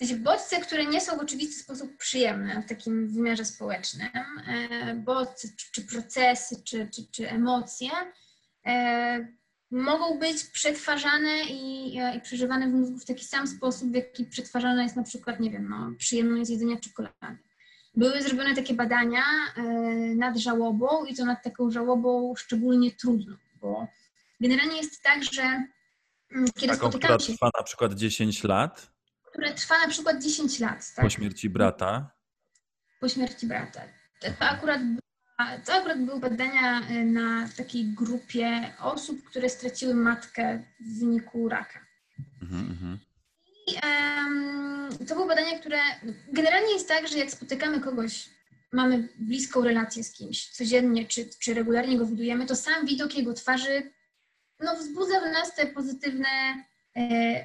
Sensie 0.00 0.16
bodźce, 0.16 0.60
które 0.60 0.86
nie 0.86 1.00
są 1.00 1.16
w 1.16 1.20
oczywisty 1.20 1.62
sposób 1.62 1.96
przyjemne 1.96 2.62
w 2.62 2.68
takim 2.68 3.08
wymiarze 3.08 3.44
społecznym, 3.44 4.08
e, 4.46 4.94
bodźce, 4.94 5.48
czy, 5.56 5.72
czy 5.72 5.82
procesy, 5.82 6.62
czy, 6.64 6.88
czy, 6.94 7.02
czy 7.12 7.30
emocje, 7.30 7.90
e, 8.66 9.28
mogą 9.70 10.18
być 10.18 10.44
przetwarzane 10.44 11.40
i, 11.50 11.98
e, 11.98 12.16
i 12.16 12.20
przeżywane 12.20 12.68
w 12.68 12.72
mózgu 12.72 12.98
w 12.98 13.04
taki 13.04 13.24
sam 13.24 13.46
sposób, 13.46 13.90
w 13.90 13.94
jaki 13.94 14.24
przetwarzana 14.24 14.82
jest 14.82 14.96
na 14.96 15.02
przykład, 15.02 15.40
nie 15.40 15.50
wiem, 15.50 15.68
no, 15.68 15.92
przyjemność 15.98 16.50
jedzenia 16.50 16.76
czekolady. 16.76 17.38
Były 17.94 18.22
zrobione 18.22 18.54
takie 18.54 18.74
badania 18.74 19.22
nad 20.16 20.36
żałobą 20.36 21.04
i 21.04 21.14
to 21.14 21.24
nad 21.24 21.42
taką 21.42 21.70
żałobą 21.70 22.34
szczególnie 22.36 22.90
trudną, 22.90 23.36
bo 23.60 23.86
generalnie 24.40 24.76
jest 24.76 25.02
tak, 25.02 25.24
że 25.24 25.42
mm, 25.42 26.46
kiedy 26.54 26.72
Taką, 26.72 26.88
spotykamy 26.90 27.20
się, 27.20 27.32
trwa 27.32 27.50
na 27.58 27.62
przykład 27.62 27.94
10 27.94 28.44
lat 28.44 28.89
które 29.30 29.54
trwa 29.54 29.78
na 29.78 29.88
przykład 29.88 30.22
10 30.22 30.60
lat, 30.60 30.94
tak, 30.96 31.04
po 31.04 31.10
śmierci 31.10 31.50
brata. 31.50 32.10
po 33.00 33.08
śmierci 33.08 33.46
brata. 33.46 33.80
To 34.20 34.44
akurat, 34.44 34.80
to 35.64 35.72
akurat 35.72 36.04
były 36.04 36.20
badania 36.20 36.80
e, 36.80 37.04
na 37.04 37.48
takiej 37.56 37.84
grupie 37.84 38.72
osób, 38.80 39.24
które 39.24 39.48
straciły 39.48 39.94
matkę 39.94 40.62
w 40.80 40.98
wyniku 40.98 41.48
raka. 41.48 41.86
Mhm, 42.42 42.70
mhm. 42.70 42.98
I, 43.66 43.76
em, 43.82 45.06
to 45.08 45.14
były 45.14 45.28
badania, 45.28 45.58
które 45.58 45.78
generalnie 46.32 46.72
jest 46.72 46.88
tak, 46.88 47.08
że 47.08 47.18
jak 47.18 47.30
spotykamy 47.30 47.80
kogoś, 47.80 48.30
mamy 48.72 49.08
bliską 49.18 49.64
relację 49.64 50.04
z 50.04 50.12
kimś 50.12 50.50
codziennie, 50.50 51.06
czy, 51.06 51.28
czy 51.38 51.54
regularnie 51.54 51.98
go 51.98 52.06
widujemy, 52.06 52.46
to 52.46 52.56
sam 52.56 52.86
widok 52.86 53.14
jego 53.14 53.34
twarzy 53.34 53.92
no, 54.60 54.76
wzbudza 54.76 55.20
w 55.20 55.32
nas 55.32 55.54
te 55.54 55.66
pozytywne 55.66 56.64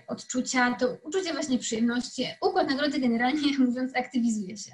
odczucia, 0.07 0.75
to 0.79 0.97
uczucie 1.03 1.33
właśnie 1.33 1.59
przyjemności. 1.59 2.27
Układ 2.41 2.69
nagrody 2.69 2.99
generalnie 2.99 3.57
mówiąc 3.65 3.95
aktywizuje 3.95 4.57
się. 4.57 4.71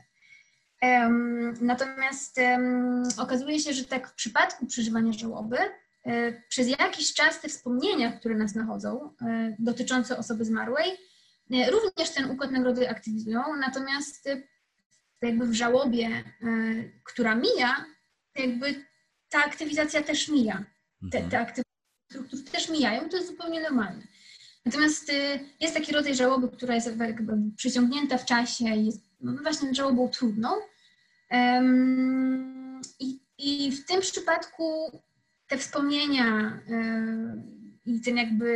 Natomiast 1.62 2.40
okazuje 3.18 3.60
się, 3.60 3.74
że 3.74 3.84
tak 3.84 4.08
w 4.10 4.14
przypadku 4.14 4.66
przeżywania 4.66 5.14
żałoby, 5.14 5.58
e, 6.06 6.42
przez 6.50 6.68
jakiś 6.68 7.14
czas 7.14 7.42
te 7.42 7.50
wspomnienia, 7.50 8.12
które 8.12 8.36
nas 8.36 8.56
nachodzą, 8.56 9.14
e, 9.22 9.56
dotyczące 9.60 10.18
osoby 10.18 10.46
zmarłej, 10.46 10.92
e, 11.52 11.72
również 11.72 12.10
ten 12.10 12.32
układ 12.32 12.52
nagrody 12.52 12.90
aktywizują, 12.90 13.42
natomiast 13.60 14.28
e, 14.28 14.42
jakby 15.22 15.46
w 15.48 15.54
żałobie, 15.54 16.08
e, 16.08 16.24
która 17.04 17.36
mija, 17.36 17.86
jakby 18.36 18.86
ta 19.30 19.40
aktywizacja 19.46 20.04
też 20.04 20.28
mija. 20.30 20.66
Te, 21.12 21.18
Mhm. 21.18 21.32
te 21.32 21.40
aktywizacje 21.40 21.72
struktur 22.12 22.44
też 22.52 22.70
mijają, 22.70 23.10
to 23.10 23.18
jest 23.18 23.30
zupełnie 23.30 23.62
normalne. 23.62 24.04
Natomiast 24.66 25.10
e, 25.10 25.40
jest 25.60 25.74
taki 25.74 25.92
rodzaj 25.92 26.16
żałoby, 26.16 26.50
która 26.50 26.76
jest 26.76 26.98
jakby 27.00 27.34
przyciągnięta 27.56 28.18
w 28.18 28.26
czasie 28.26 28.66
i 28.66 28.86
jest 28.86 29.02
no 29.22 29.44
właśnie 29.44 29.76
żałobą 29.76 30.10
trudną. 30.10 30.50
I, 33.00 33.20
I 33.38 33.72
w 33.72 33.86
tym 33.86 34.02
przypadku 34.02 34.92
te 35.48 35.58
wspomnienia 35.58 36.60
e, 36.70 37.44
i 37.86 38.02
ten 38.02 38.18
jakby 38.18 38.50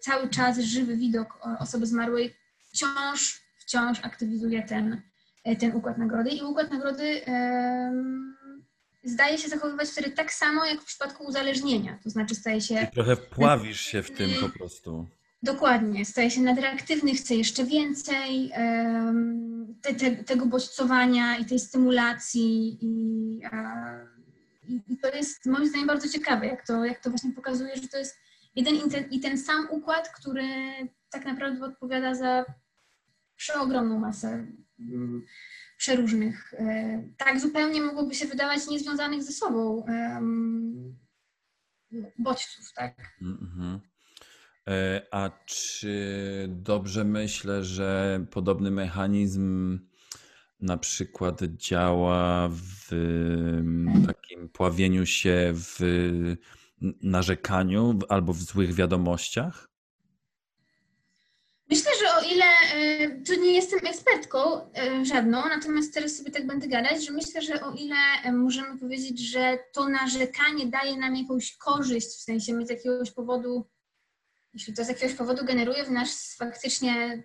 cały 0.00 0.28
czas 0.28 0.58
żywy 0.58 0.96
widok 0.96 1.38
osoby 1.58 1.86
zmarłej 1.86 2.34
wciąż, 2.68 3.40
wciąż 3.58 3.98
aktywizuje 4.02 4.62
ten, 4.62 5.02
e, 5.44 5.56
ten 5.56 5.76
układ 5.76 5.98
nagrody. 5.98 6.30
I 6.30 6.42
układ 6.42 6.70
nagrody 6.70 7.20
zdaje 9.04 9.38
się 9.38 9.48
zachowywać 9.48 9.88
wtedy 9.88 10.10
tak 10.10 10.32
samo, 10.32 10.64
jak 10.64 10.80
w 10.80 10.84
przypadku 10.84 11.24
uzależnienia. 11.24 11.98
To 12.04 12.10
znaczy 12.10 12.34
staje 12.34 12.60
się... 12.60 12.86
Trochę 12.94 13.16
pławisz 13.16 13.80
się 13.80 14.02
w 14.02 14.10
tym 14.10 14.30
po 14.40 14.48
prostu. 14.48 15.06
Dokładnie, 15.42 16.04
staje 16.04 16.30
się 16.30 16.40
nadreaktywny, 16.40 17.14
chce 17.14 17.34
jeszcze 17.34 17.64
więcej 17.64 18.52
te, 19.82 19.94
te, 19.94 20.16
tego 20.16 20.46
bodźcowania 20.46 21.36
i 21.36 21.44
tej 21.44 21.58
stymulacji 21.60 22.78
i, 22.80 23.42
i, 24.88 24.98
to 24.98 25.08
jest 25.08 25.46
moim 25.46 25.66
zdaniem 25.66 25.86
bardzo 25.86 26.08
ciekawe, 26.08 26.46
jak 26.46 26.66
to, 26.66 26.84
jak 26.84 27.00
to 27.00 27.10
właśnie 27.10 27.32
pokazuje, 27.32 27.76
że 27.76 27.88
to 27.88 27.98
jest 27.98 28.18
jeden 28.54 28.74
i 28.74 28.90
ten, 28.90 29.10
i 29.10 29.20
ten 29.20 29.38
sam 29.38 29.68
układ, 29.70 30.08
który 30.08 30.44
tak 31.10 31.24
naprawdę 31.24 31.64
odpowiada 31.64 32.14
za 32.14 32.44
przeogromną 33.36 33.98
masę 33.98 34.46
um, 34.78 35.26
przeróżnych, 35.76 36.54
e, 36.54 37.02
tak 37.16 37.40
zupełnie 37.40 37.80
mogłoby 37.80 38.14
się 38.14 38.26
wydawać 38.26 38.66
niezwiązanych 38.68 39.22
ze 39.22 39.32
sobą 39.32 39.86
bodźców, 42.18 42.72
tak? 42.72 42.94
Mm 43.22 43.36
-hmm. 43.36 43.89
A 45.10 45.30
czy 45.46 46.46
dobrze 46.48 47.04
myślę, 47.04 47.64
że 47.64 48.20
podobny 48.30 48.70
mechanizm 48.70 49.78
na 50.60 50.76
przykład 50.76 51.40
działa 51.42 52.48
w 52.52 52.90
takim 54.06 54.48
pławieniu 54.48 55.06
się 55.06 55.52
w 55.54 55.78
narzekaniu 57.02 57.98
albo 58.08 58.32
w 58.32 58.42
złych 58.42 58.74
wiadomościach? 58.74 59.70
Myślę, 61.70 61.90
że 62.00 62.16
o 62.16 62.32
ile, 62.34 62.44
e, 62.74 63.24
tu 63.24 63.40
nie 63.40 63.52
jestem 63.52 63.80
ekspertką 63.86 64.72
e, 64.74 65.04
żadną, 65.04 65.42
natomiast 65.48 65.94
teraz 65.94 66.16
sobie 66.16 66.30
tak 66.30 66.46
będę 66.46 66.68
gadać, 66.68 67.06
że 67.06 67.12
myślę, 67.12 67.42
że 67.42 67.62
o 67.62 67.72
ile 67.72 67.96
e, 68.24 68.32
możemy 68.32 68.78
powiedzieć, 68.78 69.30
że 69.30 69.58
to 69.72 69.88
narzekanie 69.88 70.66
daje 70.66 70.96
nam 70.96 71.16
jakąś 71.16 71.56
korzyść, 71.56 72.08
w 72.08 72.22
sensie 72.22 72.54
my 72.54 72.66
z 72.66 72.70
jakiegoś 72.70 73.10
powodu, 73.10 73.66
jeśli 74.54 74.74
to 74.74 74.84
z 74.84 74.88
jakiegoś 74.88 75.16
powodu 75.16 75.44
generuje 75.44 75.84
w 75.84 75.90
nas 75.90 76.36
faktycznie, 76.38 77.22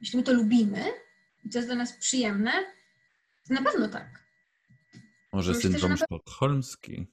jeśli 0.00 0.16
my 0.16 0.22
to 0.22 0.32
lubimy 0.32 0.84
i 1.44 1.50
to 1.50 1.58
jest 1.58 1.68
dla 1.68 1.76
nas 1.76 1.92
przyjemne, 1.92 2.52
to 3.48 3.54
na 3.54 3.62
pewno 3.62 3.88
tak. 3.88 4.24
Może 5.32 5.52
myślę, 5.52 5.70
syndrom 5.70 5.96
sztokholmski. 5.96 7.06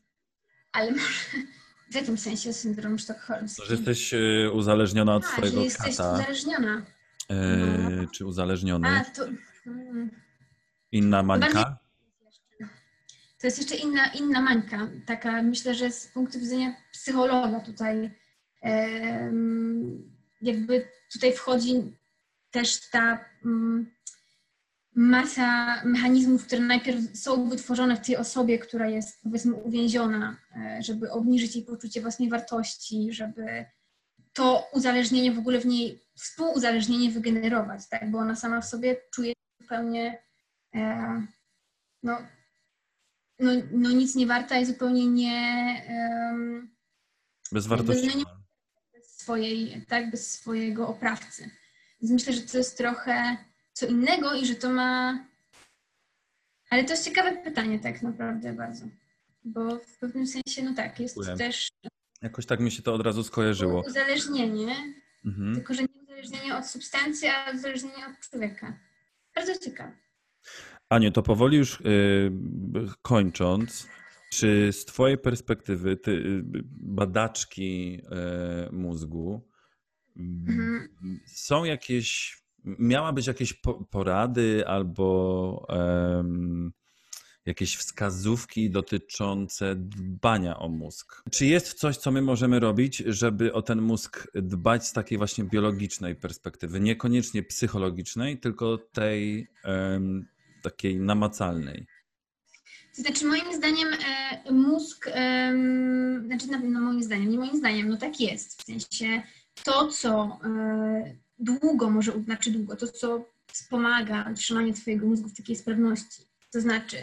Ale 0.71 0.91
może, 0.91 1.07
w 1.91 1.95
jakim 1.95 2.17
sensie 2.17 2.53
syndrom 2.53 2.99
sztokholmski? 2.99 3.67
Że 3.67 3.73
jesteś 3.75 4.13
e, 4.13 4.51
uzależniona 4.53 5.15
od 5.15 5.25
A, 5.25 5.27
swojego 5.27 5.57
że 5.57 5.63
jesteś 5.63 5.97
kata. 5.97 6.13
uzależniona. 6.13 6.85
E, 7.29 7.35
no. 7.35 8.07
Czy 8.11 8.25
uzależniony? 8.25 8.87
A, 8.87 9.05
to... 9.05 9.25
Hmm. 9.63 10.11
Inna 10.91 11.23
mańka? 11.23 11.77
To 13.39 13.47
jest 13.47 13.57
jeszcze 13.57 13.75
inna, 13.75 14.07
inna 14.07 14.41
mańka. 14.41 14.87
Taka, 15.05 15.41
myślę, 15.41 15.75
że 15.75 15.91
z 15.91 16.07
punktu 16.07 16.39
widzenia 16.39 16.75
psychologa 16.91 17.59
tutaj 17.59 18.11
jakby 20.41 20.87
tutaj 21.13 21.33
wchodzi 21.33 21.97
też 22.51 22.89
ta 22.89 23.25
mm, 23.45 23.91
masa 24.95 25.81
mechanizmów, 25.85 26.45
które 26.47 26.61
najpierw 26.61 27.17
są 27.17 27.49
wytworzone 27.49 27.95
w 27.95 28.05
tej 28.05 28.17
osobie, 28.17 28.59
która 28.59 28.89
jest 28.89 29.23
powiedzmy 29.23 29.53
uwięziona, 29.53 30.37
e, 30.55 30.83
żeby 30.83 31.11
obniżyć 31.11 31.55
jej 31.55 31.65
poczucie 31.65 32.01
własnej 32.01 32.29
wartości, 32.29 33.13
żeby 33.13 33.65
to 34.33 34.67
uzależnienie 34.73 35.31
w 35.31 35.39
ogóle 35.39 35.59
w 35.59 35.65
niej, 35.65 36.01
współuzależnienie 36.15 37.11
wygenerować, 37.11 37.89
tak? 37.89 38.11
bo 38.11 38.17
ona 38.17 38.35
sama 38.35 38.61
w 38.61 38.65
sobie 38.65 38.95
czuje 39.13 39.33
zupełnie 39.61 40.23
e, 40.75 41.27
no, 42.03 42.17
no, 43.39 43.51
no 43.71 43.91
nic 43.91 44.15
nie 44.15 44.27
warta 44.27 44.59
i 44.59 44.65
zupełnie 44.65 45.07
nie 45.07 45.81
um, 45.89 46.75
bezwartościowa. 47.51 48.44
Swojej, 49.25 49.85
tak, 49.87 50.11
bez 50.11 50.31
swojego 50.31 50.87
oprawcy. 50.87 51.49
Więc 52.01 52.11
myślę, 52.13 52.33
że 52.33 52.41
to 52.41 52.57
jest 52.57 52.77
trochę 52.77 53.37
co 53.73 53.85
innego 53.85 54.33
i 54.33 54.45
że 54.45 54.55
to 54.55 54.69
ma. 54.69 55.19
Ale 56.69 56.83
to 56.83 56.91
jest 56.91 57.05
ciekawe 57.05 57.37
pytanie, 57.37 57.79
tak 57.79 58.01
naprawdę 58.01 58.53
bardzo. 58.53 58.85
Bo 59.43 59.79
w 59.79 59.97
pewnym 59.97 60.27
sensie, 60.27 60.63
no 60.63 60.73
tak, 60.75 60.99
jest 60.99 61.15
Dziękuję. 61.15 61.37
też. 61.37 61.69
Jakoś 62.21 62.45
tak 62.45 62.59
mi 62.59 62.71
się 62.71 62.81
to 62.81 62.93
od 62.93 63.01
razu 63.01 63.23
skojarzyło. 63.23 63.83
Uzależnienie, 63.87 64.75
mhm. 65.25 65.55
tylko 65.55 65.73
że 65.73 65.81
nie 65.81 66.01
uzależnienie 66.03 66.57
od 66.57 66.67
substancji, 66.67 67.27
a 67.27 67.51
uzależnienie 67.51 68.07
od 68.07 68.29
człowieka. 68.29 68.79
Bardzo 69.35 69.59
ciekawe. 69.59 69.91
Aniu, 70.89 71.11
to 71.11 71.23
powoli 71.23 71.57
już 71.57 71.79
yy, 71.79 72.31
kończąc, 73.01 73.87
czy 74.29 74.69
z 74.73 74.85
Twojej 74.85 75.17
perspektywy, 75.17 75.97
ty, 75.97 76.11
y, 76.11 76.43
badaczki 76.71 77.91
yy, 77.91 78.01
mózgu, 78.71 79.47
mhm. 80.17 80.89
są 81.25 81.63
jakieś 81.63 82.37
miała 82.65 83.13
być 83.13 83.27
jakieś 83.27 83.61
porady 83.89 84.67
albo 84.67 85.67
jakieś 87.45 87.75
wskazówki 87.75 88.69
dotyczące 88.69 89.75
dbania 89.75 90.59
o 90.59 90.69
mózg. 90.69 91.23
Czy 91.31 91.45
jest 91.45 91.73
coś, 91.73 91.97
co 91.97 92.11
my 92.11 92.21
możemy 92.21 92.59
robić, 92.59 92.97
żeby 92.97 93.53
o 93.53 93.61
ten 93.61 93.81
mózg 93.81 94.27
dbać 94.35 94.87
z 94.87 94.93
takiej 94.93 95.17
właśnie 95.17 95.43
biologicznej 95.43 96.15
perspektywy, 96.15 96.79
niekoniecznie 96.79 97.43
psychologicznej, 97.43 98.39
tylko 98.39 98.77
tej 98.77 99.47
takiej 100.63 100.99
namacalnej? 100.99 101.85
Znaczy, 102.95 103.25
moim 103.25 103.53
zdaniem 103.53 103.87
e, 103.93 104.51
mózg, 104.51 105.07
e, 105.07 105.53
znaczy, 106.25 106.47
no, 106.51 106.59
no 106.63 106.79
moim 106.79 107.03
zdaniem, 107.03 107.29
nie 107.29 107.37
moim 107.37 107.57
zdaniem, 107.57 107.89
no 107.89 107.97
tak 107.97 108.19
jest. 108.19 108.61
W 108.61 108.65
sensie 108.65 109.21
to, 109.63 109.87
co 109.87 110.39
e, 110.43 111.15
długo 111.39 111.89
może, 111.89 112.11
znaczy 112.23 112.51
długo, 112.51 112.75
to 112.75 112.87
co 112.87 113.25
wspomaga 113.47 114.29
utrzymanie 114.31 114.73
Twojego 114.73 115.07
mózgu 115.07 115.29
w 115.29 115.37
takiej 115.37 115.55
sprawności. 115.55 116.21
To 116.51 116.61
znaczy, 116.61 116.97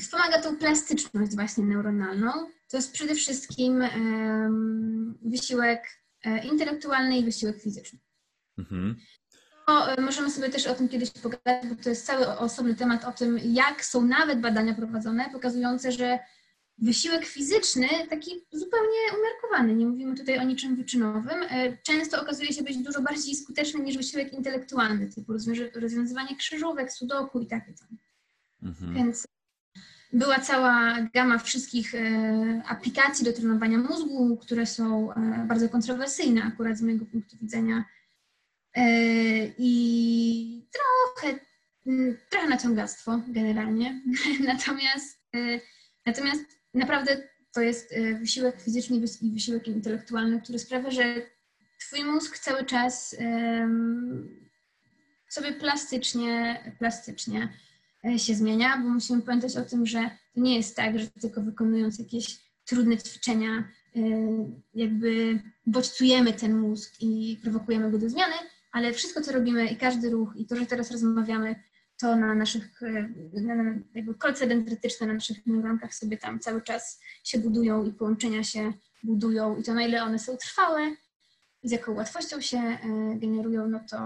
wspomaga 0.00 0.42
tą 0.42 0.56
plastyczność 0.56 1.34
właśnie 1.34 1.64
neuronalną. 1.64 2.32
To 2.68 2.76
jest 2.76 2.92
przede 2.92 3.14
wszystkim 3.14 3.84
wysiłek 5.22 5.82
e, 6.24 6.46
intelektualny 6.46 7.18
i 7.18 7.24
wysiłek 7.24 7.62
fizyczny. 7.62 7.98
Mhm. 8.58 8.96
E, 9.68 10.00
możemy 10.00 10.30
sobie 10.30 10.48
też 10.48 10.66
o 10.66 10.74
tym 10.74 10.88
kiedyś 10.88 11.10
pogadać, 11.10 11.66
bo 11.66 11.82
to 11.82 11.88
jest 11.90 12.06
cały 12.06 12.26
osobny 12.26 12.74
temat 12.74 13.04
o 13.04 13.12
tym, 13.12 13.38
jak 13.44 13.84
są 13.84 14.02
nawet 14.02 14.40
badania 14.40 14.74
prowadzone, 14.74 15.30
pokazujące, 15.32 15.92
że 15.92 16.18
Wysiłek 16.80 17.24
fizyczny, 17.24 17.88
taki 18.10 18.30
zupełnie 18.52 18.98
umiarkowany, 19.20 19.74
nie 19.74 19.86
mówimy 19.86 20.16
tutaj 20.16 20.38
o 20.38 20.42
niczym 20.42 20.76
wyczynowym, 20.76 21.42
e, 21.50 21.76
często 21.76 22.22
okazuje 22.22 22.52
się 22.52 22.62
być 22.62 22.76
dużo 22.76 23.02
bardziej 23.02 23.34
skuteczny 23.34 23.80
niż 23.80 23.96
wysiłek 23.96 24.32
intelektualny, 24.32 25.08
typu 25.08 25.32
rozwiązywanie 25.74 26.36
krzyżówek, 26.36 26.92
sudoku 26.92 27.40
i 27.40 27.46
takie 27.46 27.72
tam. 27.72 27.88
Mhm. 28.62 28.94
Więc 28.94 29.26
była 30.12 30.38
cała 30.38 31.02
gama 31.14 31.38
wszystkich 31.38 31.94
e, 31.94 32.62
aplikacji 32.68 33.24
do 33.24 33.32
trenowania 33.32 33.78
mózgu, 33.78 34.36
które 34.36 34.66
są 34.66 35.12
e, 35.12 35.44
bardzo 35.48 35.68
kontrowersyjne 35.68 36.42
akurat 36.42 36.78
z 36.78 36.82
mojego 36.82 37.04
punktu 37.04 37.36
widzenia 37.42 37.84
i 39.58 40.68
trochę, 40.72 41.38
trochę 42.30 42.48
naciągactwo 42.48 43.20
generalnie. 43.28 44.02
natomiast, 44.46 45.22
natomiast 46.06 46.42
naprawdę 46.74 47.28
to 47.54 47.60
jest 47.60 47.92
y, 47.92 48.18
wysiłek 48.18 48.62
fizyczny 48.62 48.96
i 49.22 49.32
wysiłek 49.32 49.68
intelektualny, 49.68 50.40
który 50.40 50.58
sprawia, 50.58 50.90
że 50.90 51.22
twój 51.80 52.04
mózg 52.04 52.38
cały 52.38 52.64
czas 52.64 53.16
sobie 55.28 55.52
plastycznie, 55.52 56.62
plastycznie 56.78 57.48
e, 58.04 58.18
się 58.18 58.34
zmienia, 58.34 58.78
bo 58.82 58.88
musimy 58.88 59.22
pamiętać 59.22 59.56
o 59.56 59.62
tym, 59.62 59.86
że 59.86 60.10
to 60.34 60.40
nie 60.40 60.56
jest 60.56 60.76
tak, 60.76 60.98
że 60.98 61.06
tylko 61.06 61.42
wykonując 61.42 61.98
jakieś 61.98 62.38
trudne 62.64 62.98
ćwiczenia, 62.98 63.50
e, 63.96 64.00
jakby 64.74 65.40
bodźcujemy 65.66 66.32
ten 66.32 66.58
mózg 66.58 66.94
i 67.00 67.38
prowokujemy 67.42 67.90
go 67.90 67.98
do 67.98 68.08
zmiany, 68.08 68.34
ale 68.72 68.92
wszystko, 68.92 69.20
co 69.20 69.32
robimy 69.32 69.66
i 69.66 69.76
każdy 69.76 70.10
ruch 70.10 70.32
i 70.36 70.46
to, 70.46 70.56
że 70.56 70.66
teraz 70.66 70.90
rozmawiamy, 70.90 71.54
to 72.00 72.16
na 72.16 72.34
naszych, 72.34 72.82
e, 72.82 73.08
na, 73.32 73.74
jakby 73.94 74.14
kolce 74.14 74.46
dendrytyczne 74.46 75.06
na 75.06 75.12
naszych 75.12 75.46
neuronkach 75.46 75.94
sobie 75.94 76.16
tam 76.16 76.40
cały 76.40 76.62
czas 76.62 77.00
się 77.24 77.38
budują 77.38 77.84
i 77.84 77.92
połączenia 77.92 78.44
się 78.44 78.72
budują 79.02 79.56
i 79.56 79.62
to 79.62 79.74
na 79.74 79.82
ile 79.82 80.02
one 80.02 80.18
są 80.18 80.36
trwałe 80.36 80.96
i 81.62 81.68
z 81.68 81.72
jaką 81.72 81.94
łatwością 81.94 82.40
się 82.40 82.58
e, 82.58 82.78
generują, 83.16 83.68
no 83.68 83.80
to, 83.90 83.96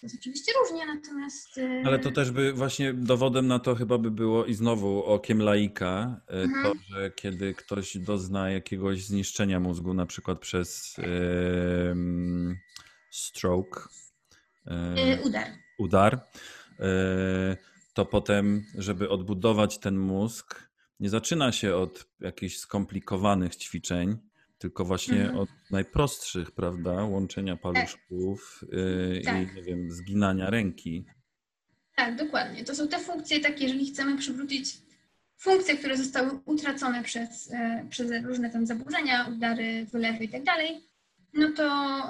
to 0.00 0.06
jest 0.06 0.16
oczywiście 0.20 0.52
różnie, 0.62 0.86
natomiast... 0.86 1.58
E, 1.58 1.82
Ale 1.86 1.98
to 1.98 2.10
też 2.10 2.30
by 2.30 2.52
właśnie 2.52 2.94
dowodem 2.94 3.46
na 3.46 3.58
to 3.58 3.74
chyba 3.74 3.98
by 3.98 4.10
było 4.10 4.44
i 4.44 4.54
znowu 4.54 5.04
okiem 5.04 5.42
laika, 5.42 6.20
mhm. 6.28 6.64
to, 6.64 6.72
że 6.88 7.10
kiedy 7.10 7.54
ktoś 7.54 7.98
dozna 7.98 8.50
jakiegoś 8.50 9.04
zniszczenia 9.04 9.60
mózgu, 9.60 9.94
na 9.94 10.06
przykład 10.06 10.38
przez 10.38 10.96
stroke, 13.16 13.80
udar. 15.24 15.46
udar, 15.78 16.20
E, 16.80 17.56
to 17.94 18.04
potem, 18.06 18.64
żeby 18.78 19.08
odbudować 19.08 19.78
ten 19.78 19.98
mózg, 19.98 20.68
nie 21.00 21.10
zaczyna 21.10 21.52
się 21.52 21.76
od 21.76 22.06
jakichś 22.20 22.56
skomplikowanych 22.56 23.56
ćwiczeń, 23.56 24.16
tylko 24.58 24.84
właśnie 24.84 25.20
Mhm. 25.20 25.38
od 25.38 25.48
najprostszych, 25.70 26.50
prawda? 26.50 26.92
Łączenia 27.04 27.56
paluszków 27.56 28.64
yy, 28.72 29.20
Tak. 29.24 29.34
i 29.36 29.54
nie 29.56 29.62
wiem, 29.62 29.90
zginania 29.90 30.50
ręki. 30.50 31.04
Tak, 31.96 32.16
dokładnie. 32.16 32.64
To 32.64 32.74
są 32.74 32.88
te 32.88 32.98
funkcje 32.98 33.40
takie, 33.40 33.64
jeżeli 33.64 33.86
chcemy 33.86 34.18
przywrócić 34.18 34.76
funkcje, 35.38 35.76
które 35.76 35.96
zostały 35.96 36.30
utracone 36.44 37.02
przez, 37.02 37.50
e, 37.52 37.86
przez 37.90 38.24
różne 38.24 38.50
tam 38.50 38.66
zaburzenia, 38.66 39.26
udary, 39.36 39.86
wylewy 39.92 40.24
i 40.24 40.28
tak 40.28 40.44
dalej, 40.44 40.80
no 41.36 41.48
to, 41.56 42.02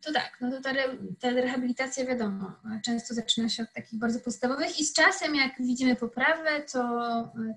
to 0.00 0.12
tak, 0.12 0.38
no 0.40 0.50
to 0.50 0.60
ta, 0.60 0.72
re, 0.72 0.82
ta 1.20 1.30
rehabilitacja 1.30 2.06
wiadomo, 2.06 2.52
często 2.84 3.14
zaczyna 3.14 3.48
się 3.48 3.62
od 3.62 3.72
takich 3.72 3.98
bardzo 3.98 4.20
podstawowych 4.20 4.80
i 4.80 4.84
z 4.84 4.92
czasem 4.92 5.34
jak 5.34 5.52
widzimy 5.60 5.96
poprawę, 5.96 6.62
to, 6.72 6.80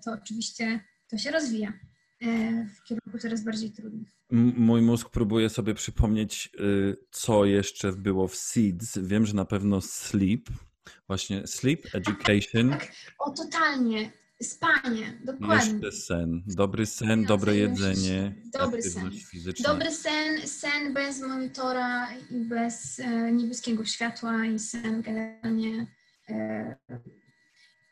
to 0.06 0.12
oczywiście 0.12 0.80
to 1.08 1.18
się 1.18 1.32
rozwija 1.32 1.74
e, 2.22 2.26
w 2.66 2.84
kierunku 2.84 3.20
coraz 3.20 3.44
bardziej 3.44 3.72
trudnych. 3.72 4.16
Mój 4.32 4.82
mózg 4.82 5.10
próbuje 5.10 5.50
sobie 5.50 5.74
przypomnieć, 5.74 6.50
y, 6.60 6.98
co 7.12 7.46
jeszcze 7.46 7.92
było 7.92 8.28
w 8.28 8.36
SEEDS. 8.36 8.98
Wiem, 8.98 9.26
że 9.26 9.34
na 9.34 9.46
pewno 9.46 9.82
sleep, 9.82 10.42
właśnie 11.08 11.48
sleep, 11.48 11.82
education, 11.94 12.70
Tak, 12.70 12.92
o 13.20 13.32
totalnie, 13.32 14.12
spanie, 14.44 15.20
dokładnie. 15.24 15.74
jeszcze 15.74 15.92
sen. 15.92 16.44
Dobry 16.48 16.86
sen, 16.86 17.24
dobre 17.24 17.56
jedzenie, 17.56 18.36
dobry 18.54 18.82
sen. 18.82 19.12
fizyczna. 19.32 19.70
Dobry 19.70 19.92
sen, 19.92 20.48
sen 20.48 20.94
bez 20.94 21.22
monitora 21.22 22.08
i 22.32 22.36
bez 22.36 23.00
e, 23.00 23.32
niebieskiego 23.32 23.86
światła 23.86 24.46
i 24.46 24.60
sen 24.60 25.02
generalnie. 25.02 25.88
E, 26.30 26.76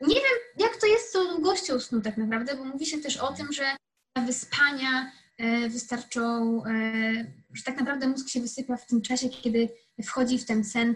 nie 0.01 0.15
wiem, 0.15 0.37
jak 0.59 0.77
to 0.81 0.87
jest 0.87 1.09
z 1.09 1.11
tą 1.11 1.27
długością 1.27 1.79
snu 1.79 2.01
tak 2.01 2.17
naprawdę, 2.17 2.57
bo 2.57 2.65
mówi 2.65 2.85
się 2.85 2.97
też 2.97 3.17
o 3.17 3.33
tym, 3.33 3.53
że 3.53 3.63
wyspania 4.25 5.11
e, 5.37 5.69
wystarczą, 5.69 6.21
e, 6.65 7.33
że 7.53 7.63
tak 7.63 7.79
naprawdę 7.79 8.07
mózg 8.07 8.29
się 8.29 8.41
wysypia 8.41 8.77
w 8.77 8.85
tym 8.85 9.01
czasie, 9.01 9.29
kiedy 9.29 9.69
wchodzi 10.03 10.39
w 10.39 10.45
ten 10.45 10.63
sen 10.63 10.95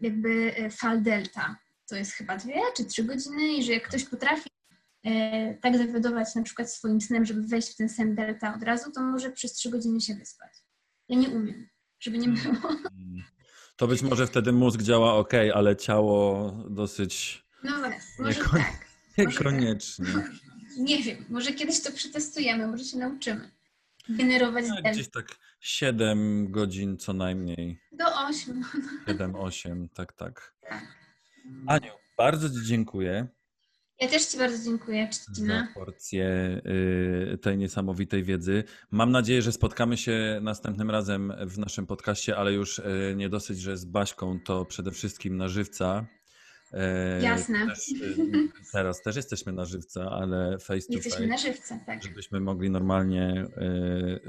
jakby 0.00 0.54
e, 0.56 0.70
fal 0.70 1.02
delta. 1.02 1.56
To 1.88 1.96
jest 1.96 2.12
chyba 2.12 2.36
dwie 2.36 2.60
czy 2.76 2.84
trzy 2.84 3.04
godziny 3.04 3.52
i 3.52 3.62
że 3.62 3.72
jak 3.72 3.88
ktoś 3.88 4.04
potrafi 4.04 4.50
tak 5.60 5.78
zawiadować 5.78 6.34
na 6.34 6.42
przykład 6.42 6.72
swoim 6.72 7.00
snem, 7.00 7.24
żeby 7.24 7.42
wejść 7.42 7.72
w 7.72 7.76
ten 7.76 7.88
sen 7.88 8.14
delta 8.14 8.54
od 8.56 8.62
razu, 8.62 8.92
to 8.92 9.02
może 9.02 9.30
przez 9.30 9.52
trzy 9.52 9.70
godziny 9.70 10.00
się 10.00 10.14
wyspać. 10.14 10.50
Ja 11.08 11.18
nie 11.18 11.28
umiem, 11.28 11.68
żeby 12.00 12.18
nie 12.18 12.28
było. 12.28 12.70
Mm. 12.70 13.22
To 13.76 13.86
być 13.86 14.02
może 14.02 14.26
wtedy 14.26 14.52
mózg 14.52 14.82
działa 14.82 15.14
ok, 15.14 15.32
ale 15.54 15.76
ciało 15.76 16.50
dosyć 16.70 17.44
No 17.64 17.78
właśnie, 17.78 18.00
może 18.18 18.30
Niekon- 18.40 18.60
tak. 18.60 18.86
Może 19.18 19.28
niekoniecznie. 19.30 20.06
Nie 20.78 21.02
wiem, 21.02 21.24
może 21.28 21.52
kiedyś 21.52 21.80
to 21.82 21.92
przetestujemy, 21.92 22.66
może 22.66 22.84
się 22.84 22.98
nauczymy. 22.98 23.50
Generować 24.08 24.64
Tak, 24.66 24.74
delta 24.74 24.90
gdzieś 24.90 25.08
tak 25.10 25.26
7 25.60 26.50
godzin 26.52 26.96
co 26.98 27.12
najmniej. 27.12 27.80
do 27.92 28.04
8. 28.28 28.62
7-8, 29.06 29.88
tak, 29.94 30.12
tak. 30.12 30.54
Tak. 30.68 30.82
Aniu, 31.66 31.92
bardzo 32.18 32.50
Ci 32.50 32.66
dziękuję 32.66 33.26
Ja 34.02 34.08
też 34.08 34.26
Ci 34.26 34.38
bardzo 34.38 34.64
dziękuję, 34.64 35.08
za 35.26 35.32
Czcina. 35.32 35.68
porcję 35.74 36.26
y, 37.34 37.38
tej 37.38 37.58
niesamowitej 37.58 38.22
wiedzy. 38.22 38.64
Mam 38.90 39.10
nadzieję, 39.10 39.42
że 39.42 39.52
spotkamy 39.52 39.96
się 39.96 40.38
następnym 40.42 40.90
razem 40.90 41.32
w 41.46 41.58
naszym 41.58 41.86
podcaście, 41.86 42.36
ale 42.36 42.52
już 42.52 42.78
y, 42.78 43.14
nie 43.16 43.28
dosyć, 43.28 43.60
że 43.60 43.76
z 43.76 43.84
Baśką, 43.84 44.40
to 44.40 44.64
przede 44.64 44.90
wszystkim 44.90 45.36
na 45.36 45.48
żywca. 45.48 46.06
E, 46.72 47.22
Jasne. 47.22 47.66
Też, 47.66 47.88
y, 47.88 48.48
teraz 48.72 49.02
też 49.02 49.16
jesteśmy 49.16 49.52
na 49.52 49.64
żywca, 49.64 50.10
ale 50.10 50.58
face 50.58 50.86
to 50.86 50.92
Jesteśmy 50.94 51.18
face. 51.18 51.26
na 51.26 51.38
żywca, 51.38 51.78
tak. 51.86 52.02
żebyśmy 52.02 52.40
mogli 52.40 52.70
normalnie 52.70 53.46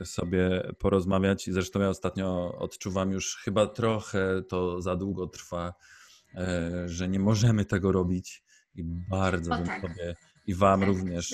sobie 0.05 0.71
porozmawiać. 0.79 1.47
I 1.47 1.51
zresztą 1.53 1.79
ja 1.81 1.89
ostatnio 1.89 2.57
odczuwam 2.57 3.11
już 3.11 3.35
chyba 3.37 3.67
trochę 3.67 4.43
to 4.49 4.81
za 4.81 4.95
długo 4.95 5.27
trwa, 5.27 5.73
y, 6.85 6.89
że 6.89 7.07
nie 7.07 7.19
możemy 7.19 7.65
tego 7.65 7.91
robić. 7.91 8.43
I 8.75 8.83
bardzo 8.83 9.53
O 9.53 9.57
bym 9.57 9.65
tak. 9.65 9.81
sobie 9.81 10.15
i 10.47 10.55
Wam 10.55 10.79
Tak, 10.79 10.89
również 10.89 11.29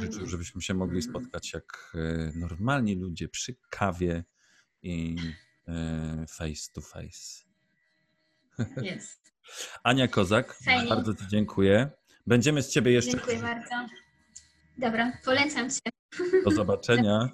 życzył, 0.00 0.26
żebyśmy 0.26 0.62
się 0.62 0.74
mogli 0.74 1.02
spotkać 1.02 1.52
jak 1.52 1.92
y, 1.94 2.32
normalni 2.34 2.94
ludzie 2.94 3.28
przy 3.28 3.54
kawie 3.70 4.24
i 4.82 5.16
y, 5.68 6.26
face 6.26 6.72
to 6.72 6.80
face. 6.80 7.44
Jest. 8.82 9.32
Ania 9.82 10.08
Kozak, 10.08 10.54
Fajnie. 10.64 10.88
bardzo 10.88 11.14
Ci 11.14 11.26
dziękuję. 11.28 11.90
Będziemy 12.26 12.62
z 12.62 12.68
Ciebie 12.68 12.92
jeszcze. 12.92 13.10
Dziękuję 13.10 13.38
bardzo. 13.38 13.74
Dobra, 14.78 15.12
polecam 15.24 15.70
Cię. 15.70 15.80
Do 16.44 16.50
zobaczenia. 16.50 17.28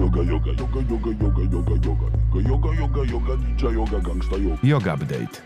Yoga, 0.00 0.22
yoga, 0.22 0.50
yoga, 0.50 0.80
yoga, 0.90 1.10
yoga, 1.20 1.42
yoga, 1.52 1.72
yoga, 1.82 2.08
yoga, 2.40 2.48
yoga, 2.48 2.74
yoga, 2.74 3.04
yoga, 3.12 3.36
ninja 3.36 3.70
yoga, 3.70 4.00
gangsta 4.00 4.36
yoga. 4.36 4.58
Yoga 4.62 4.94
Update. 4.94 5.42